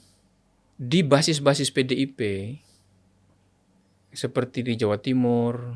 di 0.80 1.04
basis-basis 1.04 1.68
PDIP 1.68 2.20
seperti 4.16 4.64
di 4.64 4.80
Jawa 4.80 5.04
Timur, 5.04 5.76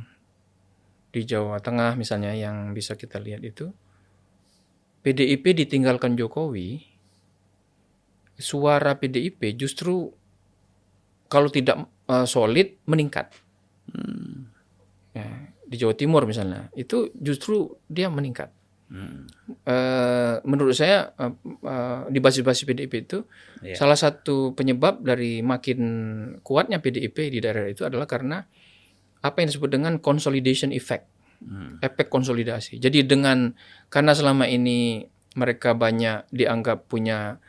di 1.11 1.27
Jawa 1.27 1.59
Tengah 1.59 1.99
misalnya 1.99 2.31
yang 2.31 2.71
bisa 2.71 2.95
kita 2.95 3.19
lihat 3.19 3.43
itu, 3.43 3.75
PDIP 5.03 5.51
ditinggalkan 5.67 6.15
Jokowi, 6.15 6.79
suara 8.39 8.95
PDIP 8.95 9.59
justru 9.59 10.15
kalau 11.27 11.51
tidak 11.51 11.91
eh, 12.07 12.23
solid 12.23 12.79
meningkat. 12.87 13.35
Ya, 15.11 15.27
di 15.67 15.75
Jawa 15.75 15.91
Timur 15.91 16.23
misalnya, 16.23 16.71
itu 16.71 17.11
justru 17.19 17.75
dia 17.91 18.07
meningkat. 18.07 18.60
Hmm. 18.91 19.23
Eh, 19.63 20.35
menurut 20.43 20.75
saya 20.75 21.15
eh, 21.15 21.31
eh, 21.63 22.01
di 22.11 22.19
basis-basis 22.19 22.67
PDIP 22.67 23.07
itu 23.07 23.23
Iya. 23.63 23.79
salah 23.79 23.95
satu 23.95 24.51
penyebab 24.51 24.99
dari 24.99 25.39
makin 25.39 25.79
kuatnya 26.43 26.83
PDIP 26.83 27.31
di 27.31 27.39
daerah 27.39 27.71
itu 27.71 27.87
adalah 27.87 28.03
karena 28.03 28.43
apa 29.21 29.35
yang 29.39 29.47
disebut 29.47 29.71
dengan 29.71 29.93
consolidation 30.03 30.75
effect, 30.75 31.07
Hmm. 31.39 31.79
efek 31.79 32.11
konsolidasi. 32.11 32.83
Jadi 32.83 33.07
dengan 33.07 33.55
karena 33.87 34.11
selama 34.11 34.43
ini 34.45 35.07
mereka 35.39 35.71
banyak 35.71 36.27
dianggap 36.27 36.91
punya 36.91 37.39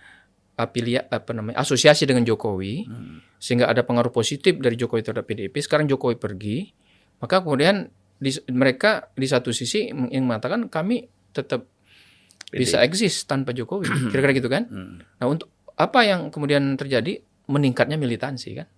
apilia 0.54 1.08
apa 1.10 1.34
namanya 1.34 1.58
asosiasi 1.58 2.06
dengan 2.06 2.22
Jokowi, 2.22 2.86
Hmm. 2.86 3.18
sehingga 3.42 3.66
ada 3.66 3.82
pengaruh 3.82 4.14
positif 4.14 4.62
dari 4.62 4.78
Jokowi 4.78 5.02
terhadap 5.02 5.26
PDIP. 5.26 5.58
Sekarang 5.58 5.90
Jokowi 5.90 6.20
pergi, 6.22 6.70
maka 7.18 7.42
kemudian 7.42 7.90
di, 8.22 8.30
mereka 8.54 9.10
di 9.18 9.26
satu 9.26 9.50
sisi 9.50 9.90
yang 9.90 10.30
mengatakan 10.30 10.70
kami 10.70 11.10
tetap 11.32 11.66
bisa 12.52 12.84
eksis 12.84 13.24
tanpa 13.24 13.56
Jokowi, 13.56 13.88
kira-kira 14.12 14.32
gitu 14.36 14.48
kan? 14.52 14.68
Hmm. 14.68 15.00
Nah 15.18 15.26
untuk 15.26 15.48
apa 15.72 16.04
yang 16.04 16.28
kemudian 16.28 16.76
terjadi 16.76 17.24
meningkatnya 17.48 17.96
militansi 17.96 18.60
kan? 18.60 18.68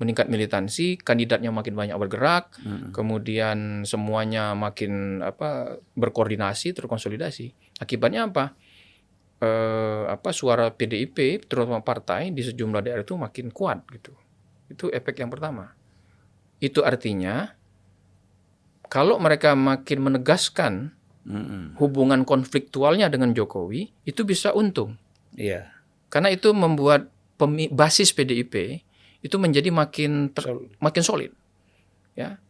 Meningkat 0.00 0.32
militansi, 0.32 0.96
kandidatnya 0.96 1.52
makin 1.52 1.76
banyak 1.76 1.92
bergerak, 2.00 2.56
Hmm. 2.64 2.88
kemudian 2.88 3.84
semuanya 3.84 4.56
makin 4.56 5.20
apa 5.20 5.76
berkoordinasi, 5.92 6.72
terkonsolidasi. 6.72 7.52
Akibatnya 7.84 8.24
apa? 8.24 8.56
Eh, 9.40 10.04
apa 10.08 10.32
suara 10.36 10.68
PDIP 10.72 11.48
terutama 11.48 11.80
partai 11.84 12.28
di 12.32 12.40
sejumlah 12.40 12.80
daerah 12.84 13.04
itu 13.04 13.16
makin 13.16 13.52
kuat 13.52 13.84
gitu. 13.92 14.12
Itu 14.72 14.88
efek 14.88 15.20
yang 15.20 15.28
pertama. 15.32 15.72
Itu 16.60 16.84
artinya 16.84 17.56
kalau 18.84 19.16
mereka 19.16 19.56
makin 19.56 19.98
menegaskan 20.00 20.72
Hmm. 21.20 21.76
hubungan 21.76 22.24
konfliktualnya 22.24 23.12
dengan 23.12 23.36
Jokowi, 23.36 23.92
itu 24.08 24.24
bisa 24.24 24.56
untung. 24.56 24.96
Iya. 25.36 25.68
Karena 26.08 26.32
itu 26.32 26.50
membuat 26.56 27.12
pemi- 27.36 27.68
basis 27.68 28.10
PDIP 28.10 28.80
itu 29.20 29.36
menjadi 29.36 29.68
makin 29.68 30.32
ter- 30.32 30.48
Sol- 30.48 30.72
makin 30.80 31.02
solid. 31.04 31.32
Ya. 32.16 32.40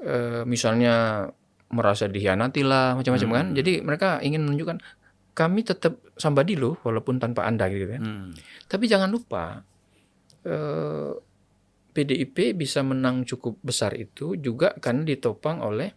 Eh, 0.00 0.42
misalnya 0.48 1.28
merasa 1.68 2.08
dihianati 2.08 2.64
lah 2.64 2.96
macam-macam 2.96 3.30
kan. 3.30 3.46
Jadi 3.52 3.84
mereka 3.84 4.18
ingin 4.24 4.48
menunjukkan 4.48 4.80
kami 5.34 5.60
tetap 5.66 5.98
somebody 6.16 6.54
loh 6.54 6.78
walaupun 6.86 7.20
tanpa 7.20 7.44
Anda 7.44 7.68
gitu 7.68 7.84
kan. 7.90 8.00
Hmm. 8.00 8.28
Tapi 8.64 8.84
jangan 8.88 9.12
lupa 9.12 9.60
eh, 10.44 11.12
PDIP 11.94 12.58
bisa 12.58 12.82
menang 12.82 13.22
cukup 13.22 13.60
besar 13.62 13.94
itu 13.94 14.34
juga 14.34 14.74
karena 14.82 15.06
ditopang 15.06 15.62
oleh 15.62 15.94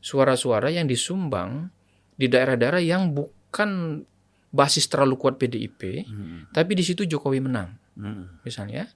suara-suara 0.00 0.68
yang 0.68 0.84
disumbang 0.84 1.68
di 2.12 2.26
daerah-daerah 2.26 2.80
yang 2.80 3.12
bukan 3.12 4.02
basis 4.50 4.88
terlalu 4.88 5.14
kuat 5.16 5.36
PDIP, 5.36 6.02
Hmm. 6.02 6.50
tapi 6.50 6.74
di 6.74 6.82
situ 6.82 7.04
Jokowi 7.04 7.38
menang 7.38 7.76
Hmm. 7.94 8.40
misalnya. 8.42 8.88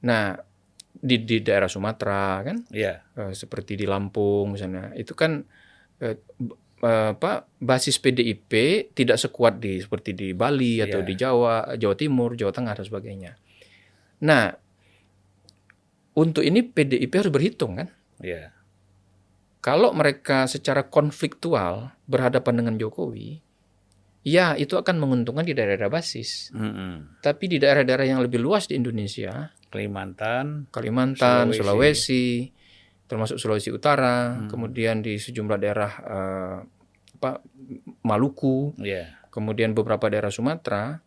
Nah 0.00 0.38
di, 0.90 1.20
di 1.20 1.38
daerah 1.38 1.66
Sumatera 1.66 2.42
kan 2.42 2.64
Iya. 2.70 3.02
eh, 3.12 3.32
seperti 3.32 3.74
di 3.74 3.84
Lampung 3.84 4.50
misalnya 4.50 4.90
itu 4.94 5.14
kan 5.14 5.42
b- 5.98 6.58
eh, 6.80 7.10
apa 7.12 7.46
basis 7.58 7.98
PDIP 7.98 8.50
tidak 8.92 9.14
sekuat 9.16 9.58
di 9.58 9.78
seperti 9.78 10.10
di 10.12 10.28
Bali 10.32 10.78
atau 10.78 11.02
Iya. 11.02 11.06
di 11.06 11.14
Jawa 11.14 11.54
Jawa 11.74 11.94
Timur 11.94 12.34
Jawa 12.34 12.50
Tengah 12.50 12.74
dan 12.74 12.82
sebagainya. 12.84 13.32
Nah 14.20 14.50
untuk 16.14 16.42
ini 16.42 16.62
PDIP 16.62 17.12
harus 17.14 17.30
berhitung 17.30 17.78
kan 17.78 17.88
Iya. 18.18 18.50
Kalau 19.58 19.90
mereka 19.90 20.46
secara 20.46 20.86
konfliktual 20.86 21.92
berhadapan 22.06 22.62
dengan 22.62 22.74
Jokowi 22.78 23.42
ya 24.28 24.54
itu 24.58 24.76
akan 24.76 25.00
menguntungkan 25.00 25.46
di 25.46 25.56
daerah-daerah 25.56 25.88
basis. 25.88 26.52
Mm-mm. 26.52 27.22
Tapi 27.24 27.44
di 27.48 27.56
daerah-daerah 27.56 28.04
yang 28.04 28.20
lebih 28.20 28.42
luas 28.42 28.68
di 28.68 28.76
Indonesia, 28.76 29.48
Kalimantan, 29.72 30.68
Kalimantan, 30.68 31.48
Sulawesi. 31.54 31.56
Sulawesi, 31.56 32.24
termasuk 33.08 33.36
Sulawesi 33.40 33.70
Utara, 33.72 34.44
kemudian 34.52 35.00
di 35.00 35.16
sejumlah 35.16 35.58
daerah 35.58 35.92
eh, 36.04 36.56
apa 37.18 37.42
Maluku, 38.04 38.78
ya, 38.78 39.26
kemudian 39.32 39.72
beberapa 39.72 40.06
daerah 40.12 40.30
Sumatera, 40.30 41.00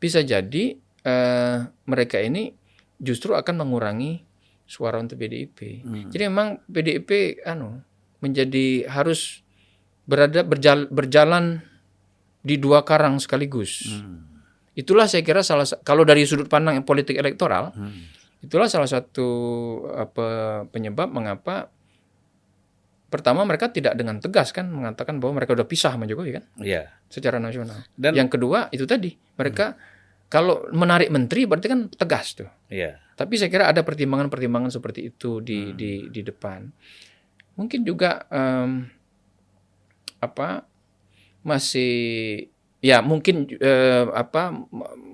bisa 0.00 0.24
jadi 0.24 0.74
eh, 1.04 1.58
mereka 1.84 2.18
ini 2.24 2.56
justru 2.96 3.36
akan 3.36 3.66
mengurangi 3.66 4.24
suara 4.64 4.96
untuk 4.96 5.20
PDIP. 5.20 5.84
Hmm. 5.84 6.08
Jadi 6.08 6.22
memang 6.24 6.64
PDIP 6.64 7.42
anu 7.44 7.84
menjadi 8.22 8.86
harus 8.86 9.42
berada 10.02 10.40
berjal- 10.40 10.88
berjalan 10.88 11.60
di 12.40 12.56
dua 12.56 12.82
karang 12.82 13.18
sekaligus. 13.18 13.86
Hmm. 13.92 14.26
Itulah 14.72 15.04
saya 15.04 15.20
kira 15.20 15.42
salah 15.42 15.62
sa- 15.62 15.78
kalau 15.78 16.02
dari 16.02 16.22
sudut 16.22 16.46
pandang 16.46 16.80
politik 16.80 17.14
elektoral, 17.14 17.70
Hmm. 17.70 18.08
itulah 18.40 18.66
salah 18.66 18.88
satu 18.88 19.28
apa 19.92 20.26
penyebab 20.66 21.06
mengapa 21.06 21.68
pertama 23.06 23.44
mereka 23.44 23.68
tidak 23.68 23.92
dengan 23.92 24.16
tegas 24.18 24.50
kan 24.50 24.64
mengatakan 24.66 25.20
bahwa 25.20 25.36
mereka 25.36 25.52
udah 25.52 25.68
pisah 25.68 25.92
sama 25.92 26.08
Jokowi 26.08 26.32
kan 26.32 26.44
ya. 26.58 26.88
secara 27.06 27.36
nasional. 27.36 27.84
Dan 27.92 28.16
Yang 28.16 28.40
kedua 28.40 28.72
itu 28.72 28.88
tadi 28.88 29.12
mereka 29.36 29.76
kalau 30.26 30.64
menarik 30.72 31.12
menteri 31.12 31.44
berarti 31.44 31.68
kan 31.68 31.80
tegas 31.88 32.32
tuh. 32.32 32.48
ya, 32.66 32.96
Tapi 33.12 33.36
saya 33.36 33.52
kira 33.52 33.68
ada 33.68 33.84
pertimbangan-pertimbangan 33.84 34.72
seperti 34.72 35.04
itu 35.06 35.38
di 35.38 35.60
Hmm. 35.62 35.76
di 35.76 35.90
di 36.08 36.20
depan. 36.24 36.72
Mungkin 37.54 37.84
juga 37.84 38.24
em, 38.32 38.88
apa 40.22 40.64
masih 41.42 41.92
ya 42.78 43.02
mungkin 43.02 43.50
eh, 43.58 44.06
apa 44.14 44.54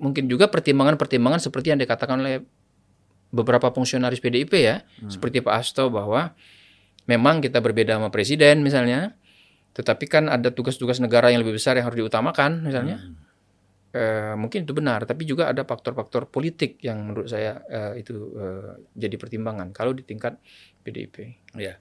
mungkin 0.01 0.29
juga 0.29 0.49
pertimbangan-pertimbangan 0.49 1.41
seperti 1.41 1.73
yang 1.73 1.81
dikatakan 1.81 2.21
oleh 2.21 2.41
beberapa 3.29 3.69
fungsionaris 3.69 4.21
PDIP 4.21 4.53
ya, 4.57 4.81
Hmm. 5.01 5.09
seperti 5.09 5.41
Pak 5.45 5.53
Asto 5.53 5.93
bahwa 5.93 6.33
memang 7.05 7.41
kita 7.45 7.61
berbeda 7.61 7.97
sama 8.01 8.09
presiden 8.09 8.65
misalnya, 8.65 9.13
tetapi 9.77 10.05
kan 10.09 10.29
ada 10.33 10.49
tugas-tugas 10.49 10.97
negara 10.97 11.29
yang 11.29 11.45
lebih 11.45 11.57
besar 11.61 11.77
yang 11.77 11.85
harus 11.85 12.01
diutamakan 12.01 12.65
misalnya. 12.65 12.97
Hmm. 12.97 13.13
Eh, 13.89 14.33
mungkin 14.37 14.69
itu 14.69 14.73
benar, 14.73 15.05
tapi 15.09 15.25
juga 15.25 15.49
ada 15.49 15.65
faktor-faktor 15.65 16.29
politik 16.29 16.77
yang 16.85 17.09
menurut 17.09 17.25
saya 17.25 17.57
eh, 17.65 18.01
itu 18.05 18.13
eh, 18.37 18.85
jadi 18.93 19.17
pertimbangan 19.17 19.73
kalau 19.73 19.93
di 19.97 20.05
tingkat 20.05 20.37
PDIP. 20.85 21.37
ya. 21.57 21.77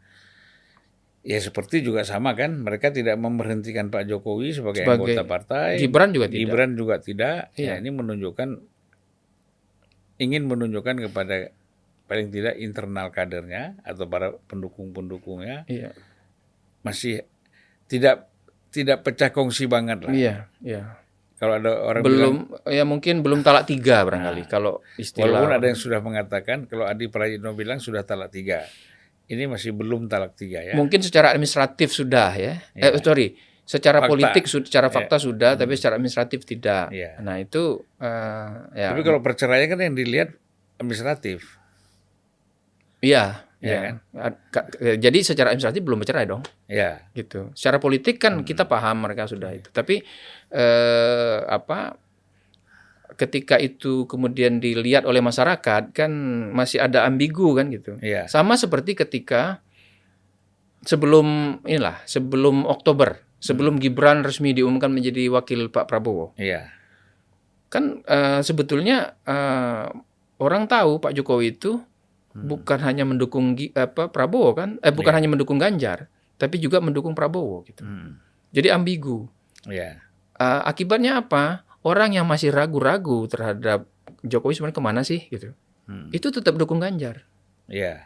Ya 1.21 1.39
seperti 1.39 1.83
juga 1.83 2.03
sama 2.03 2.33
kan, 2.33 2.63
mereka 2.63 2.89
tidak 2.89 3.15
memberhentikan 3.15 3.89
Pak 3.89 4.07
Jokowi 4.07 4.55
sebagai, 4.55 4.87
Sebagai- 4.87 5.13
anggota 5.13 5.23
partai. 5.25 5.77
Gibran 5.77 6.11
juga 6.11 6.27
tidak. 6.27 6.41
Gibran 6.41 6.71
juga 6.73 6.95
tidak. 6.99 7.37
Iya. 7.55 7.77
Ya, 7.77 7.83
ini 7.83 7.91
menunjukkan 7.91 8.49
ingin 10.19 10.43
menunjukkan 10.45 10.99
kepada 11.05 11.55
paling 12.05 12.33
tidak 12.33 12.57
internal 12.57 13.09
kadernya 13.09 13.79
atau 13.83 14.09
para 14.09 14.33
pendukung-pendukungnya 14.49 15.69
Iya, 15.69 15.93
masih 16.81 17.23
tidak 17.85 18.27
tidak 18.69 19.03
pecah 19.03 19.31
kongsi 19.31 19.65
banget 19.65 20.03
lah. 20.03 20.13
iya, 20.13 20.35
iya. 20.61 20.99
Kalau 21.37 21.55
ada 21.55 21.71
orang 21.79 22.03
bilang, 22.03 22.11
Belum, 22.11 22.37
ya 22.67 22.83
mungkin 22.83 23.23
belum 23.23 23.47
talak 23.47 23.63
tiga 23.65 24.03
barangkali 24.03 24.51
kalau 24.51 24.83
istilah. 24.97 25.39
walaupun 25.39 25.51
ada 25.55 25.67
yang 25.67 25.79
sudah 25.79 26.01
mengatakan, 26.01 26.67
kalau 26.67 26.83
Adi 26.83 27.07
Prayitno 27.07 27.55
bilang 27.55 27.79
sudah 27.79 28.03
talak 28.03 28.35
tiga, 28.35 28.67
ini 29.29 29.45
masih 29.45 29.73
belum 29.73 30.09
talak 30.09 30.35
tiga 30.35 30.61
ya. 30.61 30.73
Mungkin 30.73 30.99
secara 30.99 31.31
administratif 31.31 31.93
sudah 31.93 32.33
ya. 32.33 32.65
Iya. 32.73 32.97
Eh 32.97 33.01
sorry, 33.01 33.37
secara 33.63 34.01
Fakta. 34.01 34.11
politik, 34.11 34.45
secara 34.45 34.89
Iya. 34.89 34.95
fakta 34.95 35.17
sudah, 35.17 35.53
tapi 35.55 35.77
secara 35.77 35.97
administratif 35.97 36.43
tidak. 36.43 36.89
Iya. 36.89 37.21
Nah 37.21 37.37
itu 37.37 37.85
eh, 37.97 38.49
ya. 38.75 38.89
Tapi 38.91 39.01
kalau 39.03 39.21
perceraian 39.21 39.69
kan 39.69 39.79
yang 39.79 39.93
dilihat 39.93 40.33
administratif. 40.77 41.61
Iya, 42.99 43.47
Iya 43.59 43.69
iya. 43.69 43.79
kan? 43.85 43.95
Ad- 44.17 44.41
ka- 44.49 44.69
Jadi 44.97 45.19
secara 45.23 45.53
administratif 45.53 45.83
belum 45.83 46.03
bercerai 46.03 46.27
dong. 46.27 46.43
Ya, 46.67 47.07
gitu. 47.13 47.51
Secara 47.53 47.79
politik 47.79 48.19
kan 48.19 48.43
kita 48.43 48.65
paham 48.65 49.05
mereka 49.05 49.27
sudah 49.27 49.53
itu. 49.53 49.69
Tapi 49.69 50.03
eh, 50.49 51.39
apa 51.45 51.95
ketika 53.19 53.59
itu 53.59 54.07
kemudian 54.07 54.63
dilihat 54.63 55.03
oleh 55.03 55.19
masyarakat 55.19 55.91
kan 55.91 56.11
masih 56.55 56.79
ada 56.79 57.03
ambigu 57.03 57.51
kan 57.53 57.67
gitu. 57.69 57.99
ya, 57.99 58.31
Sama 58.31 58.55
seperti 58.55 58.95
ketika 58.95 59.59
sebelum 60.81 61.59
inilah, 61.65 61.99
sebelum 62.07 62.63
Oktober, 62.65 63.19
sebelum 63.39 63.77
Gibran 63.77 64.23
resmi 64.23 64.55
diumumkan 64.55 64.89
menjadi 64.89 65.27
wakil 65.29 65.69
Pak 65.69 65.85
Prabowo. 65.85 66.33
ya, 66.35 66.71
Kan 67.69 68.01
eh, 68.07 68.41
sebetulnya 68.41 69.19
eh, 69.23 69.85
orang 70.39 70.65
tahu 70.65 71.03
Pak 71.03 71.13
Jokowi 71.13 71.53
itu 71.53 71.83
bukan 72.31 72.79
hanya 72.81 73.03
mendukung 73.03 73.59
apa 73.75 74.09
Prabowo 74.09 74.55
kan, 74.55 74.79
eh 74.79 74.95
bukan 74.95 75.11
Iya. 75.11 75.19
hanya 75.19 75.29
mendukung 75.29 75.59
Ganjar, 75.59 76.07
tapi 76.39 76.57
juga 76.57 76.79
mendukung 76.79 77.13
Prabowo 77.13 77.67
gitu. 77.67 77.83
hmm, 77.83 78.15
Jadi 78.55 78.69
ambigu. 78.71 79.27
ya, 79.67 79.99
Uh, 80.39 80.63
akibatnya 80.63 81.19
apa? 81.19 81.67
Orang 81.89 82.13
yang 82.13 82.29
masih 82.29 82.53
ragu-ragu 82.53 83.25
terhadap 83.25 83.89
Jokowi 84.21 84.53
sebenarnya 84.53 84.77
ke 84.77 84.85
mana 84.85 85.01
sih 85.01 85.25
gitu. 85.25 85.57
hmm, 85.87 86.13
Itu 86.13 86.29
tetap 86.29 86.55
dukung 86.55 86.77
Ganjar. 86.79 87.25
ya, 87.65 88.05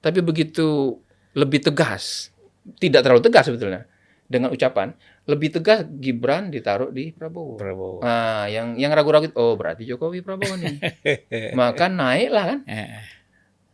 Tapi 0.00 0.18
begitu 0.18 0.98
lebih 1.30 1.62
tegas, 1.62 2.34
tidak 2.76 3.02
terlalu 3.02 3.22
tegas 3.22 3.46
sebetulnya 3.46 3.86
dengan 4.24 4.50
ucapan, 4.50 4.94
lebih 5.26 5.50
tegas 5.52 5.86
Gibran 5.92 6.48
ditaruh 6.48 6.90
di 6.90 7.10
Prabowo. 7.10 7.54
Prabowo. 7.54 7.98
Nah, 8.00 8.46
yang 8.46 8.74
yang 8.74 8.90
ragu-ragu 8.90 9.30
oh 9.34 9.54
berarti 9.54 9.84
Jokowi 9.84 10.22
Prabowo 10.22 10.54
nih. 10.56 10.78
Maka 11.58 11.86
naiklah 11.86 12.44
kan. 12.50 12.58
Eh, 12.66 12.88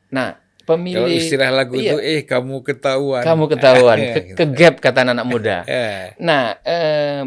Nah, 0.09 0.39
Kalau 0.67 0.79
pemilih 0.79 1.17
istilah 1.17 1.51
lagu 1.51 1.75
Iya. 1.75 1.95
itu, 1.95 1.97
eh 2.01 2.21
kamu 2.23 2.63
ketahuan. 2.63 3.23
kamu 3.23 3.45
ketahuan, 3.49 3.99
ke, 4.15 4.21
ke 4.35 4.45
gap 4.51 4.75
kata 4.79 5.07
anak 5.07 5.25
muda. 5.25 5.63
Eh, 5.71 6.15
Nah, 6.19 6.59
eh, 6.61 7.23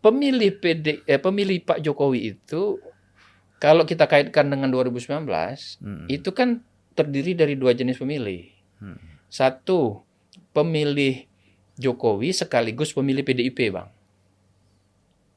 pemilih 0.00 0.56
PD, 0.56 1.04
eh, 1.04 1.20
pemilih 1.20 1.62
Pak 1.62 1.80
Jokowi 1.80 2.34
itu 2.34 2.80
kalau 3.56 3.84
kita 3.84 4.08
kaitkan 4.08 4.48
dengan 4.48 4.72
2019, 4.72 5.28
hmm, 5.78 6.08
itu 6.08 6.32
kan 6.32 6.64
terdiri 6.92 7.36
dari 7.36 7.54
dua 7.54 7.72
jenis 7.72 8.00
pemilih. 8.00 8.48
hmm, 8.80 9.28
Satu, 9.28 10.02
pemilih 10.50 11.28
Jokowi 11.76 12.32
sekaligus 12.32 12.90
pemilih 12.90 13.22
PDIP, 13.22 13.70
Bang. 13.70 13.88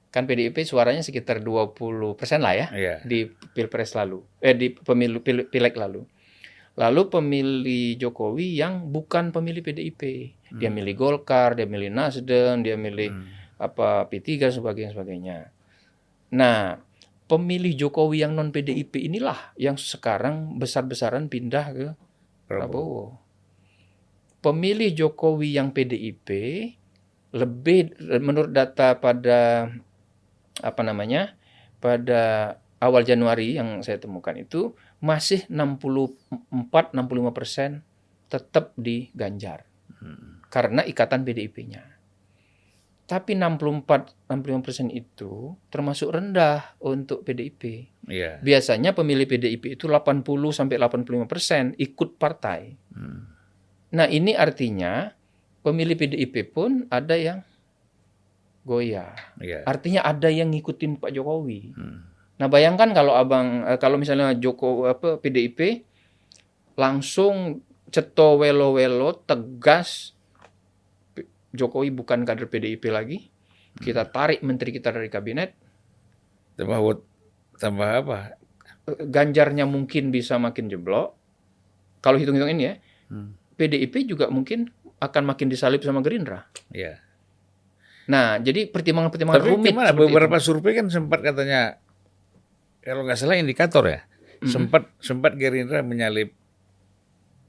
Kan 0.09 0.23
PDIP 0.23 0.61
suaranya 0.61 1.01
sekitar 1.01 1.41
20% 1.41 2.39
lah 2.39 2.53
ya 2.53 2.67
ya, 2.71 2.95
di 3.01 3.25
Pilpres 3.27 3.91
lalu, 3.93 4.21
eh 4.39 4.53
di 4.53 4.69
pemilu 4.69 5.19
pil- 5.19 5.49
Pileg 5.49 5.73
lalu. 5.73 6.05
Lalu 6.73 7.01
pemilih 7.05 7.97
Jokowi 7.97 8.57
yang 8.57 8.89
bukan 8.89 9.29
pemilih 9.29 9.61
PDIP. 9.61 10.01
Dia 10.53 10.69
Hmm. 10.69 10.77
milih 10.77 10.93
Golkar, 10.93 11.53
dia 11.53 11.65
milih 11.65 11.89
Nasdem, 11.89 12.61
dia 12.61 12.73
milih 12.73 13.09
hmm, 13.13 13.42
apa 13.63 14.07
P3 14.11 14.51
sebagainya 14.59 14.91
sebagainya. 14.91 15.37
Nah, 16.35 16.81
pemilih 17.29 17.73
Jokowi 17.77 18.25
yang 18.25 18.35
non 18.35 18.51
PDIP 18.51 19.07
inilah 19.07 19.55
yang 19.55 19.79
sekarang 19.79 20.59
besar-besaran 20.59 21.31
pindah 21.31 21.65
ke 21.71 21.87
Prabowo. 22.45 22.47
Prabowo. 22.47 23.05
Pemilih 24.43 24.91
Jokowi 24.91 25.55
yang 25.55 25.71
PDIP 25.71 26.27
lebih 27.33 27.95
menurut 28.19 28.51
data 28.51 28.99
pada 28.99 29.71
apa 30.61 30.81
namanya? 30.83 31.39
pada 31.83 32.55
awal 32.79 33.03
Januari 33.03 33.59
yang 33.59 33.83
saya 33.83 33.99
temukan 33.99 34.31
itu 34.39 34.71
masih 35.03 35.43
64 35.51 36.95
65 36.95 36.95
persen 37.35 37.83
tetap 38.31 38.71
di 38.79 39.11
Ganjar 39.11 39.67
Hmm, 40.03 40.43
karena 40.51 40.83
ikatan 40.83 41.23
PDIP-nya. 41.23 41.92
Tapi 43.03 43.35
64 43.35 44.31
65 44.31 44.63
persen 44.65 44.87
itu 44.87 45.53
termasuk 45.67 46.15
rendah 46.15 46.73
untuk 46.79 47.27
PDIP. 47.27 47.91
ya, 48.07 48.39
Biasanya 48.39 48.95
pemilih 48.95 49.27
PDIP 49.27 49.75
itu 49.75 49.85
80 49.91 50.23
sampai 50.55 50.79
85 50.79 51.27
persen 51.27 51.63
ikut 51.75 52.15
partai. 52.15 52.73
hmm, 52.95 53.19
Nah 53.93 54.07
ini 54.07 54.33
artinya 54.33 55.11
pemilih 55.61 55.99
PDIP 55.99 56.55
pun 56.55 56.87
ada 56.87 57.13
yang 57.19 57.43
goyah. 58.63 59.11
ya, 59.43 59.67
Artinya 59.67 60.07
ada 60.07 60.31
yang 60.31 60.49
ngikutin 60.55 61.03
Pak 61.03 61.11
Jokowi. 61.11 61.75
hmm, 61.75 61.97
Nah 62.39 62.47
bayangkan 62.49 62.89
kalau 62.95 63.13
abang 63.13 63.67
eh, 63.67 63.77
kalau 63.77 63.99
misalnya 63.99 64.33
Joko 64.33 64.87
apa 64.89 65.19
PDIP 65.19 65.85
langsung 66.73 67.61
ceto 67.93 68.41
welo-welo 68.41 69.13
tegas 69.21 70.12
Jokowi 71.53 71.93
bukan 71.93 72.25
kader 72.25 72.49
PDIP 72.49 72.89
lagi. 72.89 73.29
Kita 73.73 74.05
tarik 74.05 74.41
menteri 74.41 74.73
kita 74.73 74.89
dari 74.89 75.07
kabinet. 75.07 75.53
tambah 76.53 77.01
tambah 77.57 77.89
apa? 78.05 78.37
Eh, 78.85 79.05
Ganjarnya 79.07 79.65
mungkin 79.65 80.09
bisa 80.09 80.37
makin 80.37 80.69
jeblok. 80.69 81.17
Kalau 82.03 82.19
hitung-hitung 82.19 82.51
ini 82.51 82.63
ya, 82.67 82.75
Hmm, 83.07 83.37
PDIP 83.55 84.09
juga 84.09 84.27
mungkin 84.27 84.69
akan 84.97 85.23
makin 85.27 85.47
disalip 85.47 85.85
sama 85.85 86.01
Gerindra. 86.01 86.49
ya, 86.71 86.97
Nah, 88.09 88.35
jadi 88.41 88.67
pertimbangan-pertimbangan 88.67 89.39
Tapi 89.39 89.49
rumit 89.53 89.71
gimana? 89.71 89.89
Beberapa 89.95 90.35
itu. 90.39 90.45
survei 90.51 90.75
kan 90.75 90.91
sempat 90.91 91.23
katanya 91.23 91.79
kalau 92.83 93.07
nggak 93.07 93.15
salah 93.15 93.39
indikator 93.39 93.83
ya. 93.87 94.03
Sempat 94.43 94.91
sempat 94.99 95.39
Gerindra 95.39 95.79
menyalip. 95.79 96.35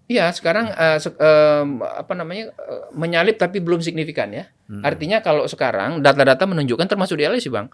Iya, 0.05 0.29
sekarang 0.37 0.69
eh, 0.69 0.99
se- 1.01 1.17
em, 1.17 1.81
apa 1.81 2.13
namanya 2.13 2.53
eh, 2.53 2.83
menyalip 2.93 3.41
tapi 3.41 3.65
belum 3.65 3.81
signifikan 3.81 4.31
ya. 4.31 4.45
Artinya 4.85 5.21
kalau 5.21 5.45
sekarang 5.45 6.01
data-data 6.01 6.45
menunjukkan 6.49 6.89
termasuk 6.89 7.21
di 7.21 7.25
LSI 7.29 7.53
bang, 7.53 7.69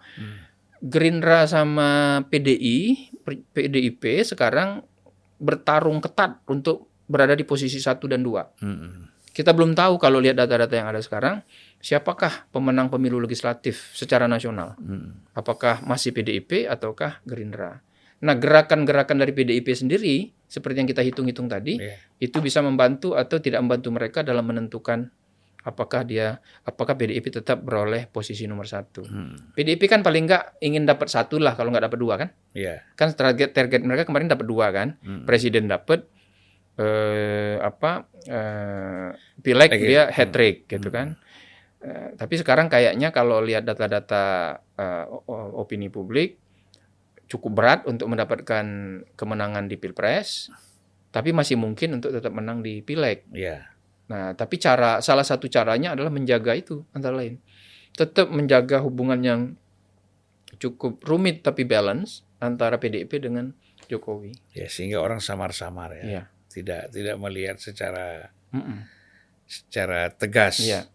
Gerindra 0.81 1.45
sama 1.45 2.19
PDI, 2.25 3.11
PDIP 3.53 4.25
sekarang 4.25 4.81
bertarung 5.37 6.01
ketat 6.01 6.41
untuk 6.49 6.89
berada 7.05 7.37
di 7.37 7.45
posisi 7.45 7.77
satu 7.77 8.09
dan 8.09 8.25
dua. 8.25 8.47
Hmm. 8.63 9.11
Kita 9.31 9.55
belum 9.55 9.71
tahu 9.77 9.95
kalau 9.95 10.19
lihat 10.19 10.35
data-data 10.35 10.73
yang 10.75 10.91
ada 10.91 10.99
sekarang, 10.99 11.39
siapakah 11.79 12.49
pemenang 12.51 12.91
pemilu 12.91 13.21
legislatif 13.21 13.93
secara 13.95 14.27
nasional. 14.27 14.75
Hmm. 14.81 15.23
Apakah 15.31 15.79
masih 15.87 16.11
PDIP 16.11 16.67
ataukah 16.67 17.23
Gerindra. 17.23 17.79
Nah, 18.21 18.35
gerakan-gerakan 18.35 19.17
dari 19.21 19.31
PDIP 19.31 19.71
sendiri, 19.73 20.29
seperti 20.51 20.83
yang 20.83 20.89
kita 20.89 20.99
hitung-hitung 20.99 21.47
tadi, 21.47 21.79
Iya. 21.79 21.95
itu 22.19 22.43
bisa 22.43 22.59
membantu 22.59 23.15
atau 23.15 23.39
tidak 23.39 23.63
membantu 23.63 23.87
mereka 23.87 24.19
dalam 24.19 24.43
menentukan 24.43 25.07
apakah 25.61 26.03
dia, 26.03 26.41
apakah 26.65 26.97
PDIP 26.97 27.31
tetap 27.31 27.61
beroleh 27.61 28.09
posisi 28.09 28.49
nomor 28.49 28.65
satu. 28.65 29.05
Hmm. 29.05 29.55
PDIP 29.55 29.87
kan 29.87 30.01
paling 30.01 30.25
nggak 30.25 30.59
ingin 30.59 30.83
dapat 30.83 31.07
satu 31.07 31.37
lah 31.37 31.55
kalau 31.55 31.71
nggak 31.71 31.85
dapat 31.87 31.99
dua 32.01 32.13
kan? 32.19 32.29
Iya. 32.51 32.83
Kan 32.99 33.15
target 33.15 33.55
target 33.55 33.79
mereka 33.79 34.03
kemarin 34.03 34.27
dapat 34.27 34.43
dua 34.43 34.73
kan? 34.73 34.97
Hmm. 34.99 35.23
Presiden 35.23 35.69
dapat 35.69 36.03
eh, 36.75 37.61
apa 37.61 38.09
eh, 38.25 39.09
pileg 39.39 39.69
dia 39.71 40.09
hat 40.09 40.33
trick 40.33 40.65
gitu 40.65 40.89
kan. 40.89 41.13
Eh, 41.77 42.17
tapi 42.17 42.41
sekarang 42.41 42.65
kayaknya 42.65 43.13
kalau 43.13 43.39
lihat 43.39 43.61
data-data 43.61 44.57
o- 45.07 45.61
opini 45.61 45.87
publik 45.87 46.40
cukup 47.31 47.51
berat 47.55 47.81
untuk 47.87 48.11
mendapatkan 48.11 48.65
kemenangan 49.15 49.71
di 49.71 49.79
pilpres, 49.79 50.51
tapi 51.15 51.31
masih 51.31 51.55
mungkin 51.55 51.95
untuk 51.95 52.11
tetap 52.11 52.35
menang 52.35 52.59
di 52.59 52.83
pileg. 52.83 53.23
Iya. 53.31 53.71
Nah, 54.11 54.35
tapi 54.35 54.59
cara 54.59 54.99
salah 54.99 55.23
satu 55.23 55.47
caranya 55.47 55.95
adalah 55.95 56.11
menjaga 56.11 56.51
itu 56.51 56.83
antara 56.91 57.15
lain. 57.15 57.39
Tetap 57.95 58.27
menjaga 58.27 58.83
hubungan 58.83 59.23
yang 59.23 59.41
cukup 60.59 60.99
rumit 61.07 61.39
tapi 61.39 61.63
balance 61.63 62.27
antara 62.43 62.75
PDIP 62.75 63.23
dengan 63.23 63.55
Jokowi. 63.87 64.35
Ya 64.51 64.67
sehingga 64.67 64.99
orang 64.99 65.23
samar-samar 65.23 66.03
ya. 66.03 66.03
Iya. 66.03 66.23
Tidak 66.51 66.91
tidak 66.91 67.15
melihat 67.15 67.63
secara 67.63 68.27
Mm-mm. 68.51 68.83
secara 69.47 70.11
tegas. 70.11 70.59
Iya. 70.59 70.91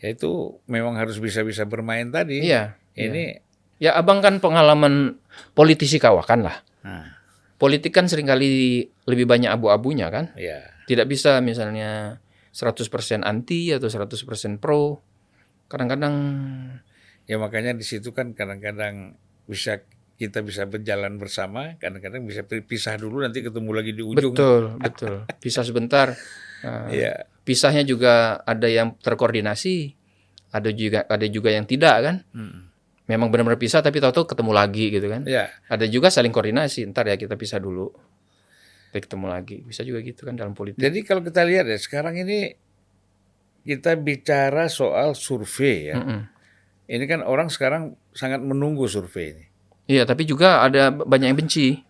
Ya 0.00 0.08
itu 0.08 0.60
memang 0.68 0.96
harus 0.96 1.16
bisa-bisa 1.16 1.64
bermain 1.64 2.08
tadi. 2.12 2.44
Iya. 2.44 2.76
Ini 2.92 3.24
Ya 3.40 3.49
abang 3.88 4.20
kan 4.20 4.36
pengalaman 4.38 5.16
politisi 5.56 5.96
kawakan 5.96 6.44
lah. 6.44 6.56
nah, 6.84 7.16
Politik 7.56 7.92
kan 7.92 8.08
sering 8.08 8.24
kali 8.24 8.84
lebih 9.04 9.24
banyak 9.24 9.48
abu-abunya 9.48 10.08
kan. 10.08 10.32
ya. 10.36 10.60
Tidak 10.84 11.04
bisa 11.04 11.40
misalnya 11.40 12.20
100% 12.52 13.24
anti 13.24 13.72
atau 13.72 13.88
100% 13.88 14.60
pro. 14.60 15.00
Kadang-kadang 15.68 16.14
Ya 17.24 17.38
makanya 17.38 17.78
di 17.78 17.86
situ 17.86 18.10
kan 18.10 18.34
kadang-kadang 18.34 19.14
bisa 19.46 19.86
kita 20.18 20.42
bisa 20.42 20.66
berjalan 20.66 21.14
bersama, 21.16 21.78
kadang-kadang 21.78 22.26
bisa 22.26 22.42
pisah 22.44 22.98
dulu 22.98 23.22
nanti 23.22 23.40
ketemu 23.40 23.70
lagi 23.70 23.92
di 23.94 24.02
ujung. 24.02 24.34
betul, 24.34 24.62
betul. 24.76 25.14
Bisa 25.38 25.62
sebentar. 25.62 26.12
Nah, 26.66 26.90
Iya. 26.90 27.24
pisahnya 27.40 27.86
juga 27.86 28.42
ada 28.42 28.66
yang 28.68 28.98
terkoordinasi, 28.98 29.94
ada 30.50 30.74
juga 30.74 31.06
ada 31.06 31.26
juga 31.30 31.54
yang 31.54 31.64
tidak 31.64 31.96
kan. 32.02 32.16
Hmm. 32.34 32.69
Memang 33.10 33.26
benar-benar 33.26 33.58
pisah 33.58 33.82
tapi 33.82 33.98
tahu-tahu 33.98 34.30
ketemu 34.30 34.52
lagi 34.54 34.86
gitu 34.94 35.10
kan. 35.10 35.26
Ya, 35.26 35.50
Ada 35.66 35.90
juga 35.90 36.14
saling 36.14 36.30
koordinasi. 36.30 36.86
Ntar 36.86 37.10
ya 37.10 37.18
kita 37.18 37.34
pisah 37.34 37.58
dulu. 37.58 37.90
Kita 38.90 39.02
ketemu 39.02 39.26
lagi. 39.26 39.66
Bisa 39.66 39.82
juga 39.82 39.98
gitu 39.98 40.22
kan 40.22 40.38
dalam 40.38 40.54
politik. 40.54 40.78
jadi 40.78 40.98
kalau 41.02 41.26
kita 41.26 41.42
lihat 41.42 41.66
ya 41.66 41.74
sekarang 41.74 42.14
ini 42.14 42.54
kita 43.66 43.98
bicara 43.98 44.70
soal 44.70 45.12
survei 45.12 45.90
ya. 45.90 45.98
Mm-mm. 45.98 46.20
Ini 46.86 47.04
kan 47.06 47.20
orang 47.22 47.50
sekarang 47.50 47.94
sangat 48.10 48.42
menunggu 48.42 48.86
survei 48.86 49.34
ini. 49.34 49.44
Iya, 49.86 50.06
tapi 50.06 50.22
juga 50.22 50.62
ada 50.62 50.90
banyak 50.90 51.34
yang 51.34 51.38
benci. 51.38 51.82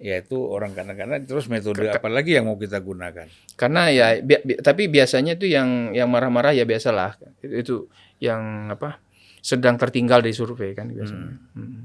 Yaitu 0.00 0.38
orang 0.38 0.72
kadang-kadang 0.72 1.28
terus 1.28 1.44
metode 1.46 1.84
apa 1.84 2.08
lagi 2.08 2.32
yang 2.34 2.48
mau 2.48 2.56
kita 2.56 2.80
gunakan. 2.80 3.26
Karena 3.54 3.90
ya 3.92 4.06
bi- 4.18 4.40
bi- 4.40 4.58
tapi 4.58 4.88
biasanya 4.88 5.36
itu 5.36 5.44
yang 5.44 5.92
yang 5.92 6.08
marah-marah 6.08 6.56
ya 6.56 6.64
biasalah. 6.64 7.20
Itu, 7.42 7.54
itu 7.54 7.74
yang 8.18 8.72
apa? 8.72 8.96
Sedang 9.40 9.76
tertinggal 9.80 10.20
di 10.20 10.32
survei 10.32 10.76
kan 10.76 10.92
biasanya. 10.92 11.32
Mm. 11.56 11.82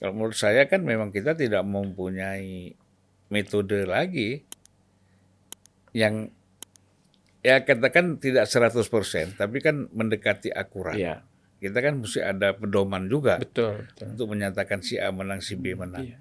Kalau 0.00 0.12
menurut 0.16 0.36
saya 0.36 0.64
kan 0.64 0.80
memang 0.80 1.12
kita 1.12 1.36
tidak 1.36 1.60
mempunyai 1.60 2.72
metode 3.28 3.84
lagi 3.84 4.42
yang 5.92 6.32
ya 7.44 7.60
katakan 7.64 8.16
tidak 8.16 8.48
100% 8.48 9.36
tapi 9.36 9.60
kan 9.60 9.88
mendekati 9.92 10.52
akurat. 10.52 10.96
Iya, 10.96 11.24
Kita 11.60 11.78
kan 11.84 12.00
mesti 12.00 12.24
ada 12.24 12.56
pedoman 12.56 13.04
juga 13.12 13.36
betul, 13.36 13.84
betul. 13.92 14.16
untuk 14.16 14.26
menyatakan 14.32 14.80
si 14.80 14.96
A 14.96 15.12
menang 15.12 15.44
si 15.44 15.60
B 15.60 15.76
menang. 15.76 16.08
Iya. 16.08 16.16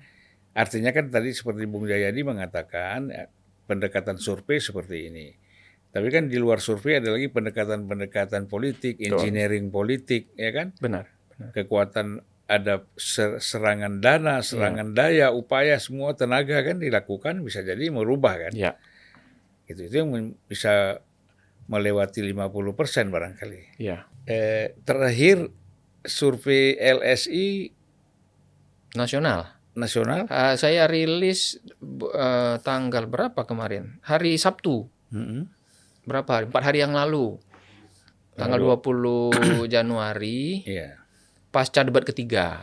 Artinya 0.51 0.91
kan 0.91 1.07
tadi 1.07 1.31
seperti 1.31 1.63
Bung 1.63 1.87
Jayadi 1.87 2.19
mengatakan 2.27 3.07
ya, 3.07 3.31
pendekatan 3.63 4.19
survei 4.19 4.59
seperti 4.59 5.07
ini. 5.07 5.27
Tapi 5.89 6.07
kan 6.13 6.29
di 6.29 6.37
luar 6.37 6.61
survei 6.61 7.01
ada 7.01 7.09
lagi 7.09 7.33
pendekatan-pendekatan 7.33 8.45
politik, 8.45 9.01
engineering 9.01 9.73
politik, 9.73 10.29
ya 10.37 10.53
kan? 10.53 10.77
Benar, 10.77 11.09
benar. 11.33 11.49
Kekuatan 11.49 12.21
ada 12.45 12.85
ser- 12.93 13.41
serangan 13.41 13.97
dana, 13.97 14.41
serangan 14.41 14.93
daya, 14.93 15.33
upaya 15.33 15.77
semua 15.77 16.13
tenaga 16.13 16.61
kan 16.61 16.77
dilakukan 16.77 17.41
bisa 17.41 17.65
jadi 17.65 17.89
merubah 17.89 18.49
kan. 18.49 18.51
Iya. 18.53 18.77
Itu 19.65 19.85
itu 19.85 19.95
yang 20.01 20.09
bisa 20.45 21.01
melewati 21.69 22.25
50% 22.25 23.13
barangkali. 23.13 23.77
Iya. 23.77 24.05
Eh, 24.25 24.73
terakhir 24.81 25.49
survei 26.01 26.73
LSI 26.77 27.69
Nasional. 28.93 29.53
nasional 29.77 30.25
Ah, 30.27 30.57
saya 30.57 30.89
rilis 30.89 31.61
eh, 32.09 32.55
tanggal 32.65 33.05
berapa 33.05 33.45
kemarin? 33.45 34.01
Hari 34.01 34.33
Sabtu. 34.41 34.89
Mm-mm. 35.13 35.45
Berapa 36.09 36.31
hari? 36.33 36.45
Empat 36.49 36.63
hari 36.65 36.79
yang 36.81 36.91
lalu. 36.91 37.37
Tanggal 38.33 38.57
20 38.57 39.29
Januari 39.75 40.65
Iya. 40.65 40.97
pasca 41.49 41.85
debat 41.85 42.01
ketiga. 42.01 42.57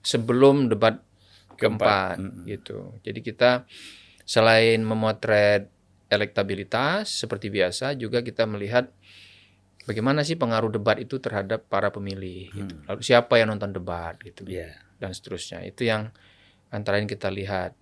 Sebelum 0.00 0.72
debat 0.72 1.04
Keempat. 1.58 2.16
keempat 2.16 2.48
gitu. 2.48 2.96
Jadi 3.02 3.20
kita 3.20 3.68
selain 4.24 4.80
memotret 4.80 5.68
elektabilitas 6.08 7.10
seperti 7.10 7.50
biasa 7.50 7.92
juga 7.92 8.22
kita 8.22 8.46
melihat 8.46 8.88
bagaimana 9.84 10.22
sih 10.22 10.38
pengaruh 10.38 10.70
debat 10.70 10.96
itu 10.96 11.18
terhadap 11.18 11.66
para 11.66 11.90
pemilih 11.90 12.48
gitu. 12.48 12.74
Lalu 12.86 13.00
siapa 13.02 13.36
yang 13.36 13.52
nonton 13.52 13.74
debat 13.74 14.16
gitu 14.22 14.46
Iya. 14.46 14.72
dan 14.96 15.12
seterusnya. 15.12 15.60
Itu 15.62 15.84
yang 15.84 16.08
antara 16.70 16.96
lain 16.96 17.10
kita 17.10 17.28
lihat. 17.28 17.74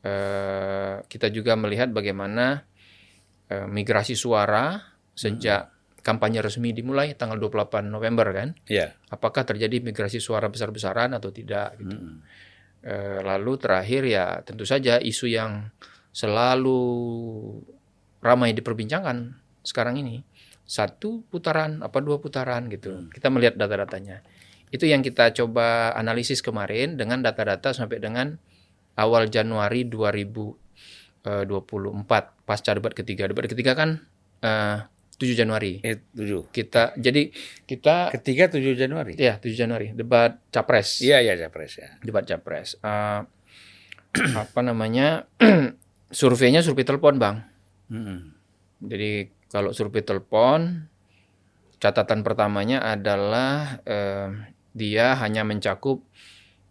Eh, 0.00 0.96
kita 1.04 1.28
juga 1.28 1.52
melihat 1.54 1.92
bagaimana 1.92 2.64
eh, 3.50 3.66
migrasi 3.66 4.14
suara 4.14 4.78
sejak 5.12 5.74
kampanye 6.00 6.40
resmi 6.40 6.72
dimulai 6.72 7.12
tanggal 7.12 7.36
28 7.36 7.90
November 7.92 8.32
kan. 8.32 8.56
Iya. 8.64 8.96
Apakah 9.12 9.44
terjadi 9.44 9.84
migrasi 9.84 10.16
suara 10.22 10.48
besar-besaran 10.48 11.12
atau 11.12 11.28
tidak 11.28 11.76
gitu. 11.76 11.96
Mm-mm. 11.98 12.24
Eh, 12.80 13.20
lalu 13.20 13.60
terakhir 13.60 14.08
ya 14.08 14.40
tentu 14.40 14.64
saja 14.64 14.96
isu 14.96 15.28
yang 15.28 15.68
selalu 16.16 16.80
ramai 18.24 18.56
diperbincangkan 18.56 19.36
sekarang 19.60 20.00
ini 20.00 20.24
satu 20.64 21.20
putaran 21.28 21.84
apa 21.84 22.00
dua 22.00 22.16
putaran 22.24 22.72
gitu 22.72 23.12
kita 23.12 23.28
melihat 23.28 23.60
data-datanya 23.60 24.24
itu 24.72 24.88
yang 24.88 25.04
kita 25.04 25.34
coba 25.36 25.92
analisis 25.92 26.40
kemarin 26.40 26.96
dengan 26.96 27.20
data-data 27.20 27.76
sampai 27.76 28.00
dengan 28.00 28.40
awal 28.96 29.28
Januari 29.28 29.84
2024 31.22 32.06
pasca 32.42 32.70
debat 32.72 32.90
ketiga 32.90 33.26
debat 33.26 33.44
ketiga 33.44 33.72
kan 33.72 34.00
eh, 34.40 34.78
7 35.14 35.36
Januari 35.36 35.78
Eh, 35.80 36.00
tujuh. 36.10 36.48
kita 36.48 36.96
jadi 36.96 37.28
kita 37.64 38.08
Ketiga 38.10 38.48
7 38.48 38.72
Januari. 38.72 39.12
ya 39.14 39.36
7 39.36 39.52
Januari 39.52 39.92
debat 39.92 40.40
capres 40.48 41.00
Iya, 41.00 41.20
iya, 41.20 41.36
Capres 41.38 41.76
ya. 41.76 41.88
debat 42.00 42.24
capres. 42.24 42.80
Eh, 42.80 43.20
apa 44.42 44.60
namanya? 44.60 45.28
surveinya 46.10 46.60
survei 46.60 46.82
telepon, 46.82 47.14
Bang. 47.14 47.44
Mm-mm. 47.86 48.32
Jadi 48.80 49.28
kalau 49.46 49.70
survei 49.70 50.00
telepon 50.00 50.88
catatan 51.76 52.20
pertamanya 52.20 52.80
adalah 52.82 53.78
eh, 53.84 54.28
dia 54.72 55.14
hanya 55.14 55.44
mencakup 55.44 56.00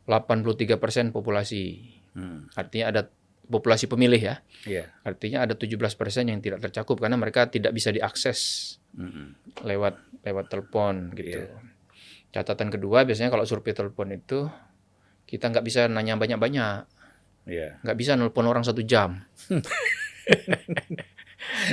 83% 0.03 1.13
populasi. 1.13 1.85
Mm. 2.11 2.49
Artinya 2.51 2.85
ada 2.89 3.01
populasi 3.49 3.89
pemilih 3.89 4.21
ya. 4.21 4.35
Iya. 4.63 4.85
Artinya 5.01 5.43
ada 5.43 5.57
17% 5.57 5.81
yang 6.23 6.39
tidak 6.39 6.61
tercakup 6.61 7.01
karena 7.01 7.17
mereka 7.17 7.45
tidak 7.45 7.73
bisa 7.73 7.89
diakses 7.89 8.39
Mm-mm. 8.93 9.33
lewat 9.65 9.97
lewat 10.21 10.45
telepon 10.47 11.09
gitu. 11.13 11.41
Iya. 11.41 11.57
Catatan 12.31 12.69
kedua 12.69 13.03
biasanya 13.03 13.27
kalau 13.27 13.43
survei 13.43 13.73
telepon 13.73 14.09
itu 14.11 14.45
kita 15.25 15.49
nggak 15.49 15.61
bisa 15.61 15.85
nanya 15.85 16.13
banyak-banyak, 16.13 16.85
Iya. 17.45 17.81
nggak 17.81 17.97
bisa 17.97 18.13
nelpon 18.13 18.45
orang 18.45 18.61
satu 18.61 18.81
jam, 18.81 19.25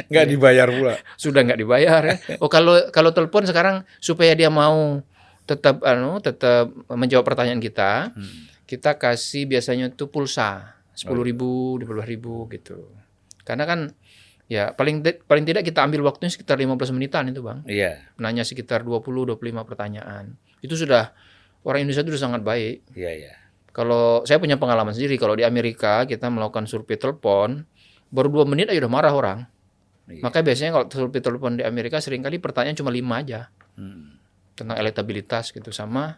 Nggak 0.08 0.24
Iya. 0.24 0.30
dibayar 0.30 0.68
pula. 0.70 0.94
sudah 1.16 1.40
nggak 1.42 1.58
dibayar 1.58 2.00
ya. 2.02 2.14
Oh 2.38 2.48
kalau 2.48 2.78
kalau 2.88 3.10
telepon 3.10 3.44
sekarang 3.44 3.76
supaya 3.98 4.32
dia 4.32 4.48
mau 4.48 5.02
tetap 5.44 5.82
anu 5.82 6.18
tetap 6.18 6.70
menjawab 6.88 7.26
pertanyaan 7.26 7.60
kita, 7.60 8.12
Hmm. 8.14 8.46
kita 8.64 8.96
kasih 8.96 9.44
biasanya 9.44 9.90
tuh 9.90 10.08
pulsa 10.08 10.75
sepuluh 10.96 11.20
ribu, 11.22 11.76
dua 11.76 12.02
ribu 12.02 12.48
gitu. 12.48 12.88
Karena 13.44 13.68
kan 13.68 13.92
ya 14.48 14.72
paling 14.72 15.04
paling 15.28 15.44
tidak 15.44 15.62
kita 15.66 15.84
ambil 15.84 16.06
waktunya 16.06 16.30
sekitar 16.32 16.56
15 16.56 16.96
menitan 16.96 17.28
itu 17.28 17.44
bang. 17.44 17.60
Iya. 17.68 18.00
Nanya 18.16 18.42
sekitar 18.42 18.82
20-25 18.82 19.36
pertanyaan. 19.62 20.34
Itu 20.64 20.74
sudah 20.74 21.12
orang 21.62 21.84
Indonesia 21.84 22.02
itu 22.02 22.16
sudah 22.16 22.24
sangat 22.32 22.42
baik. 22.42 22.82
Iya, 22.96 23.10
iya. 23.12 23.34
Kalau 23.76 24.24
saya 24.24 24.40
punya 24.40 24.56
pengalaman 24.56 24.96
sendiri, 24.96 25.20
kalau 25.20 25.36
di 25.36 25.44
Amerika 25.44 26.08
kita 26.08 26.32
melakukan 26.32 26.64
survei 26.64 26.96
telepon, 26.96 27.68
baru 28.08 28.32
dua 28.32 28.44
menit 28.48 28.72
aja 28.72 28.80
udah 28.80 28.90
marah 28.90 29.12
orang. 29.12 29.38
Iya. 30.08 30.24
Makanya 30.24 30.44
biasanya 30.48 30.70
kalau 30.72 30.86
survei 30.88 31.20
telepon 31.20 31.60
di 31.60 31.64
Amerika 31.66 32.00
sering 32.00 32.24
kali 32.24 32.40
pertanyaan 32.40 32.78
cuma 32.78 32.88
lima 32.88 33.20
aja 33.20 33.52
Hmm. 33.76 34.16
tentang 34.56 34.80
elektabilitas 34.80 35.52
gitu 35.52 35.68
sama 35.68 36.16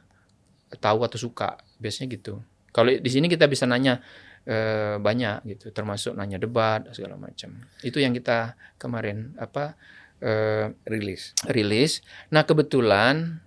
tahu 0.79 1.03
atau 1.03 1.19
suka 1.19 1.59
biasanya 1.83 2.07
gitu. 2.15 2.39
Kalau 2.71 2.95
di 2.95 3.11
sini 3.11 3.27
kita 3.27 3.51
bisa 3.51 3.67
nanya 3.67 3.99
eh, 4.45 4.97
banyak 4.97 5.47
gitu, 5.49 5.71
termasuk 5.71 6.13
nanya 6.13 6.37
debat 6.37 6.87
segala 6.91 7.15
macam. 7.15 7.59
Itu 7.81 7.99
yang 7.99 8.13
kita 8.13 8.53
kemarin 8.75 9.35
apa 9.37 9.75
eh, 10.19 10.71
Rilis. 10.85 11.35
rilis. 11.47 12.03
Nah 12.29 12.43
kebetulan 12.43 13.39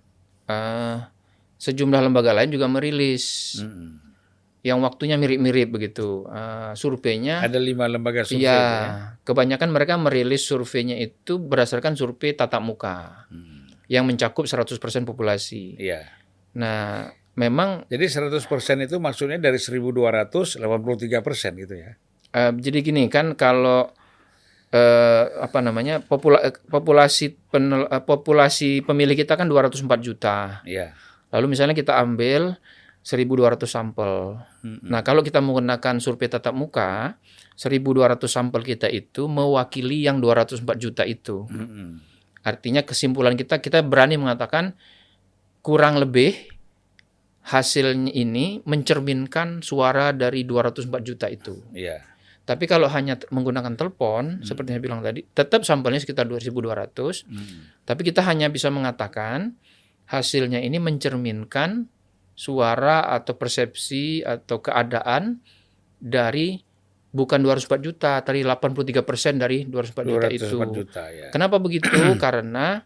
eh, 0.46 0.96
sejumlah 1.56 2.00
lembaga 2.02 2.32
lain 2.32 2.50
juga 2.50 2.66
merilis 2.66 3.56
Mm-mm. 3.60 4.02
yang 4.62 4.78
waktunya 4.80 5.14
mirip-mirip 5.14 5.68
begitu. 5.70 6.26
Eh, 6.26 6.72
surveinya 6.74 7.40
Ada 7.40 7.56
lima 7.56 7.86
lembaga 7.86 8.22
survei. 8.22 8.42
Itu 8.42 8.50
ya. 8.50 9.14
kebanyakan 9.22 9.68
mereka 9.70 9.94
merilis 9.96 10.42
surveinya 10.42 10.96
itu 10.96 11.38
berdasarkan 11.38 11.94
survei 11.94 12.32
tatap 12.32 12.60
muka 12.60 13.26
Hmm. 13.30 13.70
yang 13.86 14.06
mencakup 14.06 14.46
100% 14.46 14.78
populasi. 15.04 15.76
Iya. 15.76 16.08
Nah, 16.56 17.12
memang 17.34 17.88
Jadi 17.88 18.04
100% 18.08 18.84
itu 18.84 18.96
maksudnya 19.00 19.40
dari 19.40 19.56
1283 19.56 20.60
persen 21.24 21.52
gitu 21.56 21.74
ya. 21.76 21.96
eh, 22.32 22.52
jadi 22.52 22.78
gini 22.80 23.08
kan 23.08 23.36
kalau 23.36 23.92
eh, 24.72 25.24
apa 25.40 25.60
namanya 25.60 26.00
popula- 26.00 26.40
eh, 26.40 26.52
populasi 26.52 27.36
penel- 27.52 27.88
eh, 27.92 28.00
populasi 28.04 28.80
pemilih 28.80 29.16
kita 29.16 29.36
kan 29.36 29.48
204 29.48 30.00
juta. 30.00 30.64
Iya. 30.64 30.96
Lalu 31.32 31.56
misalnya 31.56 31.76
kita 31.76 31.96
ambil 32.00 32.56
1.200 33.02 33.66
sampel. 33.66 34.38
Mm-mm. 34.62 34.86
Nah, 34.86 35.02
kalau 35.02 35.26
kita 35.26 35.42
menggunakan 35.42 35.98
survei 35.98 36.30
tatap 36.30 36.54
muka, 36.54 37.18
1.200 37.58 38.30
sampel 38.30 38.62
kita 38.62 38.86
itu 38.86 39.26
mewakili 39.26 40.06
yang 40.06 40.22
204 40.22 40.78
juta 40.78 41.02
itu. 41.02 41.44
Mm-mm. 41.50 41.98
Artinya 42.46 42.86
kesimpulan 42.86 43.34
kita 43.34 43.58
kita 43.58 43.82
berani 43.82 44.16
mengatakan 44.16 44.74
kurang 45.62 45.98
lebih 45.98 46.48
hasilnya 47.42 48.10
ini 48.10 48.62
mencerminkan 48.62 49.60
suara 49.60 50.10
dari 50.10 50.42
204 50.42 50.86
juta 51.02 51.26
itu. 51.26 51.58
Iya. 51.72 51.98
Tapi 52.42 52.66
kalau 52.66 52.90
hanya 52.90 53.18
menggunakan 53.30 53.74
telepon 53.74 54.42
seperti 54.42 54.70
yang 54.70 54.78
saya 54.78 54.84
bilang 54.84 55.00
tadi, 55.00 55.22
tetap 55.24 55.62
sampelnya 55.62 55.98
sekitar 55.98 56.26
2200, 56.26 57.22
Mm. 57.22 57.86
tapi 57.86 58.02
kita 58.02 58.18
hanya 58.22 58.50
bisa 58.50 58.66
mengatakan 58.66 59.54
hasilnya 60.04 60.58
ini 60.58 60.78
mencerminkan 60.78 61.86
suara 62.34 63.06
atau 63.08 63.38
persepsi 63.38 64.26
atau 64.26 64.58
keadaan 64.58 65.38
dari 65.96 66.58
bukan 67.08 67.38
204 67.38 67.78
juta, 67.78 68.12
tapi 68.22 68.42
83% 68.42 69.38
dari 69.38 69.62
204 69.62 70.02
juta 70.02 70.26
itu. 70.26 70.46
204 70.50 70.70
juta 70.74 71.02
ya. 71.08 71.28
Kenapa 71.30 71.62
begitu? 71.62 71.86
Karena 72.24 72.82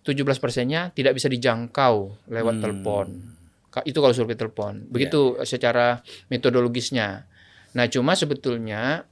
17 0.00 0.38
persennya 0.38 0.94
tidak 0.94 1.18
bisa 1.18 1.26
dijangkau 1.26 1.94
lewat 2.30 2.54
Hmm. 2.56 2.62
telepon. 2.62 3.06
Itu 3.86 4.02
kalau 4.02 4.14
survei 4.14 4.34
telepon. 4.34 4.90
Begitu 4.90 5.38
secara 5.46 6.02
metodologisnya. 6.26 7.30
Nah, 7.74 7.86
cuma 7.86 8.18
sebetulnya 8.18 9.06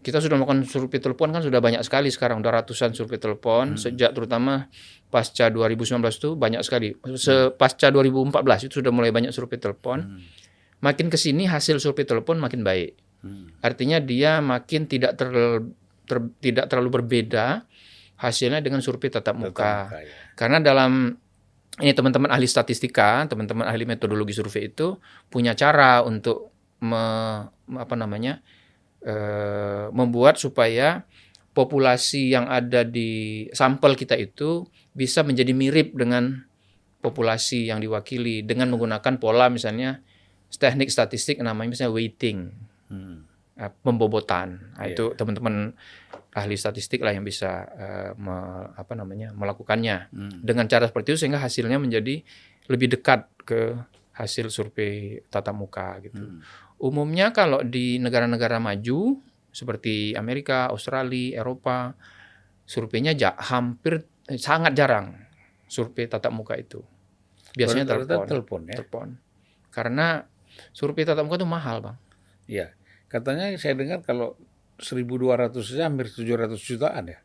kita 0.00 0.16
sudah 0.16 0.40
melakukan 0.40 0.64
survei 0.64 0.96
telepon 0.96 1.28
kan 1.28 1.44
sudah 1.44 1.60
banyak 1.60 1.84
sekali 1.84 2.08
sekarang, 2.08 2.40
udah 2.40 2.64
ratusan 2.64 2.96
survei 2.96 3.20
telepon 3.20 3.76
sejak 3.76 4.16
terutama 4.16 4.72
pasca 5.12 5.52
2019 5.52 6.00
itu 6.00 6.30
banyak 6.40 6.60
sekali. 6.64 6.96
Se 7.20 7.52
pasca 7.52 7.92
2014 7.92 8.68
itu 8.68 8.80
sudah 8.80 8.92
mulai 8.92 9.12
banyak 9.12 9.28
survei 9.32 9.60
telepon. 9.60 10.16
Hmm. 10.16 10.20
Makin 10.80 11.12
ke 11.12 11.20
sini 11.20 11.44
hasil 11.44 11.76
survei 11.84 12.08
telepon 12.08 12.40
makin 12.40 12.64
baik. 12.64 12.96
Hmm. 13.20 13.52
Artinya 13.60 14.00
dia 14.00 14.40
makin 14.40 14.88
tidak 14.88 15.20
terlalu 15.20 15.76
ter- 16.08 16.32
tidak 16.40 16.72
terlalu 16.72 17.00
berbeda 17.00 17.68
hasilnya 18.16 18.64
dengan 18.64 18.80
survei 18.80 19.12
tatap 19.12 19.36
muka. 19.36 19.52
Tatap 19.52 19.84
muka, 19.92 20.00
ya. 20.00 20.16
Karena 20.32 20.58
dalam 20.64 21.12
ini 21.80 21.92
teman-teman 21.96 22.30
ahli 22.30 22.46
statistika, 22.46 23.24
teman-teman 23.26 23.64
ahli 23.66 23.84
metodologi 23.88 24.36
survei 24.36 24.68
itu 24.68 24.96
punya 25.28 25.56
cara 25.56 26.04
untuk 26.04 26.52
me- 26.80 27.48
apa 27.76 27.94
namanya 27.96 28.40
eh, 29.00 29.88
membuat 29.92 30.36
supaya 30.36 31.04
populasi 31.56 32.30
yang 32.30 32.46
ada 32.46 32.84
di 32.86 33.44
sampel 33.50 33.96
kita 33.96 34.14
itu 34.14 34.68
bisa 34.92 35.24
menjadi 35.24 35.50
mirip 35.56 35.96
dengan 35.96 36.44
populasi 37.00 37.72
yang 37.72 37.80
diwakili 37.80 38.44
dengan 38.44 38.68
menggunakan 38.70 39.16
pola 39.16 39.48
misalnya 39.48 40.04
teknik 40.52 40.92
statistik 40.92 41.40
namanya 41.40 41.72
misalnya 41.72 41.94
weighting 41.96 42.52
Hmm. 42.90 43.22
eh, 43.54 43.70
pembobotan. 43.86 44.74
Nah, 44.74 44.84
Iya. 44.90 44.98
Itu 44.98 45.04
teman-teman 45.14 45.78
ahli 46.30 46.54
statistik 46.54 47.02
lah 47.02 47.10
yang 47.10 47.22
bisa 47.22 47.50
eh, 47.68 48.10
me- 48.14 48.70
apa 48.72 48.94
namanya 48.94 49.34
melakukannya 49.34 50.10
Hmm. 50.10 50.40
dengan 50.40 50.64
cara 50.64 50.86
seperti 50.86 51.12
itu 51.12 51.26
sehingga 51.26 51.38
hasilnya 51.38 51.76
menjadi 51.76 52.22
lebih 52.66 52.88
dekat 52.92 53.26
ke 53.42 53.74
hasil 54.14 54.46
survei 54.48 55.24
tatap 55.26 55.52
muka 55.52 55.98
gitu. 56.00 56.22
Hmm. 56.22 56.38
Umumnya 56.78 57.30
kalau 57.30 57.60
di 57.60 57.98
negara-negara 57.98 58.56
maju 58.56 59.18
seperti 59.50 60.14
Amerika, 60.14 60.70
Australia, 60.70 61.42
Eropa, 61.42 61.98
surveinya 62.62 63.10
ja- 63.12 63.34
hampir 63.36 64.06
eh, 64.30 64.38
sangat 64.38 64.72
jarang 64.72 65.18
survei 65.66 66.06
tatap 66.06 66.30
muka 66.30 66.54
itu. 66.54 66.78
Biasanya 67.50 67.82
telepon, 67.84 68.26
telepon 68.26 68.60
ya. 68.64 68.74
telepon. 68.78 69.08
Karena 69.68 70.22
survei 70.70 71.02
tatap 71.02 71.26
muka 71.26 71.42
itu 71.42 71.48
mahal, 71.48 71.82
Bang. 71.82 71.96
Iya. 72.46 72.70
Katanya 73.10 73.50
saya 73.58 73.74
dengar 73.74 74.06
kalau 74.06 74.38
1200 74.80 75.60
saja 75.62 75.86
hampir 75.86 76.08
700 76.08 76.56
jutaan 76.58 77.06
ya. 77.12 77.20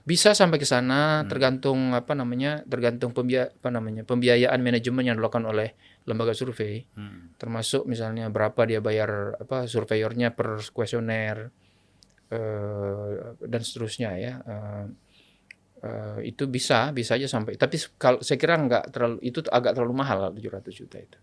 Bisa 0.00 0.32
sampai 0.32 0.56
ke 0.56 0.64
Hmm. 0.64 0.74
sana 0.80 1.00
tergantung 1.28 1.92
apa 1.92 2.12
namanya? 2.16 2.64
tergantung 2.64 3.12
pembia 3.12 3.52
apa 3.52 3.68
namanya? 3.68 4.04
pembiayaan 4.04 4.60
manajemen 4.60 5.04
yang 5.04 5.16
dilakukan 5.20 5.44
oleh 5.44 5.72
lembaga 6.08 6.32
survei. 6.32 6.84
Hmm. 6.96 7.32
termasuk 7.36 7.84
misalnya 7.84 8.28
berapa 8.28 8.64
dia 8.64 8.80
bayar 8.80 9.36
apa 9.40 9.64
surveyornya 9.64 10.32
per 10.36 10.60
kuesioner 10.72 11.48
eh, 12.28 13.08
dan 13.40 13.60
seterusnya 13.60 14.10
ya 14.16 14.32
eh, 14.44 16.18
itu 16.28 16.44
bisa 16.44 16.92
bisa 16.92 17.16
aja 17.16 17.24
sampai 17.24 17.56
tapi 17.56 17.80
kalau 17.96 18.20
saya 18.20 18.36
kira 18.36 18.60
nggak 18.60 18.92
terlalu 18.92 19.16
itu 19.24 19.40
agak 19.48 19.72
terlalu 19.72 19.94
mahal 19.96 20.28
700 20.32 20.68
juta 20.72 21.00
itu 21.00 21.16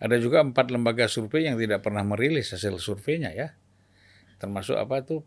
Ada 0.00 0.16
juga 0.16 0.40
empat 0.40 0.72
lembaga 0.72 1.04
survei 1.10 1.44
yang 1.44 1.60
tidak 1.60 1.84
pernah 1.84 2.00
merilis 2.06 2.54
hasil 2.54 2.78
surveinya 2.80 3.34
ya. 3.34 3.52
Termasuk 4.38 4.74
apa 4.74 5.02
tuh 5.02 5.22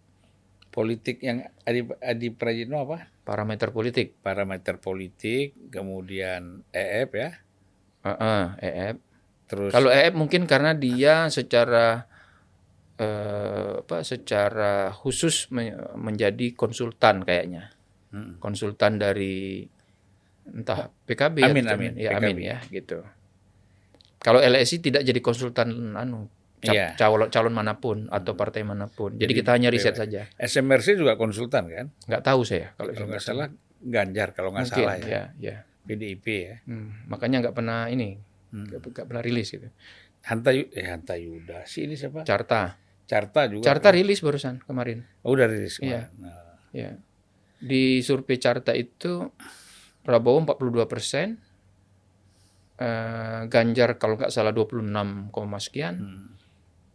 politik 0.72 1.20
yang 1.20 1.44
Adi, 1.64 1.84
Adi 2.00 2.32
Prajitno 2.32 2.82
apa? 2.82 3.12
parameter 3.22 3.70
politik 3.70 4.18
Parameter 4.20 4.76
politik, 4.76 5.54
kemudian 5.70 6.66
EF 6.72 7.10
ya. 7.14 7.32
Heeh, 8.02 8.44
EF 8.58 8.96
Terus 9.46 9.72
kalau 9.72 9.92
EF 9.92 10.16
mungkin 10.16 10.48
karena 10.48 10.72
dia 10.72 11.28
secara 11.28 12.08
eh, 12.96 13.84
apa 13.84 14.02
secara 14.02 14.90
khusus 14.92 15.50
me- 15.50 15.76
menjadi 15.96 16.54
konsultan 16.54 17.22
kayaknya 17.22 17.76
Hmm. 18.12 18.36
konsultan 18.44 19.00
dari 19.00 19.64
entah 20.44 20.92
PKB 21.08 21.48
Amin, 21.48 21.64
atau 21.64 21.80
amin, 21.80 21.94
ya 21.96 22.12
PKB. 22.12 22.20
amin 22.20 22.38
ya 22.44 22.58
gitu. 22.68 23.00
Kalau 24.20 24.38
LSI 24.38 24.84
tidak 24.84 25.08
jadi 25.08 25.16
konsultan 25.18 25.96
anu 25.96 26.28
Iya. 26.64 26.94
calon 26.94 27.26
calon 27.28 27.50
mana 27.52 27.74
pun 27.76 28.06
atau 28.08 28.38
partai 28.38 28.62
mana 28.62 28.86
pun. 28.86 29.18
Jadi, 29.18 29.26
Jadi 29.26 29.34
kita 29.34 29.50
hanya 29.52 29.70
riset 29.70 29.98
saja. 29.98 30.30
SMRC 30.38 30.94
juga 30.94 31.18
konsultan 31.18 31.66
kan? 31.66 31.90
Nggak 32.06 32.22
tahu 32.22 32.46
saya 32.46 32.78
kalau 32.78 32.94
nggak 32.94 33.18
salah 33.20 33.50
Ganjar 33.82 34.30
kalau 34.32 34.54
nggak 34.54 34.70
Mungkin, 34.70 34.86
salah 34.86 34.98
ya. 35.02 35.10
ya. 35.10 35.24
ya. 35.42 35.58
PDIP 35.82 36.26
ya. 36.30 36.56
Hmm, 36.64 37.10
makanya 37.10 37.42
nggak 37.42 37.56
pernah 37.56 37.88
ini 37.88 38.22
Hmm. 38.54 38.70
nggak 38.70 38.80
nggak 38.84 39.08
pernah 39.08 39.24
rilis 39.24 39.50
gitu. 39.50 39.66
Hanta 40.22 40.54
Yu- 40.54 40.70
eh 40.70 40.86
Hanta 40.86 41.18
Yuda 41.18 41.66
sih 41.66 41.84
ini 41.84 41.98
siapa? 41.98 42.22
Carta. 42.22 42.78
Carta 43.04 43.50
juga. 43.50 43.66
Carta 43.66 43.90
kan? 43.90 43.98
rilis 43.98 44.22
barusan 44.22 44.62
kemarin. 44.62 45.02
Oh, 45.22 45.34
udah 45.34 45.50
rilis 45.50 45.80
Iya. 45.80 46.14
kemarin. 46.14 46.22
Nah, 46.22 46.38
Ya. 46.72 46.92
Di 47.58 48.00
survei 48.00 48.38
Carta 48.38 48.72
itu 48.72 49.28
Prabowo 50.00 50.46
42 50.48 50.86
persen, 50.86 51.42
eh, 52.78 53.42
Ganjar 53.48 53.98
kalau 53.98 54.16
nggak 54.16 54.30
salah 54.30 54.50
26, 54.52 55.30
koma 55.30 55.58
sekian, 55.58 55.96
Hmm. 55.96 56.26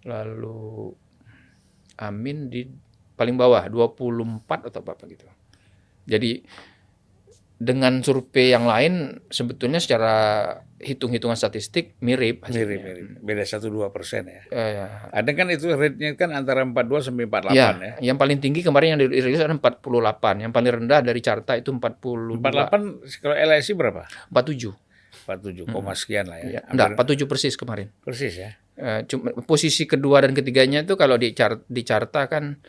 Lalu 0.07 0.95
Amin 1.97 2.53
di 2.53 2.69
paling 3.17 3.35
bawah 3.41 3.65
24 3.67 4.69
atau 4.69 4.81
apa 4.85 5.05
gitu. 5.09 5.25
Jadi 6.05 6.45
dengan 7.57 8.05
survei 8.05 8.53
yang 8.53 8.69
lain 8.69 9.25
sebetulnya 9.33 9.81
secara 9.81 10.13
hitung-hitungan 10.77 11.41
statistik 11.41 11.97
mirip 12.05 12.45
hasilnya. 12.45 12.69
Mirip, 12.69 12.81
mirip. 12.85 13.25
Beda 13.25 13.49
1-2 13.49 13.89
persen 13.89 14.29
ya. 14.29 14.45
Eh, 14.53 14.85
Ada 15.09 15.33
kan 15.33 15.49
itu 15.49 15.73
rate-nya 15.73 16.13
kan 16.21 16.37
antara 16.37 16.69
42 16.69 17.01
sampai 17.01 17.25
48 17.25 17.57
ya, 17.57 17.69
ya. 17.73 17.93
yang 18.13 18.21
paling 18.21 18.45
tinggi 18.45 18.61
kemarin 18.61 18.97
yang 18.97 19.09
dirilis 19.09 19.41
ada 19.41 19.57
48, 19.57 20.45
yang 20.45 20.53
paling 20.53 20.85
rendah 20.85 21.01
dari 21.01 21.25
Carta 21.25 21.57
itu 21.57 21.73
42, 21.73 22.37
48 22.45 23.25
kalau 23.25 23.37
LSI 23.41 23.73
berapa? 23.73 24.05
47. 24.29 24.77
47, 25.25 25.73
koma 25.73 25.97
sekian 25.97 26.29
lah 26.29 26.39
ya. 26.45 26.61
Ya, 26.61 26.63
enggak, 26.69 26.93
Hampir 27.01 27.25
47 27.25 27.33
persis 27.33 27.55
kemarin. 27.57 27.89
persis 28.05 28.37
ya. 28.37 28.53
Eh, 28.77 29.09
cuma 29.09 29.33
posisi 29.49 29.89
kedua 29.89 30.21
dan 30.21 30.37
ketiganya 30.37 30.85
itu 30.85 31.01
kalau 31.01 31.17
di 31.17 31.33
chart 31.33 31.65
di 31.65 31.81
Carta 31.81 32.29
kan 32.29 32.61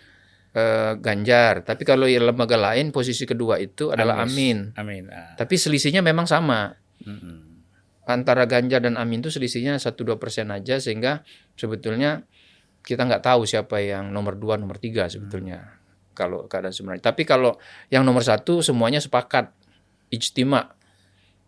eh, 0.56 0.96
Ganjar, 0.96 1.68
tapi 1.68 1.84
kalau 1.84 2.08
yang 2.08 2.24
lembaga 2.24 2.56
lain 2.56 2.96
posisi 2.96 3.28
kedua 3.28 3.60
itu 3.60 3.92
adalah. 3.92 4.24
Amin. 4.24 4.72
Amin. 4.80 5.12
Ah. 5.12 5.36
Tapi 5.36 5.60
selisihnya 5.60 6.00
memang 6.00 6.24
sama 6.24 6.72
Mm-mm. 7.04 7.60
antara 8.08 8.48
Ganjar 8.48 8.80
dan 8.88 8.96
Amin 8.96 9.20
itu 9.20 9.28
selisihnya 9.36 9.76
1-2 9.76 10.16
persen 10.16 10.48
aja 10.48 10.80
sehingga 10.80 11.28
sebetulnya 11.60 12.24
kita 12.88 13.04
nggak 13.04 13.28
tahu 13.28 13.44
siapa 13.44 13.84
yang 13.84 14.16
nomor 14.16 14.40
dua 14.40 14.56
nomor 14.56 14.80
tiga 14.80 15.12
sebetulnya 15.12 15.76
kalau 16.16 16.48
keadaan 16.48 16.72
sebenarnya. 16.72 17.04
Tapi 17.04 17.28
kalau 17.28 17.60
yang 17.92 18.08
nomor 18.08 18.24
satu 18.24 18.64
semuanya 18.64 19.04
sepakat 19.04 19.52
ijtima 20.08 20.72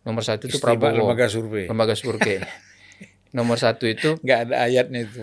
nomor 0.03 0.19
satu 0.19 0.51
itu 0.51 0.59
Prabowo 0.59 1.07
lembaga 1.07 1.31
survei. 1.31 1.65
lembaga 1.71 1.95
survei. 1.95 2.43
nomor 3.29 3.55
satu 3.55 3.85
itu 3.85 4.17
Nggak 4.19 4.39
ada 4.49 4.55
ayatnya 4.63 5.05
itu. 5.05 5.21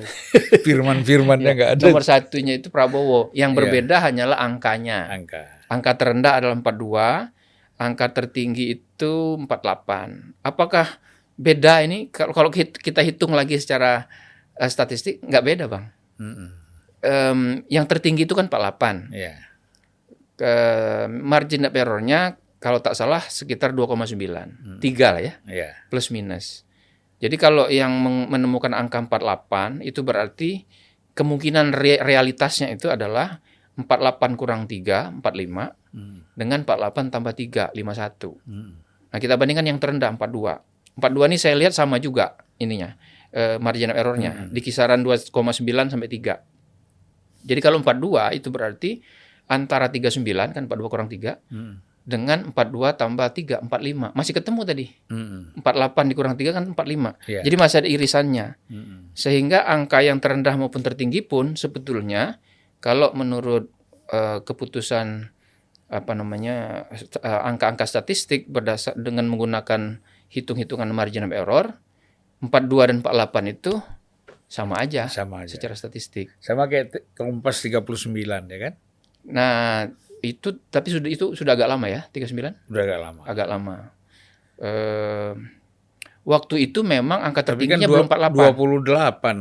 Firman-firmannya 0.63 1.53
nggak 1.53 1.71
ada. 1.77 1.83
Nomor 1.85 2.03
satunya 2.03 2.57
itu 2.57 2.69
Prabowo. 2.69 3.31
Yang 3.33 3.51
Iya. 3.51 3.59
berbeda 3.59 3.95
hanyalah 4.01 4.39
angkanya. 4.39 5.11
Angka. 5.11 5.43
Angka 5.67 5.93
terendah 5.95 6.39
adalah 6.39 6.55
42, 6.55 7.35
angka 7.77 8.07
tertinggi 8.13 8.71
itu 8.73 9.13
48. 9.37 10.39
Apakah 10.41 10.99
beda 11.35 11.83
ini? 11.83 12.07
Kalau 12.09 12.31
kalau 12.31 12.51
kit- 12.51 12.77
kita 12.77 13.01
hitung 13.01 13.31
lagi 13.31 13.59
secara 13.59 14.07
eh, 14.55 14.67
statistik, 14.67 15.21
nggak 15.21 15.45
beda 15.45 15.65
bang. 15.67 15.85
Mm-mm. 16.17 16.49
Em, 16.99 17.41
yang 17.69 17.85
tertinggi 17.85 18.25
itu 18.25 18.33
kan 18.33 18.47
48. 18.47 19.13
Iya. 19.13 19.37
Ke 20.35 20.53
margin 21.09 21.65
of 21.65 21.73
error-nya 21.73 22.21
kalau 22.57 22.79
tak 22.79 22.93
salah 22.93 23.23
sekitar 23.23 23.71
2,9. 23.71 24.81
Tiga 24.81 25.13
lah 25.13 25.23
ya, 25.23 25.35
Iya. 25.45 25.71
plus 25.87 26.11
minus. 26.11 26.66
Jadi 27.17 27.37
kalau 27.37 27.67
yang 27.67 27.93
menemukan 28.29 28.71
angka 28.71 29.01
48 29.01 29.81
itu 29.81 30.01
berarti 30.01 30.51
kemungkinan 31.13 31.73
re- 31.73 32.01
realitasnya 32.01 32.69
itu 32.69 32.93
adalah 32.93 33.41
48 33.77 34.37
kurang 34.37 34.65
3, 34.65 35.17
45 35.17 35.73
Mm. 35.97 36.19
dengan 36.37 36.61
48 36.61 37.09
tambah 37.09 37.33
3, 37.33 37.73
51. 37.73 38.37
Mm. 38.45 38.71
Nah, 39.09 39.19
kita 39.19 39.41
bandingkan 39.41 39.65
yang 39.65 39.81
terendah 39.81 40.13
42. 40.13 40.61
42 40.95 41.25
ini 41.27 41.37
saya 41.37 41.57
lihat 41.57 41.73
sama 41.73 41.97
juga 41.97 42.37
ininya. 42.57 42.97
eh, 43.33 43.57
margin 43.57 43.93
of 43.93 43.97
error-nya 43.97 44.33
di 44.49 44.61
kisaran 44.61 45.05
2,9 45.05 45.29
sampai 45.89 46.09
3. 46.09 46.41
Jadi 47.43 47.61
kalau 47.61 47.81
42 47.81 48.33
itu 48.33 48.49
berarti 48.49 49.05
antara 49.47 49.87
39 49.87 50.25
kan 50.51 50.65
42 50.65 50.89
kurang 50.89 51.07
3 51.07 51.37
Mm. 51.47 51.75
Dengan 52.07 52.55
42 52.55 52.95
tambah 52.95 53.27
3, 53.35 53.67
45. 53.67 54.15
Masih 54.15 54.33
ketemu 54.33 54.61
tadi. 54.63 54.87
Mm-mm. 55.11 55.59
48 55.59 56.11
dikurang 56.15 56.39
3 56.39 56.55
kan 56.55 56.65
45. 56.71 57.19
Iya. 57.27 57.41
Jadi 57.43 57.57
masih 57.59 57.77
ada 57.83 57.89
irisannya. 57.91 58.47
Mm-mm. 58.71 59.11
Sehingga 59.19 59.67
angka 59.67 60.07
yang 60.07 60.23
terendah 60.23 60.55
maupun 60.55 60.87
tertinggi 60.87 61.27
pun 61.27 61.59
sebetulnya 61.59 62.39
kalau 62.79 63.11
menurut 63.13 63.75
eh, 64.15 64.39
keputusan 64.39 65.35
apa 65.91 66.13
namanya 66.15 66.87
eh, 66.95 67.41
angka-angka 67.43 67.91
statistik 67.91 68.47
berdasar 68.47 68.95
dengan 68.95 69.27
menggunakan 69.27 69.99
hitung-hitungan 70.31 70.91
margin 70.95 71.27
of 71.27 71.35
error 71.35 71.75
42 72.39 72.91
dan 72.91 72.97
48 73.03 73.55
itu 73.59 73.83
sama 74.47 74.79
aja 74.79 75.11
Sama 75.11 75.43
aja. 75.43 75.59
secara 75.59 75.75
statistik. 75.75 76.31
Sama 76.39 76.71
kayak 76.71 77.11
Kompas 77.19 77.59
39 77.67 77.83
ya 78.47 78.59
kan? 78.63 78.73
Nah, 79.27 79.91
itu 80.29 80.49
tapi 80.67 80.89
sudah 80.89 81.07
itu 81.07 81.33
sudah 81.33 81.53
agak 81.53 81.69
lama 81.69 81.87
ya, 81.87 82.09
39? 82.09 82.57
Udah 82.67 82.83
agak 82.83 82.99
lama. 82.99 83.21
Agak 83.23 83.47
lama. 83.47 83.75
Eh, 84.57 85.33
waktu 86.23 86.55
itu 86.65 86.81
memang 86.81 87.21
angka 87.21 87.45
Tapi 87.45 87.67
kan 87.67 87.79
tertingginya 87.79 87.87
dua- 87.87 87.97
belum 88.03 88.09
48. 88.09 88.55
28 88.57 89.39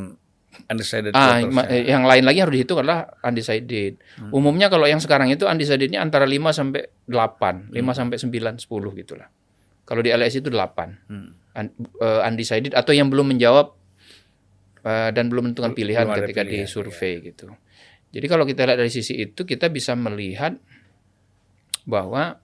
undecided 0.65 1.11
Ah, 1.11 1.35
voters 1.37 1.51
ya. 1.51 1.63
eh, 1.69 1.83
yang 1.85 2.03
lain 2.03 2.23
lagi 2.23 2.39
harus 2.39 2.53
dihitung 2.53 2.79
adalah 2.79 3.11
undecided. 3.21 3.99
Hmm. 4.15 4.31
Umumnya 4.31 4.67
kalau 4.67 4.83
yang 4.83 4.99
sekarang 4.99 5.27
itu 5.27 5.43
undecidednya 5.43 5.99
antara 5.99 6.23
5 6.23 6.49
sampai 6.49 6.87
8, 7.05 7.69
5 7.69 7.91
Hmm. 7.91 7.97
sampai 7.97 8.17
9, 8.17 8.55
10 8.57 8.91
gitulah. 8.93 9.27
Kalau 9.83 9.99
di 9.99 10.09
LSI 10.09 10.39
itu 10.39 10.49
8. 10.49 10.95
Hmm. 11.05 11.29
Un- 11.53 11.71
eh, 11.97 12.21
undecided 12.23 12.71
atau 12.71 12.91
yang 12.91 13.07
belum 13.07 13.29
menjawab 13.29 13.71
eh, 14.81 15.09
dan 15.11 15.27
belum 15.27 15.49
menentukan 15.49 15.71
Belum 15.71 15.79
pilihan 15.81 16.05
ada 16.05 16.21
ketika 16.21 16.41
pilihan, 16.41 16.61
di 16.61 16.69
survei 16.69 17.13
gitu. 17.19 17.49
Jadi 18.11 18.25
kalau 18.25 18.45
kita 18.45 18.63
lihat 18.63 18.77
dari 18.77 18.87
sisi 18.87 19.17
itu 19.17 19.41
kita 19.41 19.67
bisa 19.67 19.91
melihat 19.91 20.55
bahwa 21.85 22.41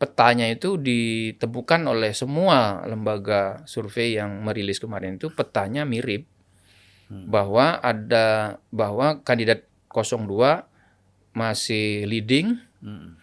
petanya 0.00 0.48
itu 0.48 0.80
ditemukan 0.80 1.84
oleh 1.84 2.16
semua 2.16 2.80
lembaga 2.88 3.60
survei 3.68 4.16
yang 4.16 4.40
merilis 4.40 4.80
kemarin 4.80 5.20
itu 5.20 5.28
petanya 5.28 5.84
mirip 5.84 6.24
Hmm. 7.10 7.26
bahwa 7.26 7.82
ada 7.82 8.56
bahwa 8.70 9.18
kandidat 9.26 9.66
02 9.90 10.62
masih 11.34 12.06
leading 12.06 12.54
Mm. 12.78 13.18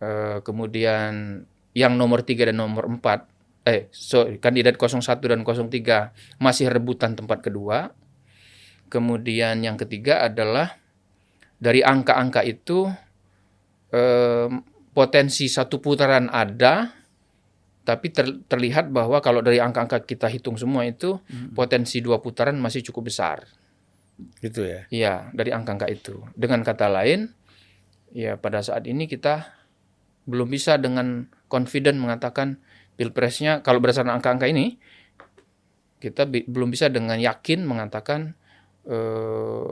eh, 0.00 0.38
kemudian 0.40 1.44
yang 1.76 1.94
nomor 2.00 2.24
3 2.24 2.48
dan 2.48 2.56
nomor 2.58 2.88
4 2.88 3.28
eh 3.62 3.92
sorry, 3.92 4.40
kandidat 4.40 4.80
01 4.80 5.28
dan 5.28 5.44
03 5.44 6.16
masih 6.40 6.72
rebutan 6.72 7.12
tempat 7.12 7.44
kedua 7.44 7.92
kemudian 8.88 9.60
yang 9.62 9.76
ketiga 9.76 10.24
adalah 10.24 10.80
dari 11.60 11.84
angka-angka 11.84 12.40
itu 12.42 12.88
eh, 13.90 14.48
potensi 14.90 15.46
satu 15.46 15.78
putaran 15.78 16.26
ada 16.30 16.96
tapi 17.80 18.12
ter- 18.12 18.44
terlihat 18.46 18.92
bahwa 18.92 19.18
kalau 19.24 19.40
dari 19.40 19.58
angka-angka 19.58 20.04
kita 20.04 20.28
hitung 20.28 20.54
semua 20.54 20.84
itu 20.86 21.16
potensi 21.56 21.98
dua 22.04 22.20
putaran 22.20 22.54
masih 22.60 22.84
cukup 22.86 23.08
besar 23.08 23.48
Gitu 24.40 24.60
ya. 24.64 24.80
Iya, 24.92 25.14
dari 25.32 25.50
angka-angka 25.52 25.88
itu. 25.88 26.20
Dengan 26.36 26.60
kata 26.60 26.92
lain, 26.92 27.32
ya 28.12 28.36
pada 28.36 28.60
saat 28.60 28.84
ini 28.84 29.08
kita 29.08 29.48
belum 30.28 30.52
bisa 30.52 30.76
dengan 30.76 31.26
confident 31.48 31.96
mengatakan 31.96 32.60
pilpresnya 33.00 33.64
kalau 33.64 33.80
berdasarkan 33.80 34.20
angka-angka 34.20 34.46
ini 34.46 34.76
kita 36.00 36.28
bi- 36.28 36.44
belum 36.44 36.68
bisa 36.68 36.92
dengan 36.92 37.16
yakin 37.16 37.64
mengatakan 37.64 38.36
eh, 38.84 39.70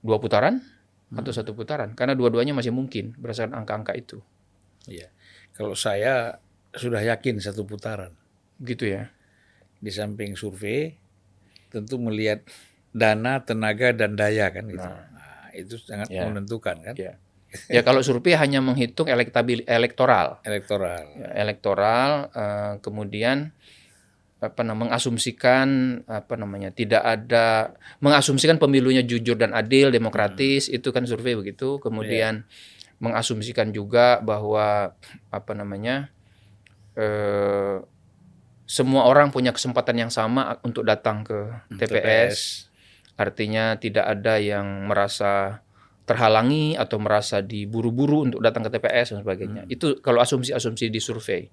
dua 0.00 0.16
putaran 0.22 0.62
atau 1.08 1.32
satu 1.32 1.56
putaran 1.56 1.96
karena 1.96 2.12
dua-duanya 2.12 2.52
masih 2.52 2.68
mungkin 2.68 3.16
berdasarkan 3.16 3.56
angka-angka 3.56 3.96
itu. 3.96 4.20
Iya. 4.84 5.08
Kalau 5.56 5.72
saya 5.72 6.36
sudah 6.76 7.00
yakin 7.00 7.40
satu 7.40 7.64
putaran. 7.64 8.12
Gitu 8.60 8.92
ya. 8.92 9.08
Di 9.80 9.88
samping 9.88 10.36
survei 10.36 10.92
tentu 11.72 11.96
melihat 11.96 12.44
dana, 12.92 13.40
tenaga 13.44 13.92
dan 13.96 14.16
daya 14.16 14.52
kan 14.52 14.68
gitu. 14.68 14.84
Nah. 14.84 15.08
Nah, 15.12 15.48
itu 15.56 15.80
sangat 15.80 16.08
Ya. 16.12 16.28
menentukan 16.28 16.76
kan 16.84 16.96
Ya. 16.96 17.16
Ya 17.72 17.80
kalau 17.80 18.04
survei 18.04 18.36
hanya 18.36 18.60
menghitung 18.60 19.08
elektabil 19.08 19.64
elektoral. 19.64 20.36
elektoral. 20.44 21.08
ya, 21.16 21.32
elektoral 21.32 22.28
eh, 22.36 22.72
kemudian 22.84 23.56
apa 24.38 24.62
namanya 24.62 24.94
mengasumsikan 24.94 25.68
apa 26.06 26.38
namanya 26.38 26.70
tidak 26.70 27.02
ada 27.02 27.74
mengasumsikan 27.98 28.62
pemilunya 28.62 29.02
jujur 29.02 29.34
dan 29.34 29.50
adil 29.50 29.90
demokratis 29.90 30.70
itu 30.70 30.94
kan 30.94 31.06
survei 31.06 31.34
begitu. 31.34 31.82
Kemudian 31.82 32.46
mengasumsikan 33.02 33.70
juga 33.74 34.22
bahwa 34.22 34.94
apa 35.30 35.52
namanya 35.54 36.10
eh, 36.94 37.82
semua 38.68 39.08
orang 39.08 39.32
punya 39.32 39.50
kesempatan 39.50 40.06
yang 40.06 40.12
sama 40.12 40.60
untuk 40.62 40.84
datang 40.84 41.24
ke 41.24 41.38
TPS 41.78 42.68
artinya 43.18 43.74
tidak 43.74 44.06
ada 44.06 44.38
yang 44.38 44.86
merasa 44.86 45.60
terhalangi 46.06 46.78
atau 46.78 46.96
merasa 47.02 47.44
diburu-buru 47.44 48.30
untuk 48.30 48.40
datang 48.40 48.64
ke 48.64 48.70
TPS 48.72 49.12
dan 49.12 49.20
sebagainya. 49.26 49.62
Itu 49.68 50.00
kalau 50.00 50.24
asumsi-asumsi 50.24 50.88
di 50.88 51.02
survei. 51.02 51.50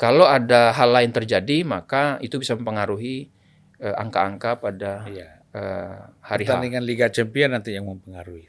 Kalau 0.00 0.24
ada 0.24 0.72
hal 0.72 0.88
lain 0.90 1.12
terjadi, 1.12 1.60
maka 1.60 2.16
itu 2.18 2.40
bisa 2.40 2.56
mempengaruhi 2.56 3.28
eh, 3.76 3.94
angka-angka 3.94 4.56
pada 4.56 5.04
Iya. 5.04 5.28
eh, 5.52 5.96
hari. 6.20 6.48
Pertandingan 6.48 6.80
Liga 6.80 7.08
Champion 7.08 7.52
nanti 7.52 7.76
yang 7.76 7.84
mempengaruhi. 7.84 8.48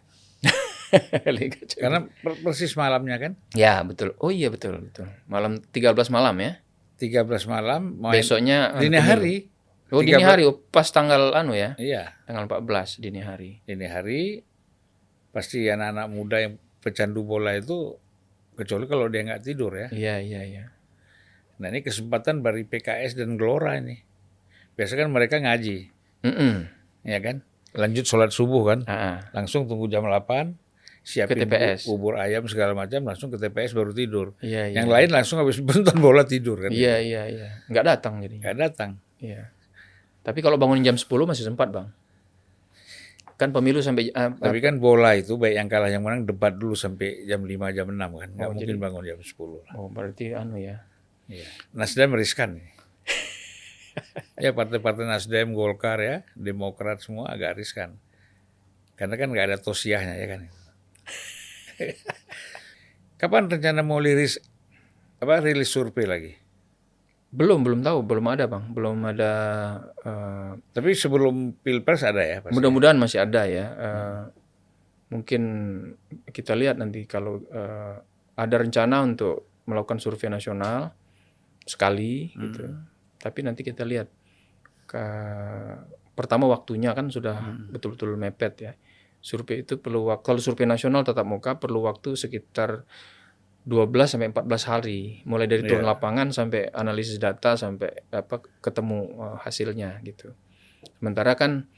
Liga 1.37 1.59
Champions. 1.59 1.75
Karena 1.75 1.99
per- 2.03 2.39
persis 2.39 2.71
malamnya 2.73 3.15
kan. 3.15 3.31
Ya, 3.51 3.83
betul. 3.83 4.15
Oh 4.19 4.31
iya 4.31 4.47
betul, 4.47 4.79
betul. 4.81 5.11
Malam 5.27 5.59
13 5.61 5.91
malam 6.07 6.35
ya. 6.39 6.59
13 6.99 7.27
malam 7.47 7.81
main 7.97 8.15
Besoknya 8.15 8.77
dini 8.77 8.95
pemilu. 8.95 9.07
hari. 9.07 9.35
Oh, 9.91 9.99
dini 9.99 10.19
13 10.19 10.23
hari 10.23 10.43
oh, 10.47 10.55
pas 10.71 10.87
tanggal 10.87 11.35
anu 11.35 11.51
ya. 11.51 11.75
Iya, 11.75 12.15
Tanggal 12.23 12.47
14 12.47 13.03
dini 13.03 13.19
hari. 13.19 13.59
dini 13.65 13.87
hari 13.87 14.21
pasti 15.31 15.67
anak-anak 15.67 16.07
muda 16.07 16.37
yang 16.39 16.53
pecandu 16.79 17.23
bola 17.23 17.55
itu 17.55 17.95
kecuali 18.53 18.85
kalau 18.85 19.07
dia 19.07 19.23
nggak 19.25 19.43
tidur 19.43 19.75
ya. 19.75 19.87
Iya, 19.91 20.15
iya, 20.19 20.41
iya. 20.43 20.63
Nah 21.61 21.69
ini 21.69 21.79
kesempatan 21.79 22.41
bagi 22.41 22.65
PKS 22.65 23.13
dan 23.13 23.37
Gelora 23.37 23.77
ini. 23.77 24.01
Biasa 24.73 24.95
kan 24.95 25.07
mereka 25.07 25.37
ngaji, 25.37 25.93
Mm-mm. 26.21 26.65
ya 27.03 27.19
kan? 27.19 27.45
Lanjut 27.71 28.03
sholat 28.03 28.29
subuh 28.29 28.65
kan, 28.65 28.79
Ah, 28.83 28.93
ah. 28.95 29.17
langsung 29.31 29.63
tunggu 29.63 29.85
jam 29.85 30.01
8, 30.01 30.57
siapin 31.01 31.37
Ke 31.37 31.45
TPS. 31.45 31.85
bu- 31.85 31.95
bubur 31.95 32.17
ayam 32.17 32.43
segala 32.43 32.73
macam, 32.73 33.03
langsung 33.03 33.29
ke 33.29 33.37
TPS 33.37 33.71
baru 33.71 33.91
tidur. 33.91 34.33
Iya, 34.39 34.67
iya. 34.67 34.81
Yang 34.81 34.89
lain 34.89 35.09
langsung 35.11 35.37
habis 35.37 35.61
bentar 35.63 35.93
bola 35.93 36.25
tidur 36.25 36.57
kan? 36.59 36.71
Iya, 36.71 36.97
iya, 36.97 37.21
iya. 37.27 37.49
Nggak 37.67 37.85
datang 37.85 38.13
jadi. 38.19 38.35
Nggak 38.37 38.57
datang. 38.57 38.91
Iya. 39.19 39.53
Tapi 40.19 40.39
kalau 40.39 40.57
bangun 40.57 40.81
jam 40.81 40.95
10 40.95 41.05
masih 41.23 41.45
sempat, 41.45 41.69
Bang. 41.69 41.93
Kan 43.35 43.49
pemilu 43.49 43.81
sampai 43.81 44.09
ah, 44.11 44.29
Tapi 44.31 44.59
kan 44.59 44.77
bola 44.77 45.13
itu 45.13 45.33
baik 45.33 45.55
yang 45.55 45.65
kalah 45.67 45.89
yang 45.89 46.01
menang 46.01 46.23
debat 46.23 46.53
dulu 46.53 46.73
sampai 46.73 47.25
jam 47.25 47.41
5 47.41 47.49
jam 47.71 47.85
6 47.85 47.97
kan. 47.97 48.29
Nggak 48.31 48.47
Oh, 48.47 48.53
mungkin 48.53 48.77
bangun 48.77 49.03
jam 49.03 49.19
10 49.19 49.33
lah. 49.59 49.73
oh 49.75 49.87
berarti 49.87 50.31
anu 50.31 50.57
ya. 50.57 50.85
Iya. 51.31 51.47
Nasdem 51.71 52.11
riskan 52.11 52.59
nih. 52.59 52.67
ya 54.43 54.51
partai-partai 54.51 55.07
Nasdem, 55.07 55.55
Golkar 55.55 56.03
ya, 56.03 56.27
Demokrat 56.35 56.99
semua 56.99 57.31
agak 57.31 57.55
riskan. 57.55 57.95
Karena 58.99 59.15
kan 59.15 59.31
nggak 59.31 59.47
ada 59.47 59.57
tosiahnya 59.57 60.19
ya 60.19 60.27
kan. 60.27 60.41
Kapan 63.21 63.47
rencana 63.47 63.81
mau 63.81 64.03
liris 64.03 64.43
apa 65.23 65.39
rilis 65.39 65.71
survei 65.71 66.03
lagi? 66.03 66.33
Belum, 67.31 67.63
belum 67.63 67.79
tahu, 67.79 68.03
belum 68.03 68.27
ada, 68.27 68.51
Bang. 68.51 68.75
Belum 68.75 68.99
ada 69.07 69.31
eh, 70.03 70.51
Tapi 70.75 70.91
sebelum 70.91 71.55
pilpres 71.63 72.03
ada 72.03 72.19
ya. 72.19 72.43
Mudah-mudahan 72.51 72.99
masih 72.99 73.23
ada 73.23 73.47
ya. 73.47 73.65
Eh, 73.71 74.21
mungkin 75.15 75.41
kita 76.27 76.59
lihat 76.59 76.75
nanti 76.75 77.07
kalau 77.07 77.39
eh, 77.39 77.95
ada 78.35 78.55
rencana 78.59 78.99
untuk 79.07 79.63
melakukan 79.63 80.03
survei 80.03 80.27
nasional 80.27 80.91
sekali 81.65 82.33
gitu. 82.33 82.65
Tapi 83.21 83.39
nanti 83.45 83.61
kita 83.61 83.85
lihat 83.85 84.09
ke 84.89 85.05
pertama 86.17 86.49
waktunya 86.49 86.91
kan 86.91 87.07
sudah 87.07 87.37
betul-betul 87.69 88.17
mepet 88.17 88.53
ya. 88.59 88.73
Survei 89.21 89.61
itu 89.61 89.77
perlu 89.77 90.09
waktu 90.09 90.25
kalau 90.25 90.41
survei 90.41 90.65
nasional 90.65 91.05
tatap 91.05 91.25
muka 91.29 91.61
perlu 91.61 91.85
waktu 91.85 92.17
sekitar 92.17 92.89
12 93.61 93.93
sampai 94.17 94.33
14 94.33 94.71
hari 94.73 95.21
mulai 95.29 95.45
dari 95.45 95.61
turun 95.61 95.85
lapangan 95.85 96.33
sampai 96.33 96.73
analisis 96.73 97.21
data 97.21 97.53
sampai 97.53 98.09
apa 98.09 98.41
ketemu 98.57 98.99
eh, 99.21 99.37
hasilnya 99.45 100.01
gitu. 100.01 100.33
Sementara 100.97 101.37
kan 101.37 101.69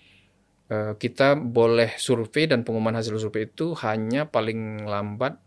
eh, 0.71 0.95
kita 0.95 1.35
boleh 1.35 1.91
survei 1.99 2.47
dan 2.47 2.63
pengumuman 2.63 2.95
hasil 2.95 3.19
survei 3.19 3.51
itu 3.51 3.75
hanya 3.83 4.31
paling 4.31 4.87
lambat 4.87 5.43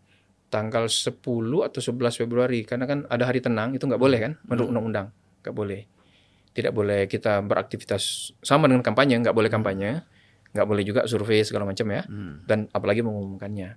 tanggal 0.47 0.87
10 0.87 1.19
atau 1.67 1.79
11 1.83 2.19
Februari 2.23 2.63
karena 2.63 2.87
kan 2.87 3.03
ada 3.07 3.27
hari 3.27 3.43
tenang 3.43 3.75
itu 3.75 3.83
nggak 3.83 3.99
boleh 3.99 4.19
kan? 4.19 4.31
Menurut 4.47 4.67
undang-undang 4.71 5.07
nggak 5.43 5.55
boleh. 5.55 5.81
Tidak 6.51 6.73
boleh 6.73 7.05
kita 7.05 7.43
beraktivitas 7.43 8.33
sama 8.41 8.65
dengan 8.65 8.81
kampanye 8.81 9.19
nggak 9.19 9.35
boleh 9.35 9.51
kampanye. 9.51 10.01
Nggak 10.55 10.67
boleh 10.67 10.83
juga 10.87 11.01
survei 11.05 11.43
segala 11.43 11.67
macam 11.67 11.85
ya. 11.91 12.01
Dan 12.47 12.65
apalagi 12.71 13.03
mengumumkannya. 13.03 13.69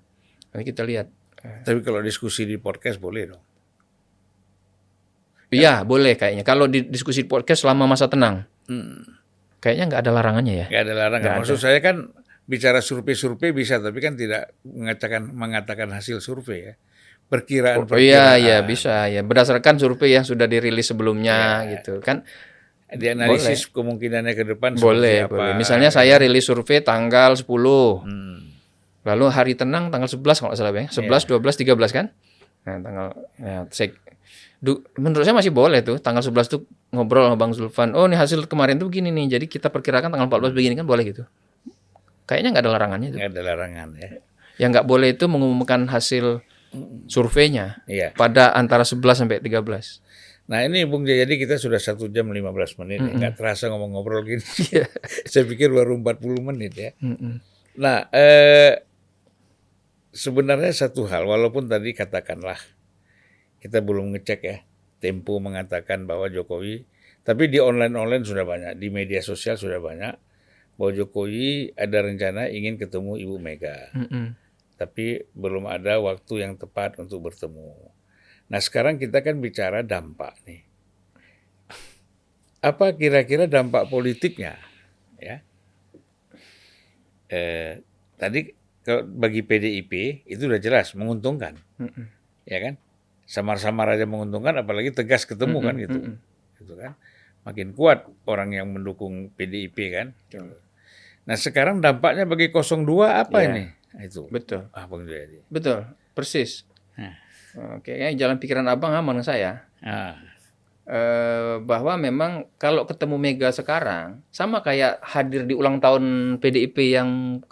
Nanti 0.51 0.64
kita 0.64 0.82
lihat 0.86 1.06
Tapi 1.40 1.80
kalau 1.80 2.01
diskusi 2.01 2.44
di 2.44 2.56
podcast 2.56 3.01
boleh 3.01 3.24
dong. 3.26 3.42
iya 5.51 5.82
boleh 5.82 6.14
kayaknya. 6.14 6.47
Kalau 6.47 6.70
di 6.70 6.86
diskusi 6.86 7.26
podcast 7.26 7.66
selama 7.66 7.90
masa 7.90 8.06
tenang 8.06 8.47
Hmm. 8.70 9.02
kayaknya 9.59 9.90
nggak 9.90 10.01
ada 10.06 10.10
larangannya 10.14 10.55
ya? 10.55 10.66
Nggak 10.70 10.82
ada 10.86 10.94
larangan. 10.94 11.32
Maksud 11.42 11.59
saya 11.59 11.82
kan 11.82 12.14
bicara 12.51 12.82
survei-survei 12.82 13.55
bisa, 13.55 13.78
tapi 13.78 14.02
kan 14.02 14.18
tidak 14.18 14.51
mengatakan 14.60 15.31
mengatakan 15.31 15.86
hasil 15.89 16.18
survei 16.18 16.60
ya. 16.64 16.74
Perkiraan. 17.31 17.78
oh 17.78 17.86
iya 17.86 17.86
perkiraan. 17.86 18.39
iya 18.43 18.56
bisa 18.60 19.06
ya 19.06 19.22
berdasarkan 19.22 19.78
survei 19.78 20.10
yang 20.10 20.27
sudah 20.27 20.51
dirilis 20.51 20.82
sebelumnya 20.85 21.62
gitu 21.70 22.02
kan 22.02 22.27
Dianalisis 22.90 23.70
kemungkinannya 23.70 24.35
ke 24.35 24.43
depan 24.44 24.74
boleh 24.74 25.22
apa. 25.22 25.31
boleh 25.31 25.55
misalnya 25.55 25.94
saya 25.94 26.18
rilis 26.18 26.43
survei 26.43 26.82
tanggal 26.82 27.39
10 27.39 27.47
Hmm. 27.47 28.51
Lalu 29.01 29.24
hari 29.31 29.52
tenang 29.55 29.89
tanggal 29.89 30.10
11 30.10 30.43
kalau 30.43 30.52
salah 30.52 30.74
ya. 30.74 30.90
11, 30.90 31.06
12, 31.24 31.55
13 31.56 31.89
kan? 31.89 32.10
Nah, 32.60 32.77
tanggal 32.82 33.06
ya, 33.39 33.64
saya, 33.70 33.89
du- 34.59 34.85
menurut 34.94 35.22
saya 35.22 35.32
masih 35.32 35.48
boleh 35.48 35.81
tuh 35.81 35.97
tanggal 35.97 36.20
11 36.20 36.51
tuh 36.51 36.66
ngobrol 36.90 37.24
sama 37.24 37.39
Bang 37.39 37.55
Zulfan. 37.55 37.94
Oh, 37.94 38.05
ini 38.05 38.18
hasil 38.18 38.44
kemarin 38.44 38.77
tuh 38.77 38.90
begini 38.90 39.09
nih. 39.09 39.39
Jadi 39.39 39.48
kita 39.48 39.70
perkirakan 39.70 40.12
tanggal 40.12 40.28
14 40.28 40.52
begini 40.52 40.74
kan 40.74 40.85
boleh 40.85 41.06
gitu. 41.06 41.24
Kayaknya 42.31 42.48
nggak 42.55 42.65
ada 42.65 42.73
larangannya 42.73 43.09
itu. 43.11 43.16
Nggak 43.19 43.31
ada 43.35 43.43
larangan 43.43 43.89
ya. 43.98 44.11
Yang 44.62 44.70
nggak 44.70 44.86
boleh 44.86 45.09
itu 45.11 45.24
mengumumkan 45.27 45.90
hasil 45.90 46.47
surveinya 47.11 47.82
Iya. 47.90 48.15
pada 48.15 48.55
antara 48.55 48.86
11 48.86 49.19
sampai 49.19 49.43
13. 49.43 49.98
Nah 50.47 50.62
ini 50.62 50.86
Bung 50.86 51.02
Jayadi 51.02 51.35
kita 51.35 51.59
sudah 51.59 51.82
satu 51.82 52.07
jam 52.07 52.31
15 52.31 52.78
menit. 52.78 53.02
ya. 53.02 53.11
Nggak 53.11 53.35
terasa 53.35 53.66
ngomong-ngobrol 53.66 54.23
gini. 54.23 54.43
Iya. 54.70 54.86
Saya 55.27 55.43
pikir 55.44 55.70
baru 55.70 55.98
40 55.98 56.39
menit 56.40 56.73
ya. 56.73 56.90
Mm-mm. 57.02 57.43
Nah, 57.74 58.07
eh, 58.11 58.82
sebenarnya 60.11 60.70
satu 60.70 61.07
hal, 61.07 61.23
walaupun 61.23 61.66
tadi 61.66 61.94
katakanlah 61.94 62.59
kita 63.59 63.78
belum 63.78 64.15
ngecek 64.15 64.40
ya, 64.43 64.57
Tempo 65.01 65.39
mengatakan 65.40 66.05
bahwa 66.05 66.28
Jokowi, 66.28 66.85
tapi 67.23 67.48
di 67.48 67.57
online-online 67.57 68.20
sudah 68.20 68.44
banyak, 68.44 68.73
di 68.77 68.90
media 68.90 69.23
sosial 69.23 69.57
sudah 69.57 69.81
banyak, 69.81 70.12
bahwa 70.81 70.97
Jokowi 70.97 71.77
ada 71.77 72.01
rencana 72.01 72.48
ingin 72.48 72.81
ketemu 72.81 73.20
Ibu 73.20 73.36
Mega, 73.36 73.93
Mm-mm. 73.93 74.32
tapi 74.81 75.28
belum 75.36 75.69
ada 75.69 76.01
waktu 76.01 76.40
yang 76.40 76.57
tepat 76.57 76.97
untuk 76.97 77.28
bertemu. 77.28 77.93
Nah 78.48 78.61
sekarang 78.65 78.97
kita 78.97 79.20
kan 79.20 79.44
bicara 79.44 79.85
dampak 79.85 80.40
nih. 80.48 80.65
Apa 82.65 82.97
kira-kira 82.97 83.44
dampak 83.44 83.93
politiknya? 83.93 84.57
Ya, 85.20 85.44
eh, 87.28 87.85
tadi 88.16 88.57
kalau 88.81 89.05
bagi 89.05 89.44
PDIP 89.44 90.24
itu 90.24 90.48
udah 90.48 90.57
jelas 90.57 90.97
menguntungkan, 90.97 91.61
Mm-mm. 91.77 92.09
ya 92.48 92.57
kan? 92.57 92.81
Samar-samar 93.28 94.01
aja 94.01 94.09
menguntungkan, 94.09 94.57
apalagi 94.57 94.97
tegas 94.97 95.28
ketemu 95.28 95.61
kan 95.61 95.77
Mm-mm, 95.77 95.85
gitu, 95.85 95.98
mm-mm. 96.01 96.16
gitu 96.57 96.73
kan? 96.81 96.97
Makin 97.44 97.77
kuat 97.77 98.09
orang 98.24 98.57
yang 98.57 98.73
mendukung 98.73 99.28
PDIP 99.36 99.77
kan. 99.93 100.16
Nah 101.24 101.36
sekarang 101.36 101.78
dampaknya 101.78 102.24
bagi 102.24 102.48
02 102.48 102.86
apa 103.06 103.36
Ya. 103.40 103.47
ini? 103.51 103.64
Nah, 103.90 104.02
itu. 104.02 104.24
Betul. 104.30 104.70
Ah 104.70 104.86
Bang 104.86 105.05
Jayadi. 105.05 105.42
Betul. 105.47 105.84
Persis. 106.12 106.64
Nah. 106.94 107.14
Oke, 107.76 107.98
kayaknya 107.98 108.14
jalan 108.16 108.38
pikiran 108.38 108.66
Abang 108.66 108.94
aman 108.94 109.18
dengan 109.18 109.26
saya. 109.26 109.51
Ah, 109.82 110.14
eh, 110.86 111.59
bahwa 111.59 111.98
memang 111.98 112.47
kalau 112.56 112.86
ketemu 112.86 113.16
Mega 113.18 113.51
sekarang 113.51 114.22
sama 114.28 114.62
kayak 114.62 115.02
hadir 115.02 115.42
di 115.42 115.55
ulang 115.55 115.78
tahun 115.78 116.02
PDIP 116.38 116.94
yang 116.94 117.09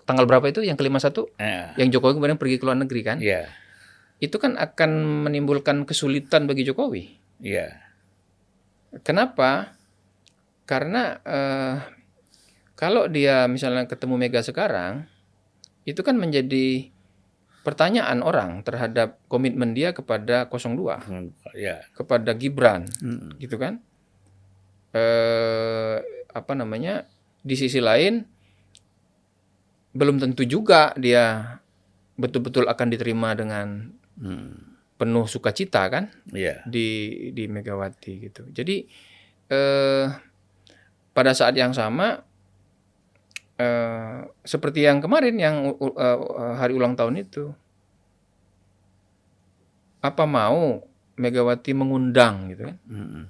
tanggal 0.06 0.26
berapa 0.26 0.46
itu 0.46 0.62
yang 0.62 0.78
kelima 0.78 0.98
satu 0.98 1.26
ah, 1.36 1.74
yang 1.74 1.90
Jokowi 1.90 2.14
kemudian 2.14 2.38
pergi 2.38 2.58
ke 2.58 2.64
luar 2.66 2.78
negeri 2.78 3.00
kan 3.02 3.18
iya, 3.18 3.46
itu 4.18 4.36
kan 4.36 4.54
akan 4.54 4.90
menimbulkan 5.26 5.82
kesulitan 5.82 6.46
bagi 6.46 6.62
Jokowi 6.62 7.04
iya, 7.38 7.78
kenapa 9.02 9.74
karena 10.62 11.18
eh, 11.22 11.74
kalau 12.78 13.10
dia 13.10 13.50
misalnya 13.50 13.90
ketemu 13.90 14.14
Mega 14.14 14.38
sekarang 14.38 15.10
itu 15.82 15.98
kan 16.06 16.14
menjadi 16.14 16.94
pertanyaan 17.66 18.22
orang 18.22 18.62
terhadap 18.62 19.18
komitmen 19.26 19.74
dia 19.74 19.90
kepada 19.90 20.46
02 20.46 20.78
Hmm, 21.04 21.34
iya, 21.58 21.82
kepada 21.92 22.32
Gibran 22.38 22.86
Hmm, 23.02 23.34
gitu 23.42 23.58
kan? 23.58 23.82
Eh 24.94 25.98
apa 26.30 26.52
namanya? 26.54 27.04
Di 27.42 27.58
sisi 27.58 27.82
lain 27.82 28.22
belum 29.92 30.22
tentu 30.22 30.46
juga 30.46 30.94
dia 30.94 31.58
betul-betul 32.14 32.70
akan 32.70 32.88
diterima 32.94 33.34
dengan 33.34 33.90
hmm, 34.22 34.54
penuh 34.96 35.26
sukacita 35.26 35.82
kan? 35.90 36.14
Iya, 36.30 36.62
di 36.62 36.86
di 37.34 37.44
Megawati 37.50 38.12
gitu. 38.22 38.46
Jadi 38.54 38.86
eh 39.50 40.06
pada 41.10 41.34
saat 41.34 41.58
yang 41.58 41.74
sama 41.74 42.27
eh 43.58 44.18
seperti 44.42 44.86
yang 44.86 45.02
kemarin 45.02 45.34
yang 45.34 45.56
u- 45.66 45.76
u- 45.76 45.96
eh, 45.96 46.18
hari 46.56 46.72
ulang 46.72 46.94
tahun 46.94 47.18
itu 47.18 47.50
apa 49.98 50.24
mau 50.24 50.82
Megawati 51.18 51.74
mengundang 51.74 52.54
gitu 52.54 52.70
kan 52.70 52.76
Hmm, 52.86 53.26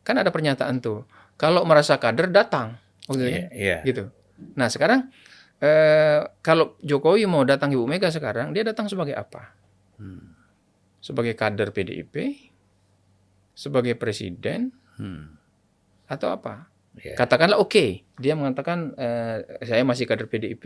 kan 0.00 0.16
ada 0.16 0.32
pernyataan 0.32 0.80
tuh 0.80 1.04
kalau 1.36 1.68
merasa 1.68 2.00
kader 2.00 2.32
datang 2.32 2.80
waktu 3.04 3.20
itu 3.20 3.28
iya, 3.28 3.36
kan? 3.36 3.48
iya, 3.52 3.76
gitu 3.84 4.02
nah 4.56 4.72
sekarang 4.72 5.12
eh, 5.60 6.24
kalau 6.40 6.80
Jokowi 6.80 7.24
mau 7.24 7.40
datang 7.42 7.72
Ibu 7.72 7.88
Mega 7.88 8.12
sekarang, 8.12 8.52
dia 8.52 8.60
datang 8.60 8.92
sebagai 8.92 9.16
apa? 9.16 9.56
Hmm. 9.96 10.36
Sebagai 11.00 11.32
kader 11.32 11.72
PDIP, 11.72 12.12
sebagai 13.56 13.96
presiden, 13.96 14.68
Hmm. 15.00 15.32
atau 16.04 16.28
apa? 16.28 16.68
Ya. 17.00 17.14
Katakanlah 17.14 17.60
oke, 17.60 18.06
dia 18.16 18.32
mengatakan 18.32 18.96
eh, 18.96 19.44
saya 19.64 19.84
masih 19.84 20.08
kader 20.08 20.28
PDIP. 20.28 20.64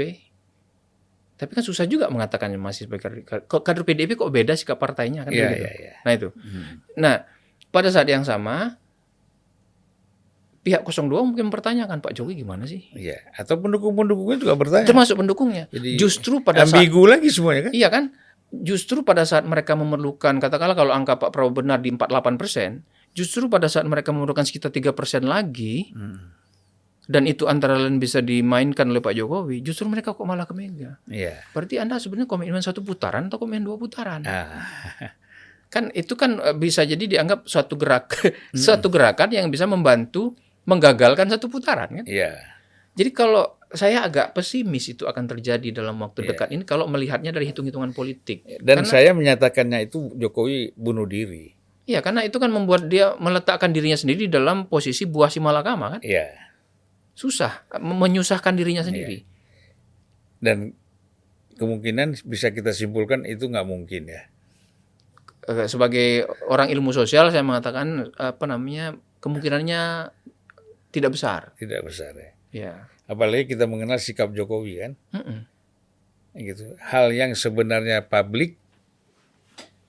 Tapi 1.40 1.50
kan 1.56 1.64
susah 1.64 1.88
juga 1.88 2.12
mengatakan 2.12 2.52
masih 2.60 2.86
sebagai 2.86 3.24
kader, 3.24 3.48
kok 3.48 3.62
kader 3.64 3.82
PDIP 3.82 4.14
kok 4.14 4.30
beda 4.30 4.52
sikap 4.54 4.76
partainya 4.76 5.24
kan 5.24 5.32
begitu. 5.32 5.56
iya, 5.64 5.70
iya. 5.72 5.92
Nah 6.04 6.12
itu. 6.12 6.28
Hmm. 6.36 6.84
Nah 7.00 7.14
pada 7.72 7.88
saat 7.88 8.06
yang 8.06 8.22
sama 8.22 8.76
pihak 10.60 10.84
02 10.84 11.08
mungkin 11.24 11.48
mempertanyakan 11.48 12.04
Pak 12.04 12.12
Jokowi 12.12 12.44
gimana 12.44 12.68
sih? 12.68 12.84
Iya. 12.92 13.16
Atau 13.32 13.56
pendukung-pendukungnya 13.56 14.36
juga 14.36 14.54
bertanya. 14.60 14.84
Termasuk 14.84 15.16
pendukungnya. 15.16 15.64
Jadi 15.72 15.96
Justru 15.96 16.44
pada 16.44 16.68
saat 16.68 16.76
ambigu 16.76 17.08
lagi 17.08 17.32
semuanya 17.32 17.70
kan? 17.70 17.72
Iya 17.72 17.88
kan? 17.88 18.04
Justru 18.50 19.00
pada 19.06 19.24
saat 19.24 19.48
mereka 19.48 19.72
memerlukan, 19.78 20.36
katakanlah 20.36 20.76
kalau 20.76 20.92
angka 20.92 21.16
Pak 21.16 21.30
Prabowo 21.32 21.64
benar 21.64 21.80
di 21.80 21.94
48 21.94 22.36
persen, 22.36 22.84
justru 23.12 23.46
pada 23.46 23.66
saat 23.66 23.84
mereka 23.84 24.10
memerlukan 24.10 24.42
sekitar 24.42 24.70
3 24.70 24.90
persen 24.90 25.24
lagi, 25.24 25.90
Hmm. 25.90 26.30
dan 27.04 27.26
itu 27.26 27.44
antara 27.44 27.74
lain 27.74 27.98
bisa 27.98 28.18
dimainkan 28.18 28.86
oleh 28.86 28.98
Pak 28.98 29.12
Jokowi, 29.12 29.60
justru 29.60 29.84
mereka 29.84 30.14
kok 30.14 30.22
malah 30.22 30.44
ke 30.44 30.54
Mega. 30.54 31.02
Iya. 31.04 31.42
Berarti 31.50 31.76
Anda 31.76 31.98
sebenarnya 31.98 32.26
komitmen 32.26 32.60
satu 32.60 32.80
putaran 32.80 33.26
atau 33.26 33.36
komitmen 33.36 33.66
dua 33.66 33.76
putaran? 33.76 34.22
Ah. 34.22 34.62
Kan 35.70 35.86
itu 35.94 36.14
kan 36.14 36.42
eh, 36.42 36.50
bisa 36.52 36.82
jadi 36.82 36.98
dianggap 36.98 37.46
suatu 37.46 37.74
gerak, 37.74 38.10
suatu 38.58 38.90
gerakan 38.90 39.30
yang 39.30 39.46
bisa 39.48 39.70
membantu 39.70 40.34
menggagalkan 40.66 41.30
satu 41.30 41.46
putaran 41.46 41.90
kan? 41.92 42.04
Iya. 42.10 42.34
Jadi 42.90 43.10
kalau 43.10 43.54
saya 43.70 44.02
agak 44.02 44.34
pesimis 44.34 44.90
itu 44.90 45.06
akan 45.06 45.30
terjadi 45.30 45.70
dalam 45.70 46.02
waktu 46.02 46.26
Iya. 46.26 46.28
dekat 46.34 46.48
ini 46.50 46.66
kalau 46.66 46.90
melihatnya 46.90 47.30
dari 47.30 47.46
hitung-hitungan 47.46 47.94
politik. 47.94 48.42
Dan 48.58 48.82
Karena- 48.82 48.90
saya 48.90 49.10
menyatakannya 49.14 49.86
itu 49.86 50.10
Jokowi 50.14 50.74
bunuh 50.74 51.06
diri. 51.06 51.54
Iya, 51.88 52.04
karena 52.04 52.22
itu 52.22 52.36
kan 52.36 52.52
membuat 52.52 52.86
dia 52.86 53.16
meletakkan 53.16 53.72
dirinya 53.72 53.96
sendiri 53.96 54.28
dalam 54.30 54.68
posisi 54.68 55.08
buah 55.08 55.32
si 55.32 55.42
malakama 55.42 55.98
kan? 55.98 56.00
Iya. 56.04 56.32
Susah, 57.16 57.66
menyusahkan 57.80 58.54
dirinya 58.54 58.84
sendiri. 58.84 59.26
Dan 60.40 60.72
kemungkinan 61.60 62.24
bisa 62.24 62.48
kita 62.48 62.72
simpulkan 62.72 63.28
itu 63.28 63.44
nggak 63.44 63.68
mungkin 63.68 64.08
ya. 64.08 64.22
Sebagai 65.66 66.30
orang 66.46 66.70
ilmu 66.72 66.94
sosial 66.94 67.28
saya 67.28 67.42
mengatakan 67.42 68.12
apa 68.16 68.44
namanya 68.46 68.96
kemungkinannya 69.20 70.14
tidak 70.94 71.10
besar. 71.12 71.52
Tidak 71.58 71.80
besar 71.84 72.12
ya. 72.16 72.30
Ya. 72.50 72.72
Apalagi 73.10 73.52
kita 73.52 73.66
mengenal 73.66 73.98
sikap 73.98 74.30
Jokowi 74.30 74.80
kan. 74.80 74.92
Mm-mm. 75.10 75.38
gitu. 76.38 76.78
Hal 76.78 77.10
yang 77.10 77.34
sebenarnya 77.34 78.06
publik 78.06 78.54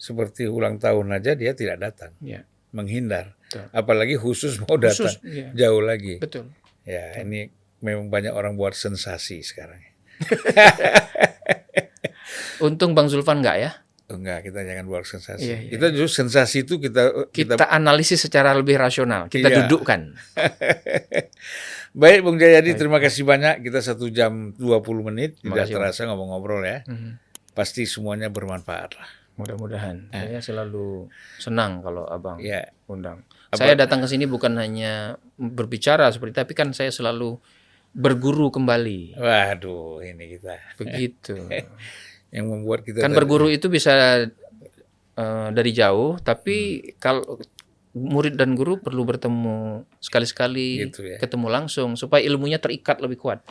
seperti 0.01 0.49
ulang 0.49 0.81
tahun 0.81 1.13
aja 1.13 1.37
dia 1.37 1.53
tidak 1.53 1.77
datang, 1.77 2.17
Ya, 2.17 2.41
menghindar. 2.73 3.37
Betul. 3.45 3.69
Apalagi 3.69 4.15
khusus 4.17 4.57
mau 4.57 4.81
datang 4.81 5.13
Khusus, 5.13 5.21
iya. 5.21 5.53
jauh 5.53 5.83
lagi. 5.85 6.17
betul. 6.17 6.49
Ya, 6.81 7.21
ini 7.21 7.53
memang 7.79 8.09
banyak 8.09 8.33
orang 8.33 8.57
buat 8.57 8.73
sensasi 8.73 9.45
sekarang. 9.45 9.77
Untung 12.61 12.93
Bang 12.93 13.09
Zulfan 13.09 13.41
enggak 13.41 13.57
ya. 13.59 13.71
Oh, 14.11 14.19
enggak, 14.19 14.43
kita 14.43 14.59
jangan 14.61 14.85
buat 14.85 15.07
sensasi. 15.07 15.39
Iya, 15.45 15.57
iya, 15.61 15.69
kita 15.71 15.85
justru 15.95 16.27
sensasi 16.27 16.67
itu 16.67 16.77
kita 16.77 17.31
kita, 17.31 17.55
Kita 17.55 17.67
analisis 17.69 18.19
secara 18.19 18.51
lebih 18.51 18.75
rasional. 18.75 19.31
Kita 19.31 19.47
Iya. 19.47 19.57
dudukkan. 19.65 20.01
Baik 22.01 22.19
Bung 22.23 22.35
Jayadi, 22.35 22.75
terima 22.75 22.99
kasih 22.99 23.23
banyak. 23.23 23.63
Kita 23.63 23.79
satu 23.79 24.07
jam 24.07 24.51
20 24.55 25.07
menit 25.07 25.39
Terima 25.39 25.59
tidak 25.59 25.65
kasih, 25.67 25.75
terasa 25.75 25.99
ngobrol-ngobrol 26.07 26.63
ya. 26.63 26.83
Mhm. 26.87 27.19
Pasti 27.51 27.83
semuanya 27.83 28.27
bermanfaat 28.27 28.91
lah. 28.95 29.09
Mudah-mudahan. 29.41 29.95
Saya 30.09 30.39
selalu 30.39 31.09
senang 31.35 31.81
kalau 31.81 32.05
Abang 32.05 32.37
Ya. 32.37 32.69
undang. 32.85 33.25
Apa- 33.49 33.59
Saya 33.59 33.73
datang 33.75 33.99
ke 33.99 34.07
sini 34.07 34.23
bukan 34.23 34.55
hanya 34.55 35.17
berbicara 35.33 36.07
seperti 36.07 36.37
tapi 36.37 36.53
kan 36.53 36.71
saya 36.71 36.89
selalu 36.89 37.41
berguru 37.91 38.47
kembali. 38.49 39.17
Waduh, 39.17 39.99
ini 39.99 40.23
kita 40.31 40.55
Begitu. 40.77 41.35
yang 42.31 42.47
membuat 42.47 42.81
kita 42.81 42.99
kan 42.99 43.09
tadi- 43.09 43.17
berguru 43.17 43.47
itu 43.47 43.67
bisa 43.67 44.23
eh, 45.13 45.49
dari 45.51 45.71
jauh, 45.71 46.15
tapi 46.17 46.57
Hmm. 46.79 46.91
kalau 46.97 47.23
murid 47.91 48.33
dan 48.33 48.55
guru 48.55 48.79
perlu 48.79 49.03
bertemu 49.03 49.83
sekali-sekali, 49.97 50.87
Gitu 50.87 51.03
ya. 51.05 51.17
ketemu 51.19 51.51
langsung 51.51 51.93
supaya 51.93 52.23
ilmunya 52.23 52.55
terikat 52.57 52.99
lebih 52.99 53.17
kuat. 53.17 53.43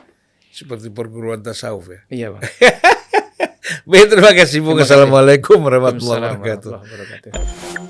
seperti 0.50 0.88
perguruan 0.88 1.38
tasawuf 1.38 1.86
ya. 1.86 2.00
Iya, 2.08 2.26
Bang. 2.32 2.42
Baik, 3.86 4.06
terima 4.10 4.32
kasih 4.34 4.58
kasih. 4.62 4.80
Assalamualaikum 4.82 5.58
warahmatullahi 5.60 6.38
wabarakatuh. 6.38 7.89